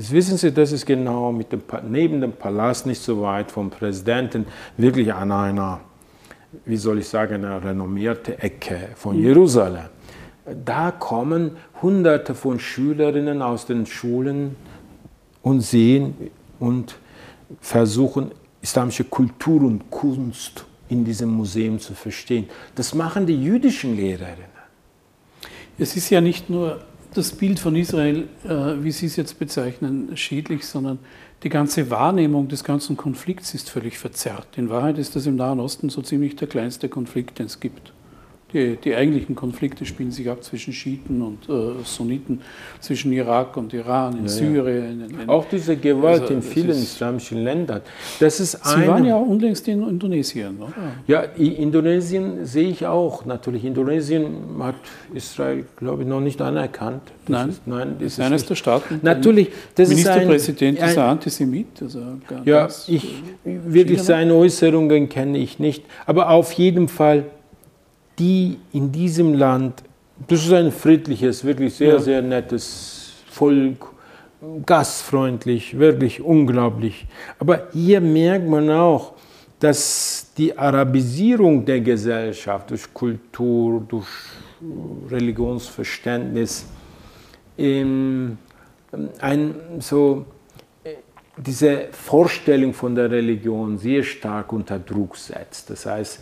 Das 0.02 0.12
wissen 0.12 0.36
Sie, 0.36 0.52
das 0.52 0.72
ist 0.72 0.88
genau 0.88 1.32
mit 1.32 1.52
dem, 1.52 1.62
neben 1.88 2.22
dem 2.22 2.32
Palast 2.32 2.88
nicht 2.88 3.00
so 3.00 3.22
weit 3.22 3.52
vom 3.52 3.70
Präsidenten, 3.70 4.48
wirklich 4.76 5.14
an 5.14 5.32
einer, 5.32 5.80
wie 6.66 6.76
soll 6.76 6.98
ich 6.98 7.08
sagen, 7.08 7.46
einer 7.46 7.64
renommierten 7.64 8.40
Ecke 8.40 8.90
von 8.96 9.16
mhm. 9.16 9.26
Jerusalem. 9.26 9.86
Da 10.66 10.90
kommen 10.90 11.52
Hunderte 11.84 12.34
von 12.34 12.60
Schülerinnen 12.60 13.44
aus 13.44 13.68
den 13.68 13.86
Schulen 13.86 14.56
und 15.44 15.62
sehen 15.62 16.16
und 16.60 16.96
versuchen, 17.60 18.32
islamische 18.60 19.04
Kultur 19.04 19.62
und 19.62 19.92
Kunst 19.92 20.66
in 20.90 21.06
diesem 21.06 21.30
Museum 21.30 21.78
zu 21.78 21.94
verstehen. 21.94 22.50
Das 22.74 22.96
machen 22.96 23.28
die 23.28 23.40
jüdischen 23.40 23.96
Lehrerinnen. 23.96 24.50
Es 25.78 25.96
ist 25.96 26.10
ja 26.10 26.22
nicht 26.22 26.50
nur 26.50 26.80
das 27.14 27.32
Bild 27.32 27.60
von 27.60 27.76
Israel, 27.76 28.28
äh, 28.44 28.84
wie 28.84 28.92
Sie 28.92 29.06
es 29.06 29.16
jetzt 29.16 29.38
bezeichnen, 29.40 30.16
schädlich, 30.16 30.66
sondern 30.66 31.00
die 31.44 31.50
ganze 31.50 31.90
Wahrnehmung 31.90 32.48
des 32.48 32.64
ganzen 32.64 32.98
Konflikts 32.98 33.54
ist 33.54 33.70
völlig 33.70 33.98
verzerrt. 33.98 34.48
In 34.58 34.70
Wahrheit 34.70 34.98
ist 34.98 35.16
das 35.16 35.26
im 35.26 35.36
Nahen 35.36 35.60
Osten 35.60 35.90
so 35.90 36.02
ziemlich 36.02 36.36
der 36.36 36.48
kleinste 36.48 36.88
Konflikt, 36.88 37.40
den 37.40 37.48
es 37.48 37.60
gibt. 37.60 37.94
Die, 38.54 38.76
die, 38.76 38.96
eigentlichen 38.96 39.36
Konflikte 39.36 39.86
spielen 39.86 40.12
sich 40.12 40.30
ab 40.30 40.44
zwischen 40.44 40.74
Schiiten 40.74 41.22
und 41.22 41.48
äh, 41.48 41.84
Sunniten, 41.84 42.42
zwischen 42.80 43.14
Irak 43.14 43.56
und 43.56 43.74
Iran, 43.74 44.18
in 44.18 44.24
ja, 44.24 44.30
Syrien. 44.30 45.02
In, 45.10 45.20
in, 45.22 45.30
auch 45.30 45.46
diese 45.46 45.78
Gewalt 45.78 46.24
also, 46.24 46.34
in 46.34 46.42
vielen 46.42 46.72
islamischen 46.72 47.44
Ländern. 47.44 47.82
Das 48.20 48.40
ist 48.40 48.52
Sie 48.64 48.88
waren 48.88 49.06
ja 49.06 49.16
unlängst 49.16 49.68
in 49.68 49.88
Indonesien, 49.88 50.58
oder? 50.60 50.74
Ja, 51.08 51.22
Indonesien 51.22 52.46
sehe 52.46 52.70
ich 52.70 52.86
auch. 52.86 53.26
Natürlich, 53.26 53.64
Indonesien 53.64 54.26
hat 54.60 54.76
Israel, 55.14 55.66
glaube 55.78 56.04
ich, 56.04 56.08
noch 56.08 56.22
nicht 56.22 56.42
anerkannt. 56.42 57.04
Das 57.26 57.30
nein, 57.30 57.50
ist, 57.50 57.68
nein, 57.68 57.96
das 58.00 58.14
ist 58.14 58.20
eines 58.20 58.46
der 58.46 58.56
Staaten. 58.56 59.00
Natürlich, 59.02 59.50
das 59.76 59.90
Ministerpräsident 59.90 60.78
ist 60.78 60.84
ein, 60.84 60.90
ist 60.90 60.98
ein 60.98 61.10
Antisemit. 61.10 61.68
Also 61.82 62.02
ja, 62.46 62.68
ich, 62.88 63.24
wirklich 63.44 64.02
seine 64.02 64.34
Äußerungen 64.34 65.08
kenne 65.08 65.38
ich 65.38 65.60
nicht. 65.60 65.84
Aber 66.06 66.30
auf 66.30 66.52
jeden 66.54 66.88
Fall 66.88 67.26
die 68.22 68.60
in 68.72 68.92
diesem 68.92 69.34
Land, 69.34 69.84
das 70.28 70.46
ist 70.46 70.54
ein 70.54 70.72
friedliches, 70.72 71.44
wirklich 71.44 71.74
sehr, 71.74 71.94
ja. 71.94 72.00
sehr 72.00 72.22
nettes 72.22 73.14
Volk, 73.32 73.88
gastfreundlich, 74.64 75.80
wirklich 75.80 76.22
unglaublich. 76.22 77.08
Aber 77.40 77.68
hier 77.74 78.00
merkt 78.00 78.48
man 78.48 78.70
auch, 78.70 79.14
dass 79.60 80.28
die 80.38 80.56
Arabisierung 80.56 81.66
der 81.66 81.82
Gesellschaft 81.82 82.70
durch 82.70 82.94
Kultur, 82.94 83.84
durch 83.88 84.08
Religionsverständnis, 85.10 86.66
ähm, 87.58 88.38
ein, 89.20 89.56
so, 89.80 90.26
diese 91.38 91.88
Vorstellung 91.92 92.74
von 92.74 92.94
der 92.94 93.10
Religion 93.10 93.80
sehr 93.80 94.04
stark 94.04 94.54
unter 94.54 94.78
Druck 94.78 95.16
setzt. 95.16 95.72
Das 95.72 95.86
heißt, 95.86 96.20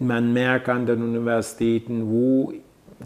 man 0.00 0.32
merkt 0.32 0.68
an 0.68 0.86
den 0.86 1.02
Universitäten, 1.02 2.10
wo 2.10 2.52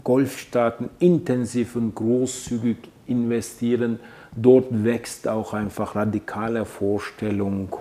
Golfstaaten 0.03 0.89
intensiv 0.99 1.75
und 1.75 1.95
großzügig 1.95 2.77
investieren, 3.07 3.99
dort 4.35 4.67
wächst 4.83 5.27
auch 5.27 5.53
einfach 5.53 5.95
radikale 5.95 6.65
Vorstellung 6.65 7.75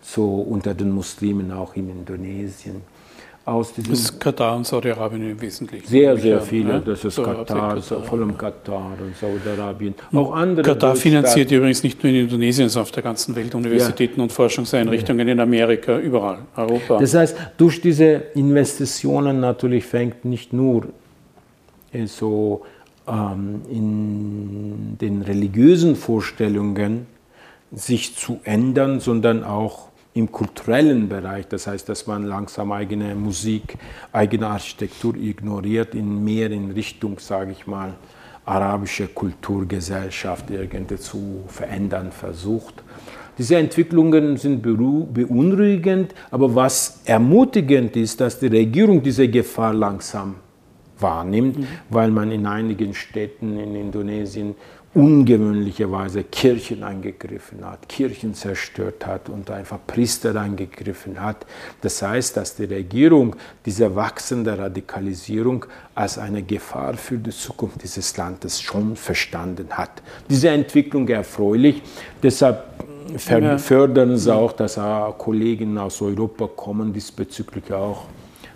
so 0.00 0.36
unter 0.36 0.74
den 0.74 0.90
Muslimen, 0.90 1.52
auch 1.52 1.74
in 1.74 1.90
Indonesien 1.90 2.82
aus 3.48 3.72
diesem. 3.72 3.90
Das 3.90 4.00
ist 4.00 4.20
Katar 4.20 4.56
und 4.56 4.66
Saudi-Arabien 4.66 5.30
im 5.30 5.40
Wesentlichen. 5.40 5.86
Sehr, 5.86 6.16
sehr 6.16 6.40
viele. 6.40 6.74
Ne? 6.74 6.82
Das 6.84 7.04
ist 7.04 7.16
Katar, 7.16 7.44
Katar, 7.44 7.80
vor 7.80 8.18
allem 8.18 8.36
Katar 8.36 8.92
und 9.00 9.16
Saudi-Arabien. 9.16 9.94
Auch 10.12 10.32
andere. 10.32 10.62
Katar 10.62 10.94
finanziert 10.96 11.50
übrigens 11.50 11.82
nicht 11.82 12.02
nur 12.02 12.12
in 12.12 12.20
Indonesien, 12.20 12.68
sondern 12.68 12.82
auf 12.86 12.92
der 12.92 13.02
ganzen 13.02 13.34
Welt 13.34 13.54
Universitäten 13.54 14.20
ja. 14.20 14.24
und 14.24 14.32
Forschungseinrichtungen 14.32 15.26
ja. 15.26 15.32
in 15.32 15.40
Amerika, 15.40 15.98
überall, 15.98 16.38
Europa. 16.56 16.98
Das 16.98 17.14
heißt, 17.14 17.36
durch 17.56 17.80
diese 17.80 18.22
Investitionen 18.34 19.40
natürlich 19.40 19.84
fängt 19.84 20.24
nicht 20.24 20.52
nur 20.52 20.88
so 22.06 22.62
ähm, 23.08 23.62
in 23.70 24.98
den 25.00 25.22
religiösen 25.22 25.96
Vorstellungen 25.96 27.06
sich 27.72 28.16
zu 28.16 28.40
ändern, 28.44 29.00
sondern 29.00 29.44
auch 29.44 29.87
im 30.18 30.30
kulturellen 30.32 31.08
Bereich. 31.08 31.46
Das 31.48 31.66
heißt, 31.66 31.88
dass 31.88 32.06
man 32.06 32.24
langsam 32.24 32.72
eigene 32.72 33.14
Musik, 33.14 33.78
eigene 34.12 34.48
Architektur 34.48 35.14
ignoriert, 35.16 35.94
in 35.94 36.24
mehr 36.24 36.50
in 36.50 36.72
Richtung, 36.72 37.18
sage 37.18 37.52
ich 37.52 37.66
mal, 37.66 37.94
arabische 38.44 39.08
Kulturgesellschaft 39.08 40.50
irgendwie 40.50 40.96
zu 40.96 41.44
verändern 41.46 42.10
versucht. 42.10 42.82
Diese 43.36 43.56
Entwicklungen 43.56 44.36
sind 44.36 44.62
beunruhigend, 44.62 46.12
aber 46.30 46.52
was 46.54 47.02
ermutigend 47.04 47.94
ist, 47.94 48.20
dass 48.20 48.40
die 48.40 48.48
Regierung 48.48 49.00
diese 49.00 49.28
Gefahr 49.28 49.72
langsam 49.72 50.36
wahrnimmt, 50.98 51.58
mhm. 51.58 51.66
weil 51.90 52.10
man 52.10 52.32
in 52.32 52.46
einigen 52.46 52.94
Städten 52.94 53.56
in 53.58 53.76
Indonesien 53.76 54.56
ungewöhnlicherweise 54.98 56.24
Kirchen 56.24 56.82
angegriffen 56.82 57.64
hat, 57.64 57.88
Kirchen 57.88 58.34
zerstört 58.34 59.06
hat 59.06 59.28
und 59.28 59.48
einfach 59.48 59.78
Priester 59.86 60.34
angegriffen 60.34 61.20
hat. 61.22 61.46
Das 61.82 62.02
heißt, 62.02 62.36
dass 62.36 62.56
die 62.56 62.64
Regierung 62.64 63.36
diese 63.64 63.94
wachsende 63.94 64.58
Radikalisierung 64.58 65.66
als 65.94 66.18
eine 66.18 66.42
Gefahr 66.42 66.94
für 66.94 67.16
die 67.16 67.30
Zukunft 67.30 67.80
dieses 67.84 68.16
Landes 68.16 68.60
schon 68.60 68.96
verstanden 68.96 69.68
hat. 69.70 70.02
Diese 70.28 70.48
Entwicklung 70.48 71.06
erfreulich. 71.06 71.80
Deshalb 72.20 72.64
fördern 73.16 74.16
sie 74.16 74.34
auch, 74.34 74.50
dass 74.50 74.80
Kollegen 75.16 75.78
aus 75.78 76.02
Europa 76.02 76.48
kommen, 76.48 76.92
diesbezüglich 76.92 77.72
auch 77.72 78.06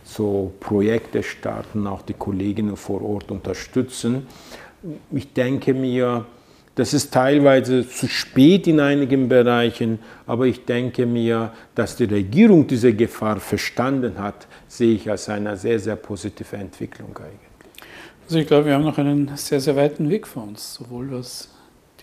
so 0.05 0.53
Projekte 0.59 1.22
starten, 1.22 1.86
auch 1.86 2.03
die 2.03 2.14
Kolleginnen 2.14 2.76
vor 2.76 3.01
Ort 3.01 3.30
unterstützen. 3.30 4.26
Ich 5.11 5.33
denke 5.33 5.74
mir, 5.74 6.26
das 6.74 6.95
ist 6.95 7.12
teilweise 7.12 7.87
zu 7.87 8.09
spät 8.09 8.66
in 8.66 8.80
einigen 8.80 9.28
Bereichen, 9.28 9.99
aber 10.26 10.47
ich 10.47 10.64
denke 10.64 11.05
mir, 11.05 11.53
dass 11.74 11.97
die 11.97 12.05
Regierung 12.05 12.66
diese 12.66 12.95
Gefahr 12.95 13.41
verstanden 13.41 14.18
hat, 14.18 14.47
sehe 14.68 14.95
ich 14.95 15.11
als 15.11 15.28
eine 15.28 15.57
sehr, 15.57 15.78
sehr 15.78 15.97
positive 15.97 16.57
Entwicklung 16.57 17.14
eigentlich. 17.16 17.53
Also 18.24 18.39
ich 18.39 18.47
glaube, 18.47 18.66
wir 18.66 18.74
haben 18.74 18.85
noch 18.85 18.97
einen 18.97 19.37
sehr, 19.37 19.61
sehr 19.61 19.76
weiten 19.76 20.09
Weg 20.09 20.26
vor 20.26 20.45
uns, 20.45 20.74
sowohl 20.74 21.12
was 21.12 21.51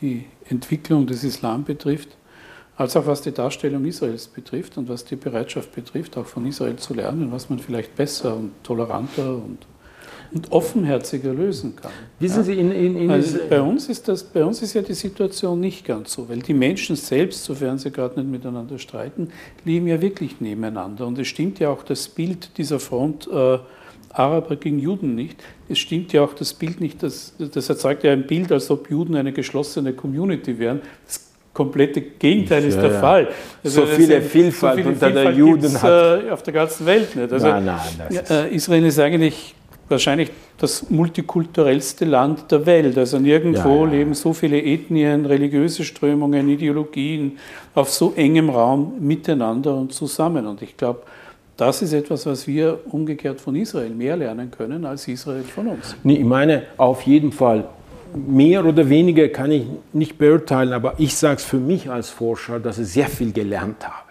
die 0.02 0.26
Entwicklung 0.48 1.08
des 1.08 1.24
Islam 1.24 1.64
betrifft, 1.64 2.10
als 2.78 2.96
auch 2.96 3.08
was 3.08 3.22
die 3.22 3.32
Darstellung 3.32 3.84
Israels 3.86 4.28
betrifft 4.28 4.78
und 4.78 4.88
was 4.88 5.04
die 5.04 5.16
Bereitschaft 5.16 5.74
betrifft, 5.74 6.16
auch 6.16 6.28
von 6.28 6.46
Israel 6.46 6.76
zu 6.76 6.94
lernen, 6.94 7.32
was 7.32 7.50
man 7.50 7.60
vielleicht 7.60 7.96
besser 7.96 8.36
und 8.36 8.52
toleranter 8.64 9.36
und, 9.36 9.66
und 10.32 10.52
offenherziger 10.52 11.34
lösen 11.34 11.76
kann. 11.76 11.92
Wissen 12.20 12.44
Sie, 12.44 12.54
in, 12.54 12.72
in, 12.72 12.96
in 12.96 13.12
also 13.12 13.40
bei, 13.50 13.62
uns 13.62 13.90
ist 13.90 14.08
das, 14.08 14.24
bei 14.24 14.44
uns 14.44 14.62
ist 14.62 14.74
ja 14.74 14.82
die 14.82 14.94
Situation 14.94 15.60
nicht 15.60 15.86
ganz 15.86 16.14
so, 16.14 16.30
weil 16.30 16.40
die 16.40 16.54
Menschen 16.54 16.96
selbst, 16.96 17.44
sofern 17.44 17.78
sie 17.78 17.92
gerade 17.92 18.20
nicht 18.20 18.30
miteinander 18.30 18.78
streiten, 18.78 19.30
leben 19.66 19.88
ja 19.88 20.02
wirklich 20.02 20.40
nebeneinander. 20.40 21.08
Und 21.08 21.18
es 21.18 21.28
stimmt 21.28 21.60
ja 21.60 21.70
auch 21.70 21.84
das 21.84 22.08
Bild 22.08 22.58
dieser 22.58 22.80
Front. 22.80 23.28
Äh, 23.32 23.60
Araber 24.12 24.56
gegen 24.56 24.80
Juden 24.80 25.16
nicht. 25.16 25.38
Es 25.68 25.78
stimmt 25.78 26.14
ja 26.14 26.24
auch 26.24 26.34
das 26.34 26.54
Bild 26.54 26.82
nicht, 26.82 27.04
das, 27.04 27.34
das 27.38 27.70
erzeugt 27.70 28.04
ja 28.04 28.12
ein 28.12 28.26
Bild, 28.26 28.52
als 28.52 28.70
ob 28.72 28.90
Juden 28.90 29.16
eine 29.16 29.32
geschlossene 29.32 29.94
Community 29.94 30.58
wären. 30.58 30.82
Das 31.06 31.30
komplette 31.54 32.02
Gegenteil 32.02 32.64
ist 32.64 32.76
ja, 32.76 32.82
der 32.82 32.92
ja. 32.94 33.00
Fall. 33.00 33.28
Also 33.64 33.86
so 33.86 33.88
viele 33.88 34.22
Vielfalt 34.22 34.78
so 34.78 34.82
viele 34.82 34.94
unter 34.94 35.08
Vielfalt 35.08 35.28
der 35.28 35.34
Juden 35.34 35.82
hat. 35.82 36.26
Äh, 36.26 36.32
auf 36.32 36.44
der 36.44 36.54
ganzen 36.54 36.86
Welt 36.86 37.16
nicht. 37.16 37.32
Also, 37.32 37.48
nein, 37.48 37.66
nein, 37.66 38.26
äh, 38.30 38.56
Israel 38.56 38.86
ist 38.86 39.00
eigentlich 39.00 39.56
wahrscheinlich 39.90 40.32
das 40.58 40.90
multikulturellste 40.90 42.06
Land 42.06 42.52
der 42.52 42.66
Welt. 42.66 42.98
Also 42.98 43.20
nirgendwo 43.20 43.86
ja, 43.86 43.92
leben 43.92 44.14
so 44.14 44.34
viele 44.34 44.62
Ethnien, 44.62 45.26
religiöse 45.26 45.84
Strömungen, 45.84 46.50
Ideologien 46.50 47.38
auf 47.76 47.90
so 47.90 48.14
engem 48.16 48.50
Raum 48.50 48.94
miteinander 49.00 49.76
und 49.76 49.94
zusammen. 49.94 50.48
Und 50.48 50.62
ich 50.62 50.76
glaube, 50.76 51.02
das 51.58 51.82
ist 51.82 51.94
etwas, 51.94 52.26
was 52.26 52.48
wir 52.48 52.80
umgekehrt 52.90 53.42
von 53.42 53.56
Israel 53.56 53.90
mehr 53.90 54.16
lernen 54.16 54.50
können 54.50 54.86
als 54.86 55.08
Israel 55.08 55.44
von 55.44 55.68
uns. 55.68 55.96
Nee, 56.04 56.16
ich 56.16 56.26
meine, 56.26 56.64
auf 56.78 57.02
jeden 57.02 57.32
Fall 57.32 57.66
mehr 58.14 58.66
oder 58.66 58.90
weniger 58.90 59.28
kann 59.28 59.52
ich 59.52 59.66
nicht 59.94 60.18
beurteilen, 60.18 60.74
aber 60.74 60.96
ich 60.98 61.16
sage 61.16 61.36
es 61.36 61.44
für 61.44 61.58
mich 61.58 61.90
als 61.90 62.10
Forscher, 62.10 62.60
dass 62.60 62.80
ich 62.80 62.88
sehr 62.88 63.08
viel 63.08 63.32
gelernt 63.32 63.86
habe. 63.86 64.10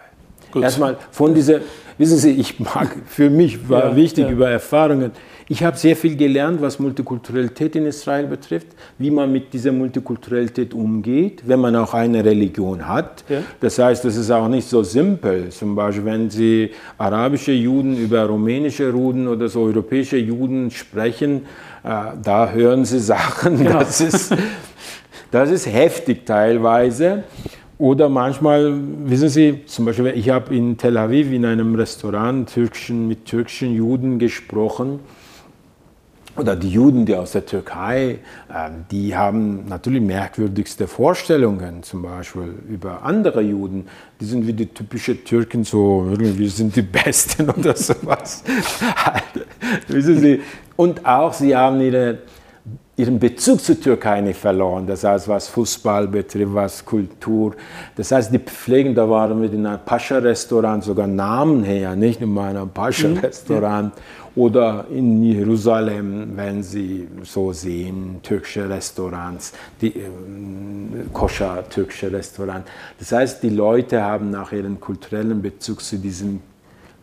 Gut. 0.53 0.62
Erstmal 0.62 0.97
von 1.11 1.35
dieser, 1.35 1.61
wissen 1.99 2.18
Sie, 2.18 2.33
ich 2.33 2.59
mag, 2.61 2.97
für 3.07 3.31
mich 3.31 3.68
war 3.68 3.91
ja, 3.91 3.97
wichtig 3.97 4.24
ja. 4.24 4.31
über 4.31 4.51
Erfahrungen. 4.51 5.12
Ich 5.51 5.64
habe 5.64 5.78
sehr 5.78 5.96
viel 5.96 6.14
gelernt, 6.14 6.61
was 6.61 6.78
Multikulturalität 6.78 7.74
in 7.74 7.86
Israel 7.86 8.26
betrifft, 8.26 8.68
wie 8.99 9.11
man 9.11 9.32
mit 9.32 9.55
dieser 9.55 9.72
Multikulturalität 9.72 10.74
umgeht, 10.74 11.42
wenn 11.46 11.59
man 11.59 11.74
auch 11.74 11.94
eine 11.94 12.22
Religion 12.22 12.86
hat. 12.86 13.24
Ja. 13.30 13.38
Das 13.59 13.78
heißt, 13.78 14.05
das 14.05 14.16
ist 14.16 14.30
auch 14.30 14.46
nicht 14.49 14.68
so 14.68 14.82
simpel. 14.82 15.49
Zum 15.49 15.74
Beispiel, 15.74 16.05
wenn 16.05 16.28
Sie 16.28 16.70
arabische 16.99 17.53
Juden 17.53 17.96
über 17.96 18.26
rumänische 18.26 18.90
Juden 18.90 19.26
oder 19.26 19.49
so 19.49 19.62
europäische 19.62 20.18
Juden 20.18 20.70
sprechen, 20.70 21.46
äh, 21.82 22.12
da 22.22 22.51
hören 22.53 22.84
Sie 22.84 22.99
Sachen, 23.01 23.57
genau. 23.57 23.78
das, 23.78 24.03
ist, 24.03 24.36
das 25.30 25.51
ist 25.51 25.66
heftig 25.66 26.26
teilweise. 26.26 27.24
Oder 27.78 28.11
manchmal, 28.11 28.74
wissen 29.05 29.30
Sie, 29.30 29.64
zum 29.64 29.86
Beispiel, 29.86 30.09
ich 30.09 30.28
habe 30.28 30.55
in 30.55 30.76
Tel 30.76 30.99
Aviv 30.99 31.32
in 31.32 31.46
einem 31.46 31.74
Restaurant 31.74 32.53
türkischen, 32.53 33.09
mit 33.09 33.24
türkischen 33.24 33.72
Juden 33.72 34.18
gesprochen. 34.18 35.01
Oder 36.39 36.55
die 36.55 36.70
Juden, 36.70 37.05
die 37.05 37.16
aus 37.16 37.32
der 37.32 37.45
Türkei, 37.45 38.20
ähm, 38.55 38.84
die 38.91 39.16
haben 39.16 39.66
natürlich 39.66 40.01
merkwürdigste 40.01 40.86
Vorstellungen, 40.86 41.82
zum 41.82 42.03
Beispiel 42.03 42.55
über 42.68 43.03
andere 43.03 43.43
Juden. 43.43 43.89
Die 44.20 44.24
sind 44.24 44.47
wie 44.47 44.53
die 44.53 44.66
typischen 44.66 45.24
Türken, 45.24 45.64
so 45.64 46.07
irgendwie 46.09 46.49
sind 46.49 46.76
die 46.76 46.82
Besten 47.03 47.51
oder 47.51 47.74
sowas. 47.74 48.45
wissen 49.89 50.20
Sie, 50.20 50.41
und 50.76 51.05
auch 51.05 51.32
sie 51.32 51.57
haben 51.57 51.80
ihre, 51.80 52.18
ihren 52.99 53.18
Bezug 53.20 53.61
zur 53.61 53.80
Türkei 53.80 54.20
nicht 54.20 54.40
verloren. 54.40 54.86
Das 54.86 55.05
heißt, 55.05 55.28
was 55.28 55.46
Fußball 55.49 56.09
betrifft, 56.09 56.53
was 56.53 56.84
Kultur. 56.84 57.55
Das 57.94 58.11
heißt, 58.11 58.32
die 58.32 58.40
pflegen, 58.40 58.92
da 58.92 59.09
waren 59.09 59.40
wir 59.40 59.53
in 59.53 59.64
einem 59.64 59.78
Pascha-Restaurant, 59.84 60.82
sogar 60.82 61.07
Namen 61.07 61.62
her, 61.62 61.94
nicht 61.94 62.20
in 62.20 62.34
meinem 62.34 62.68
Pascha-Restaurant. 62.68 63.94
Mhm, 63.94 64.42
Oder 64.42 64.86
in 64.90 65.22
Jerusalem, 65.22 66.36
wenn 66.36 66.62
Sie 66.62 67.07
so 67.22 67.53
sehen, 67.53 68.18
türkische 68.22 68.68
Restaurants, 68.68 69.53
die 69.80 69.88
äh, 69.88 70.11
koscher-türkische 71.12 72.11
Restaurants. 72.12 72.68
Das 72.99 73.12
heißt, 73.12 73.42
die 73.44 73.51
Leute 73.51 74.03
haben 74.03 74.30
nach 74.30 74.51
ihrem 74.53 74.80
kulturellen 74.80 75.40
Bezug 75.40 75.82
zu 75.82 75.99
diesem 75.99 76.40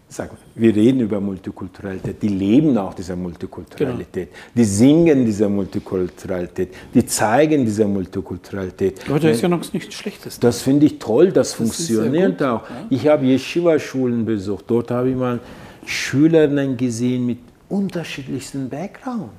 sagen, 0.08 0.38
wir 0.54 0.76
reden 0.76 1.02
über 1.02 1.20
Multikulturalität, 1.20 2.22
die 2.22 2.28
leben 2.28 2.78
auch 2.78 2.94
diese 2.94 3.16
Multikulturalität, 3.16 4.30
genau. 4.30 4.46
die 4.56 4.64
singen 4.64 5.26
diese 5.26 5.50
Multikulturalität, 5.50 6.74
die 6.94 7.06
zeigen 7.06 7.66
diese 7.66 7.86
Multikulturalität. 7.86 9.02
Aber 9.10 9.20
das 9.20 9.38
ist 9.38 9.42
ja 9.42 9.50
noch 9.50 9.74
nichts 9.74 9.94
Schlechtes. 9.96 10.40
Das 10.40 10.62
finde 10.62 10.86
ich 10.86 11.00
toll, 11.00 11.28
das, 11.32 11.50
das 11.50 11.54
funktioniert 11.54 12.42
auch. 12.44 12.70
Ja? 12.70 12.86
Ich 12.90 13.08
habe 13.08 13.26
Yeshiva-Schulen 13.26 14.26
besucht, 14.26 14.66
dort 14.68 14.92
habe 14.92 15.10
ich 15.10 15.16
mal 15.16 15.40
Schülerinnen 15.86 16.78
gesehen 16.78 17.26
mit 17.26 17.40
unterschiedlichsten 17.68 18.70
Background. 18.70 19.32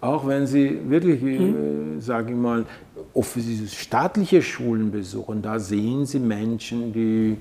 Auch 0.00 0.26
wenn 0.28 0.46
sie 0.46 0.78
wirklich, 0.88 1.20
hm. 1.20 1.98
äh, 1.98 2.00
sage 2.00 2.30
ich 2.30 2.36
mal, 2.36 2.64
staatliche 3.66 4.42
Schulen 4.42 4.92
besuchen, 4.92 5.42
da 5.42 5.58
sehen 5.58 6.06
sie 6.06 6.20
Menschen, 6.20 6.92
die 6.92 7.38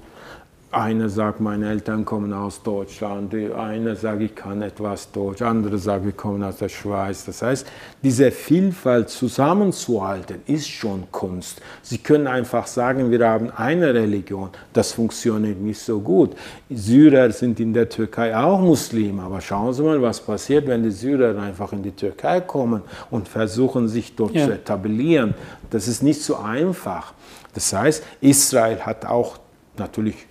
einer 0.72 1.08
sagt, 1.08 1.40
meine 1.40 1.70
Eltern 1.70 2.04
kommen 2.04 2.34
aus 2.34 2.62
Deutschland, 2.62 3.34
einer 3.34 3.96
sagt, 3.96 4.22
ich 4.22 4.36
kann 4.36 4.62
etwas 4.62 5.10
Deutsch, 5.12 5.42
andere 5.42 5.78
sagt, 5.78 6.04
wir 6.04 6.12
kommen 6.12 6.44
aus 6.44 6.58
der 6.58 6.68
Schweiz. 6.68 7.24
Das 7.26 7.42
heißt, 7.42 7.66
diese 8.04 8.32
Vielfalt 8.32 9.10
zusammenzuhalten, 9.10 10.42
ist 10.46 10.68
schon 10.68 11.10
Kunst. 11.10 11.62
Sie 11.82 12.00
können 12.00 12.28
einfach 12.28 12.68
sagen, 12.68 13.10
wir 13.10 13.28
haben 13.28 13.50
eine 13.52 13.94
Religion, 13.94 14.50
das 14.74 14.92
funktioniert 14.92 15.58
nicht 15.58 15.80
so 15.80 16.02
gut. 16.02 16.36
Syrer 16.70 17.32
sind 17.32 17.62
in 17.62 17.74
der 17.74 17.88
Türkei 17.88 18.36
auch 18.36 18.60
Muslime, 18.60 19.24
aber 19.24 19.40
schauen 19.40 19.74
Sie 19.74 19.82
mal, 19.82 20.02
was 20.02 20.20
passiert, 20.20 20.68
wenn 20.68 20.84
die 20.84 20.92
Syrer 20.92 21.40
einfach 21.42 21.72
in 21.72 21.82
die 21.82 21.92
Türkei 21.92 22.42
kommen 22.42 22.82
und 23.10 23.30
versuchen, 23.30 23.88
sich 23.88 24.16
dort 24.18 24.34
ja. 24.34 24.46
zu 24.46 24.52
etablieren. 24.52 25.34
Das 25.70 25.88
ist 25.88 26.04
nicht 26.04 26.22
so 26.22 26.36
einfach. 26.36 27.14
Das 27.54 27.72
heißt, 27.72 28.04
Israel 28.20 28.82
hat 28.82 29.06
auch 29.06 29.40
natürlich 29.78 30.28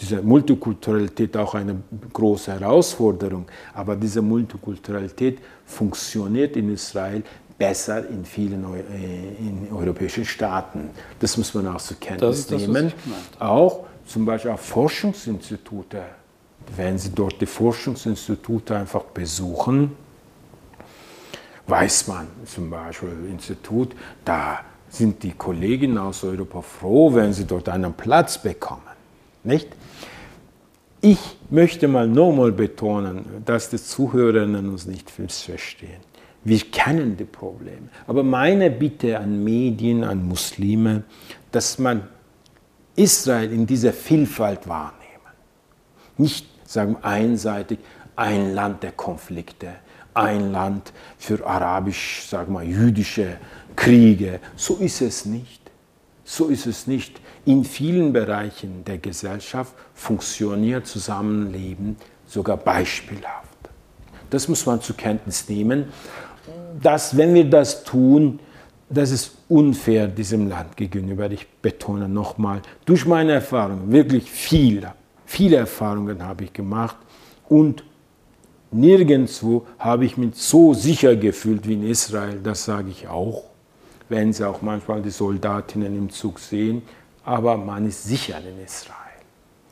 diese 0.00 0.22
Multikulturalität 0.22 1.36
auch 1.36 1.54
eine 1.54 1.76
große 2.12 2.52
Herausforderung, 2.58 3.46
aber 3.74 3.96
diese 3.96 4.22
Multikulturalität 4.22 5.38
funktioniert 5.66 6.56
in 6.56 6.72
Israel 6.72 7.22
besser 7.58 8.08
in 8.08 8.24
vielen 8.24 8.64
äh, 8.64 8.78
in 9.38 9.68
europäischen 9.72 10.24
Staaten. 10.24 10.90
Das 11.18 11.36
muss 11.36 11.52
man 11.52 11.68
auch 11.68 11.80
zur 11.80 11.98
Kenntnis 12.00 12.46
das 12.46 12.62
nehmen. 12.62 12.92
Das, 13.38 13.40
auch 13.40 13.84
zum 14.06 14.24
Beispiel 14.24 14.52
auch 14.52 14.58
Forschungsinstitute. 14.58 16.02
Wenn 16.76 16.98
Sie 16.98 17.10
dort 17.10 17.40
die 17.40 17.46
Forschungsinstitute 17.46 18.76
einfach 18.76 19.02
besuchen, 19.02 19.92
weiß 21.66 22.08
man 22.08 22.26
zum 22.46 22.70
Beispiel 22.70 23.10
Institut, 23.30 23.94
da 24.24 24.60
sind 24.88 25.22
die 25.22 25.32
Kolleginnen 25.32 25.98
aus 25.98 26.24
Europa 26.24 26.62
froh, 26.62 27.14
wenn 27.14 27.32
sie 27.32 27.44
dort 27.44 27.68
einen 27.68 27.94
Platz 27.94 28.38
bekommen. 28.38 28.82
Nicht? 29.44 29.68
Ich 31.02 31.18
möchte 31.48 31.88
mal 31.88 32.06
nochmal 32.06 32.52
betonen, 32.52 33.42
dass 33.46 33.70
die 33.70 33.78
Zuhörerinnen 33.78 34.68
uns 34.68 34.86
nicht 34.86 35.18
missverstehen. 35.18 36.00
Wir 36.44 36.60
kennen 36.60 37.16
die 37.16 37.24
Probleme. 37.24 37.88
Aber 38.06 38.22
meine 38.22 38.70
Bitte 38.70 39.18
an 39.18 39.42
Medien, 39.42 40.04
an 40.04 40.26
Muslime, 40.26 41.04
dass 41.52 41.78
man 41.78 42.08
Israel 42.96 43.50
in 43.50 43.66
dieser 43.66 43.92
Vielfalt 43.92 44.68
wahrnehmen. 44.68 45.00
Nicht 46.18 46.46
sagen 46.66 46.96
einseitig 47.02 47.78
ein 48.16 48.54
Land 48.54 48.82
der 48.82 48.92
Konflikte, 48.92 49.68
ein 50.12 50.52
Land 50.52 50.92
für 51.18 51.46
arabisch, 51.46 52.26
sagen 52.28 52.52
wir, 52.52 52.62
jüdische 52.62 53.38
Kriege. 53.74 54.40
So 54.56 54.76
ist 54.76 55.00
es 55.00 55.24
nicht. 55.24 55.69
So 56.32 56.46
ist 56.46 56.66
es 56.66 56.86
nicht. 56.86 57.20
In 57.44 57.64
vielen 57.64 58.12
Bereichen 58.12 58.84
der 58.84 58.98
Gesellschaft 58.98 59.74
funktioniert 59.94 60.86
Zusammenleben 60.86 61.96
sogar 62.24 62.56
beispielhaft. 62.56 63.58
Das 64.30 64.46
muss 64.46 64.64
man 64.64 64.80
zur 64.80 64.96
Kenntnis 64.96 65.48
nehmen, 65.48 65.86
dass 66.80 67.16
wenn 67.16 67.34
wir 67.34 67.50
das 67.50 67.82
tun, 67.82 68.38
das 68.88 69.10
ist 69.10 69.38
unfair 69.48 70.06
diesem 70.06 70.48
Land 70.48 70.76
gegenüber. 70.76 71.28
Ich 71.32 71.48
betone 71.48 72.08
nochmal, 72.08 72.62
durch 72.84 73.06
meine 73.06 73.32
Erfahrungen, 73.32 73.90
wirklich 73.90 74.30
viele, 74.30 74.94
viele 75.26 75.56
Erfahrungen 75.56 76.22
habe 76.22 76.44
ich 76.44 76.52
gemacht 76.52 76.96
und 77.48 77.82
nirgendwo 78.70 79.66
habe 79.80 80.04
ich 80.04 80.16
mich 80.16 80.36
so 80.36 80.74
sicher 80.74 81.16
gefühlt 81.16 81.66
wie 81.66 81.74
in 81.74 81.88
Israel, 81.88 82.38
das 82.40 82.64
sage 82.64 82.90
ich 82.90 83.08
auch, 83.08 83.49
wenn 84.10 84.32
Sie 84.32 84.46
auch 84.46 84.60
manchmal 84.60 85.00
die 85.00 85.10
Soldatinnen 85.10 85.96
im 85.96 86.10
Zug 86.10 86.38
sehen, 86.38 86.82
aber 87.24 87.56
man 87.56 87.86
ist 87.86 88.04
sicher 88.04 88.38
in 88.38 88.62
Israel. 88.62 88.96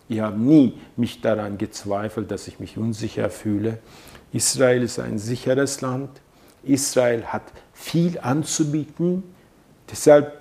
Ich 0.08 0.20
habe 0.20 0.38
nie 0.38 0.78
mich 0.96 1.20
daran 1.20 1.58
gezweifelt, 1.58 2.30
dass 2.30 2.48
ich 2.48 2.60
mich 2.60 2.78
unsicher 2.78 3.28
fühle. 3.28 3.78
Israel 4.32 4.82
ist 4.82 4.98
ein 4.98 5.18
sicheres 5.18 5.80
Land. 5.80 6.08
Israel 6.62 7.24
hat 7.26 7.42
viel 7.74 8.18
anzubieten. 8.20 9.22
Deshalb 9.90 10.40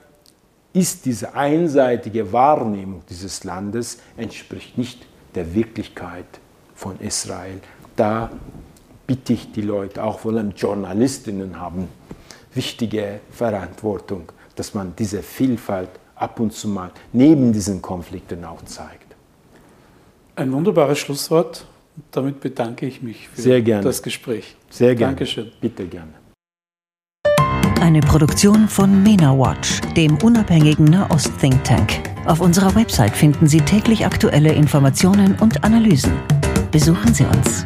ist 0.74 1.06
diese 1.06 1.34
einseitige 1.34 2.32
Wahrnehmung 2.32 3.02
dieses 3.10 3.43
Landes 3.43 4.00
entspricht 4.16 4.78
nicht 4.78 5.06
der 5.36 5.54
Wirklichkeit 5.56 6.26
von 6.76 7.00
Israel. 7.00 7.60
Da 7.95 8.30
bitte 9.08 9.34
ich 9.34 9.52
die 9.52 9.62
Leute, 9.62 10.04
auch 10.04 10.20
vor 10.20 10.34
allem 10.34 10.52
Journalistinnen 10.52 11.60
haben 11.60 11.88
wichtige 12.58 13.22
Verantwortung, 13.32 14.32
dass 14.55 14.74
man 14.74 14.93
diese 14.97 15.24
Vielfalt 15.24 15.91
ab 16.16 16.39
und 16.39 16.51
zu 16.51 16.68
mal 16.68 16.91
neben 17.14 17.53
diesen 17.53 17.82
Konflikten 17.82 18.43
auch 18.43 18.64
zeigt. 18.66 19.16
Ein 20.36 20.51
wunderbares 20.51 20.99
Schlusswort. 20.99 21.66
Damit 22.12 22.41
bedanke 22.41 22.86
ich 22.86 23.01
mich 23.01 23.28
für 23.28 23.41
Sehr 23.41 23.62
gerne. 23.62 23.84
das 23.84 24.03
Gespräch. 24.03 24.55
Sehr 24.70 24.93
gerne. 24.93 25.14
Dankeschön. 25.14 25.51
Bitte 25.62 25.88
gerne. 25.88 26.14
Eine 27.82 28.01
Produktion 28.01 28.68
von 28.68 29.01
MENA 29.01 29.38
Watch, 29.38 29.82
dem 29.95 30.18
unabhängigen 30.22 30.86
Nahost-Think 30.86 31.64
Tank. 31.64 32.01
Auf 32.26 32.39
unserer 32.41 32.76
Website 32.76 33.16
finden 33.16 33.47
Sie 33.47 33.62
täglich 33.62 34.05
aktuelle 34.05 34.51
Informationen 34.51 35.36
und 35.39 35.64
Analysen. 35.64 36.14
Besuchen 36.72 37.14
Sie 37.14 37.24
uns. 37.24 37.66